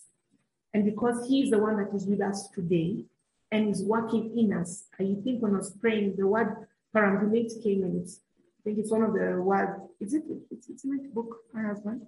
And 0.73 0.85
because 0.85 1.27
He 1.29 1.43
is 1.43 1.51
the 1.51 1.59
one 1.59 1.77
that 1.77 1.95
is 1.95 2.07
with 2.07 2.21
us 2.21 2.49
today 2.49 3.05
and 3.53 3.69
is 3.69 3.83
working 3.83 4.37
in 4.37 4.53
us, 4.53 4.85
I 4.95 5.17
think 5.23 5.41
when 5.43 5.55
I 5.55 5.59
was 5.59 5.77
praying, 5.81 6.17
the 6.17 6.27
word 6.27 6.67
perambulate 6.95 7.63
came 7.63 7.85
and 7.85 8.03
it's, 8.03 8.21
I 8.61 8.63
think 8.65 8.79
it's 8.79 8.91
one 8.91 9.03
of 9.03 9.13
the 9.13 9.41
words, 9.41 9.73
is 10.01 10.15
it, 10.15 10.25
it's, 10.51 10.69
it's 10.69 10.85
in 10.85 10.97
the 10.97 11.09
book, 11.09 11.37
my 11.53 11.63
husband, 11.63 12.03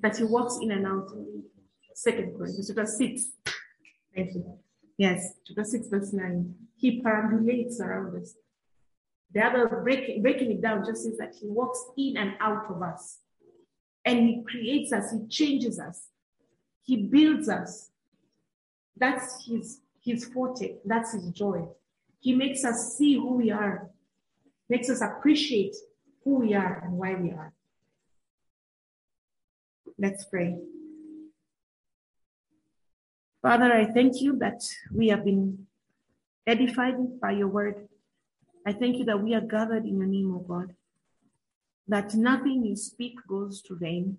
that 0.00 0.16
He 0.16 0.24
walks 0.24 0.58
in 0.60 0.70
and 0.70 0.86
out. 0.86 1.10
Second 1.94 2.36
Corinthians, 2.36 2.68
chapter 2.68 2.86
6. 2.86 3.22
Thank 4.14 4.34
you. 4.34 4.58
Yes, 4.98 5.34
chapter 5.46 5.64
6, 5.64 5.88
verse 5.88 6.12
9. 6.12 6.54
He 6.76 7.02
perambulates 7.02 7.80
around 7.80 8.20
us. 8.20 8.34
The 9.32 9.42
other 9.42 9.66
break, 9.82 10.22
breaking 10.22 10.52
it 10.52 10.62
down 10.62 10.84
just 10.84 11.04
says 11.04 11.16
that 11.18 11.34
he 11.38 11.46
walks 11.46 11.82
in 11.98 12.16
and 12.16 12.34
out 12.40 12.70
of 12.70 12.82
us. 12.82 13.18
And 14.04 14.20
he 14.20 14.44
creates 14.46 14.92
us, 14.92 15.12
he 15.12 15.26
changes 15.28 15.78
us. 15.78 16.08
He 16.86 16.96
builds 16.96 17.48
us. 17.48 17.90
That's 18.96 19.44
his, 19.44 19.80
his 20.02 20.24
forte. 20.26 20.76
That's 20.84 21.12
his 21.12 21.30
joy. 21.30 21.66
He 22.20 22.32
makes 22.32 22.64
us 22.64 22.96
see 22.96 23.14
who 23.14 23.34
we 23.34 23.50
are, 23.50 23.90
makes 24.68 24.88
us 24.88 25.00
appreciate 25.00 25.74
who 26.24 26.36
we 26.36 26.54
are 26.54 26.82
and 26.84 26.92
why 26.92 27.14
we 27.14 27.32
are. 27.32 27.52
Let's 29.98 30.24
pray. 30.24 30.58
Father, 33.42 33.72
I 33.72 33.86
thank 33.86 34.20
you 34.22 34.38
that 34.38 34.62
we 34.92 35.08
have 35.08 35.24
been 35.24 35.66
edified 36.46 37.20
by 37.20 37.32
your 37.32 37.48
word. 37.48 37.88
I 38.66 38.72
thank 38.72 38.96
you 38.96 39.04
that 39.04 39.22
we 39.22 39.34
are 39.34 39.40
gathered 39.40 39.86
in 39.86 39.98
your 39.98 40.06
name, 40.06 40.34
O 40.34 40.38
God, 40.38 40.74
that 41.88 42.14
nothing 42.14 42.64
you 42.64 42.76
speak 42.76 43.14
goes 43.28 43.62
to 43.62 43.76
vain, 43.76 44.18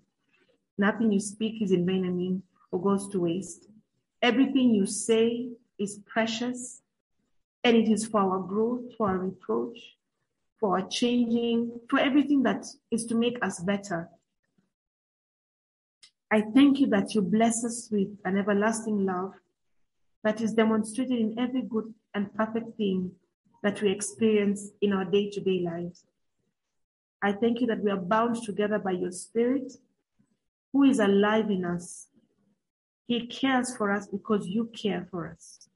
nothing 0.76 1.12
you 1.12 1.20
speak 1.20 1.62
is 1.62 1.72
in 1.72 1.84
vain, 1.86 2.06
I 2.06 2.10
mean, 2.10 2.42
or 2.70 2.80
goes 2.80 3.08
to 3.08 3.20
waste. 3.20 3.66
Everything 4.22 4.74
you 4.74 4.86
say 4.86 5.48
is 5.78 6.00
precious, 6.06 6.82
and 7.64 7.76
it 7.76 7.88
is 7.88 8.06
for 8.06 8.20
our 8.20 8.40
growth, 8.40 8.94
for 8.96 9.08
our 9.08 9.18
reproach, 9.18 9.78
for 10.58 10.78
our 10.78 10.88
changing, 10.88 11.80
for 11.88 11.98
everything 11.98 12.42
that 12.42 12.66
is 12.90 13.06
to 13.06 13.14
make 13.14 13.38
us 13.42 13.60
better. 13.60 14.08
I 16.30 16.42
thank 16.42 16.78
you 16.78 16.88
that 16.88 17.14
you 17.14 17.22
bless 17.22 17.64
us 17.64 17.88
with 17.90 18.08
an 18.24 18.36
everlasting 18.36 19.06
love 19.06 19.32
that 20.24 20.40
is 20.40 20.52
demonstrated 20.52 21.18
in 21.18 21.38
every 21.38 21.62
good 21.62 21.94
and 22.14 22.34
perfect 22.34 22.76
thing 22.76 23.12
that 23.62 23.80
we 23.80 23.90
experience 23.90 24.70
in 24.82 24.92
our 24.92 25.04
day 25.04 25.30
to 25.30 25.40
day 25.40 25.60
lives. 25.60 26.04
I 27.22 27.32
thank 27.32 27.60
you 27.60 27.66
that 27.68 27.82
we 27.82 27.90
are 27.90 27.96
bound 27.96 28.42
together 28.42 28.78
by 28.78 28.92
your 28.92 29.10
Spirit, 29.10 29.72
who 30.72 30.84
is 30.84 30.98
alive 30.98 31.50
in 31.50 31.64
us. 31.64 32.08
He 33.08 33.26
cares 33.26 33.74
for 33.74 33.90
us 33.90 34.06
because 34.06 34.46
you 34.46 34.66
care 34.66 35.08
for 35.10 35.30
us. 35.30 35.66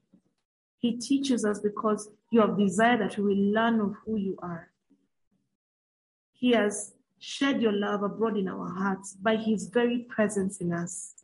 He 0.77 0.97
teaches 0.97 1.43
us 1.43 1.59
because 1.59 2.09
you 2.29 2.41
have 2.41 2.59
desired 2.59 3.01
that 3.01 3.17
we 3.17 3.23
will 3.23 3.53
learn 3.53 3.79
of 3.79 3.95
who 4.05 4.17
you 4.17 4.37
are. 4.39 4.69
He 6.33 6.51
has 6.51 6.93
shed 7.17 7.59
your 7.59 7.71
love 7.71 8.03
abroad 8.03 8.37
in 8.37 8.47
our 8.47 8.69
hearts 8.69 9.15
by 9.15 9.37
his 9.37 9.67
very 9.67 10.05
presence 10.09 10.61
in 10.61 10.71
us. 10.71 11.15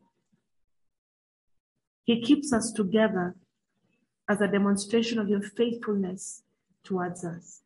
He 2.05 2.21
keeps 2.21 2.51
us 2.53 2.71
together 2.71 3.35
as 4.27 4.41
a 4.41 4.47
demonstration 4.47 5.19
of 5.19 5.29
your 5.29 5.41
faithfulness 5.41 6.41
towards 6.83 7.23
us. 7.23 7.61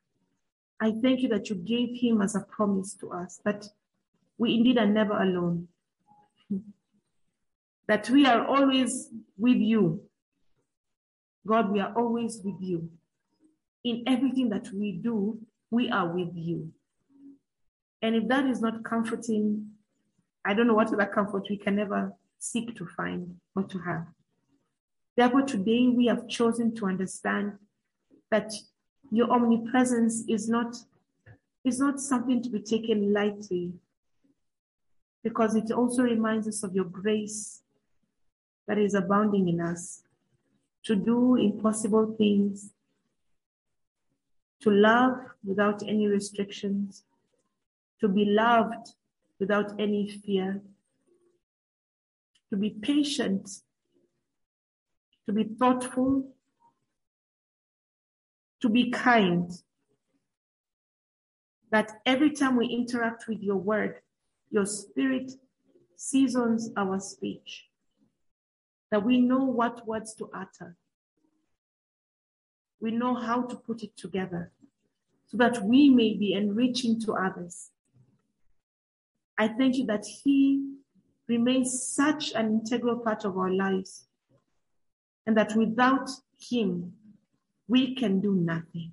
I 0.81 0.91
thank 1.01 1.21
you 1.21 1.29
that 1.29 1.49
you 1.49 1.55
gave 1.55 1.97
him 2.01 2.21
as 2.21 2.35
a 2.35 2.41
promise 2.41 2.93
to 2.95 3.11
us 3.13 3.39
that 3.45 3.69
we 4.37 4.55
indeed 4.55 4.77
are 4.77 4.85
never 4.85 5.13
alone, 5.13 5.69
that 7.87 8.09
we 8.09 8.25
are 8.25 8.45
always 8.45 9.09
with 9.37 9.57
you. 9.57 10.01
God, 11.45 11.69
we 11.69 11.79
are 11.79 11.93
always 11.95 12.39
with 12.43 12.55
you. 12.61 12.89
In 13.83 14.03
everything 14.07 14.49
that 14.49 14.71
we 14.73 14.93
do, 14.93 15.39
we 15.69 15.89
are 15.89 16.07
with 16.07 16.31
you. 16.35 16.71
And 18.01 18.15
if 18.15 18.27
that 18.29 18.45
is 18.45 18.61
not 18.61 18.83
comforting, 18.83 19.71
I 20.45 20.53
don't 20.53 20.67
know 20.67 20.73
what 20.73 20.93
other 20.93 21.05
comfort 21.05 21.47
we 21.49 21.57
can 21.57 21.79
ever 21.79 22.13
seek 22.39 22.75
to 22.75 22.85
find 22.85 23.35
or 23.55 23.63
to 23.63 23.79
have. 23.79 24.05
Therefore, 25.15 25.41
today 25.41 25.87
we 25.87 26.05
have 26.07 26.27
chosen 26.27 26.73
to 26.75 26.85
understand 26.85 27.53
that 28.31 28.51
your 29.11 29.31
omnipresence 29.31 30.23
is 30.27 30.49
not, 30.49 30.75
is 31.63 31.79
not 31.79 31.99
something 31.99 32.41
to 32.41 32.49
be 32.49 32.59
taken 32.59 33.13
lightly, 33.13 33.73
because 35.23 35.55
it 35.55 35.71
also 35.71 36.03
reminds 36.03 36.47
us 36.47 36.63
of 36.63 36.75
your 36.75 36.85
grace 36.85 37.62
that 38.67 38.77
is 38.77 38.93
abounding 38.93 39.49
in 39.49 39.59
us 39.59 40.03
to 40.83 40.95
do 40.95 41.35
impossible 41.35 42.15
things, 42.17 42.71
to 44.61 44.69
love 44.69 45.17
without 45.43 45.81
any 45.83 46.07
restrictions, 46.07 47.03
to 47.99 48.07
be 48.07 48.25
loved 48.25 48.89
without 49.39 49.79
any 49.79 50.09
fear, 50.09 50.61
to 52.49 52.57
be 52.57 52.69
patient, 52.69 53.49
to 55.25 55.33
be 55.33 55.43
thoughtful, 55.43 56.27
to 58.61 58.69
be 58.69 58.91
kind. 58.91 59.51
That 61.71 61.91
every 62.05 62.31
time 62.31 62.55
we 62.55 62.67
interact 62.67 63.27
with 63.27 63.41
your 63.41 63.57
word, 63.57 63.99
your 64.51 64.65
spirit 64.65 65.31
seasons 65.95 66.69
our 66.77 66.99
speech. 66.99 67.65
That 68.93 69.03
we 69.03 69.19
know 69.19 69.43
what 69.43 69.87
words 69.87 70.13
to 70.17 70.29
utter. 70.35 70.77
We 72.79 72.91
know 72.91 73.15
how 73.15 73.41
to 73.41 73.55
put 73.55 73.81
it 73.81 73.97
together 73.97 74.51
so 75.25 75.35
that 75.37 75.63
we 75.63 75.89
may 75.89 76.13
be 76.13 76.33
enriching 76.33 77.01
to 77.01 77.13
others. 77.13 77.71
I 79.35 79.47
thank 79.47 79.77
you 79.77 79.87
that 79.87 80.05
He 80.05 80.75
remains 81.27 81.81
such 81.81 82.33
an 82.33 82.51
integral 82.51 82.99
part 82.99 83.25
of 83.25 83.35
our 83.35 83.49
lives 83.49 84.05
and 85.25 85.35
that 85.37 85.55
without 85.55 86.11
Him, 86.39 86.93
we 87.67 87.95
can 87.95 88.19
do 88.19 88.35
nothing. 88.35 88.91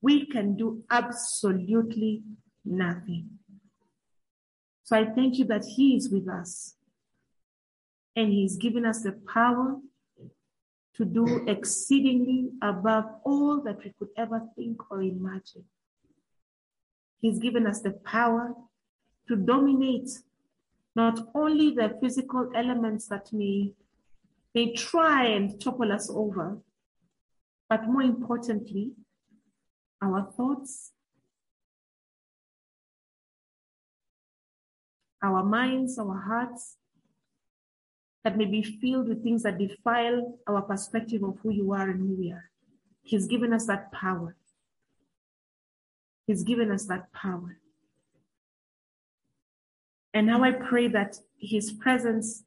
We 0.00 0.26
can 0.26 0.56
do 0.56 0.82
absolutely 0.90 2.24
nothing. 2.64 3.38
So 4.82 4.96
I 4.96 5.04
thank 5.04 5.38
you 5.38 5.44
that 5.44 5.64
He 5.76 5.94
is 5.94 6.10
with 6.10 6.28
us 6.28 6.74
and 8.16 8.32
He's 8.32 8.56
given 8.56 8.84
us 8.84 9.02
the 9.02 9.12
power 9.32 9.76
to 10.94 11.04
do 11.04 11.44
exceedingly 11.48 12.50
above 12.62 13.04
all 13.24 13.60
that 13.62 13.82
we 13.84 13.92
could 13.98 14.10
ever 14.16 14.42
think 14.56 14.90
or 14.90 15.02
imagine. 15.02 15.64
He's 17.20 17.38
given 17.38 17.66
us 17.66 17.80
the 17.80 17.92
power 17.92 18.54
to 19.28 19.36
dominate 19.36 20.10
not 20.94 21.20
only 21.34 21.70
the 21.70 21.96
physical 22.00 22.50
elements 22.54 23.06
that 23.06 23.32
may, 23.32 23.72
may 24.54 24.74
try 24.74 25.26
and 25.26 25.58
topple 25.60 25.90
us 25.92 26.10
over, 26.10 26.58
but 27.70 27.86
more 27.88 28.02
importantly, 28.02 28.92
our 30.02 30.30
thoughts, 30.36 30.92
our 35.22 35.42
minds, 35.42 35.98
our 35.98 36.20
hearts, 36.20 36.76
that 38.24 38.36
may 38.36 38.44
be 38.44 38.62
filled 38.62 39.08
with 39.08 39.22
things 39.22 39.42
that 39.42 39.58
defile 39.58 40.38
our 40.46 40.62
perspective 40.62 41.22
of 41.22 41.38
who 41.42 41.50
you 41.50 41.72
are 41.72 41.90
and 41.90 42.00
who 42.00 42.14
we 42.14 42.30
are. 42.30 42.50
He's 43.02 43.26
given 43.26 43.52
us 43.52 43.66
that 43.66 43.90
power. 43.92 44.36
He's 46.26 46.44
given 46.44 46.70
us 46.70 46.86
that 46.86 47.12
power. 47.12 47.58
And 50.14 50.26
now 50.26 50.44
I 50.44 50.52
pray 50.52 50.88
that 50.88 51.18
His 51.38 51.72
presence 51.72 52.44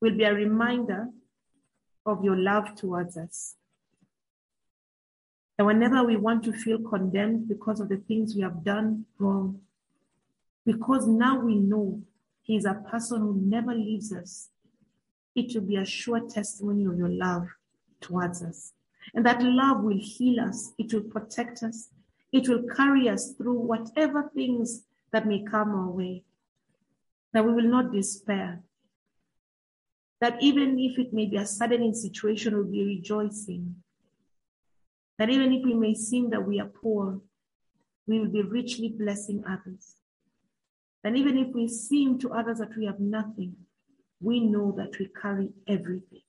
will 0.00 0.16
be 0.16 0.24
a 0.24 0.34
reminder 0.34 1.08
of 2.04 2.24
your 2.24 2.36
love 2.36 2.74
towards 2.74 3.16
us. 3.16 3.54
And 5.56 5.66
whenever 5.66 6.04
we 6.04 6.16
want 6.16 6.44
to 6.44 6.52
feel 6.52 6.78
condemned 6.78 7.48
because 7.48 7.80
of 7.80 7.88
the 7.88 7.96
things 7.96 8.34
we 8.34 8.42
have 8.42 8.64
done 8.64 9.06
wrong, 9.18 9.60
because 10.64 11.06
now 11.06 11.40
we 11.40 11.56
know 11.56 12.02
He 12.48 12.56
is 12.56 12.64
a 12.64 12.82
person 12.90 13.20
who 13.20 13.38
never 13.44 13.74
leaves 13.74 14.10
us, 14.10 14.48
it 15.34 15.54
will 15.54 15.66
be 15.68 15.76
a 15.76 15.84
sure 15.84 16.26
testimony 16.26 16.86
of 16.86 16.96
your 16.96 17.10
love 17.10 17.46
towards 18.00 18.42
us. 18.42 18.72
And 19.14 19.24
that 19.26 19.42
love 19.42 19.82
will 19.82 20.00
heal 20.00 20.40
us. 20.40 20.72
It 20.78 20.92
will 20.94 21.02
protect 21.02 21.62
us. 21.62 21.90
It 22.32 22.48
will 22.48 22.62
carry 22.74 23.06
us 23.06 23.34
through 23.34 23.60
whatever 23.60 24.30
things 24.34 24.84
that 25.12 25.26
may 25.26 25.44
come 25.44 25.74
our 25.74 25.90
way. 25.90 26.24
That 27.34 27.44
we 27.44 27.52
will 27.52 27.68
not 27.68 27.92
despair. 27.92 28.62
That 30.22 30.42
even 30.42 30.78
if 30.78 30.98
it 30.98 31.12
may 31.12 31.26
be 31.26 31.36
a 31.36 31.44
saddening 31.44 31.94
situation, 31.94 32.54
we'll 32.54 32.64
be 32.64 32.84
rejoicing. 32.84 33.76
That 35.18 35.28
even 35.28 35.52
if 35.52 35.66
we 35.66 35.74
may 35.74 35.92
seem 35.92 36.30
that 36.30 36.48
we 36.48 36.60
are 36.60 36.66
poor, 36.66 37.20
we 38.06 38.18
will 38.18 38.30
be 38.30 38.40
richly 38.40 38.88
blessing 38.88 39.44
others. 39.46 39.97
And 41.04 41.16
even 41.16 41.38
if 41.38 41.54
we 41.54 41.68
seem 41.68 42.18
to 42.20 42.32
others 42.32 42.58
that 42.58 42.76
we 42.76 42.86
have 42.86 43.00
nothing, 43.00 43.54
we 44.20 44.40
know 44.40 44.74
that 44.76 44.98
we 44.98 45.08
carry 45.20 45.50
everything. 45.66 46.22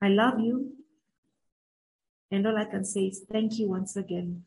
I 0.00 0.08
love 0.08 0.40
you. 0.40 0.72
And 2.30 2.46
all 2.46 2.56
I 2.56 2.64
can 2.64 2.84
say 2.84 3.02
is 3.02 3.24
thank 3.30 3.58
you 3.58 3.68
once 3.68 3.96
again 3.96 4.44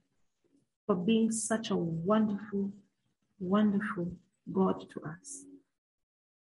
for 0.85 0.95
being 0.95 1.31
such 1.31 1.69
a 1.71 1.75
wonderful, 1.75 2.71
wonderful 3.39 4.11
God 4.51 4.85
to 4.91 5.01
us. 5.01 5.45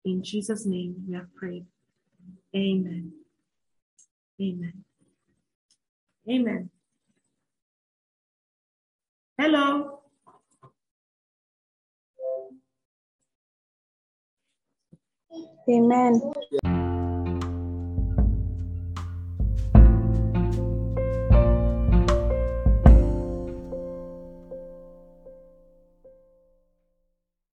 In 0.06 0.24
Jesus' 0.24 0.66
name 0.66 0.96
we 1.08 1.16
have 1.16 1.34
prayed. 1.36 1.66
Amen. 2.56 3.12
Amen. 4.42 4.84
Amen. 6.30 6.70
Hello. 9.38 10.02
Amen. 15.70 16.22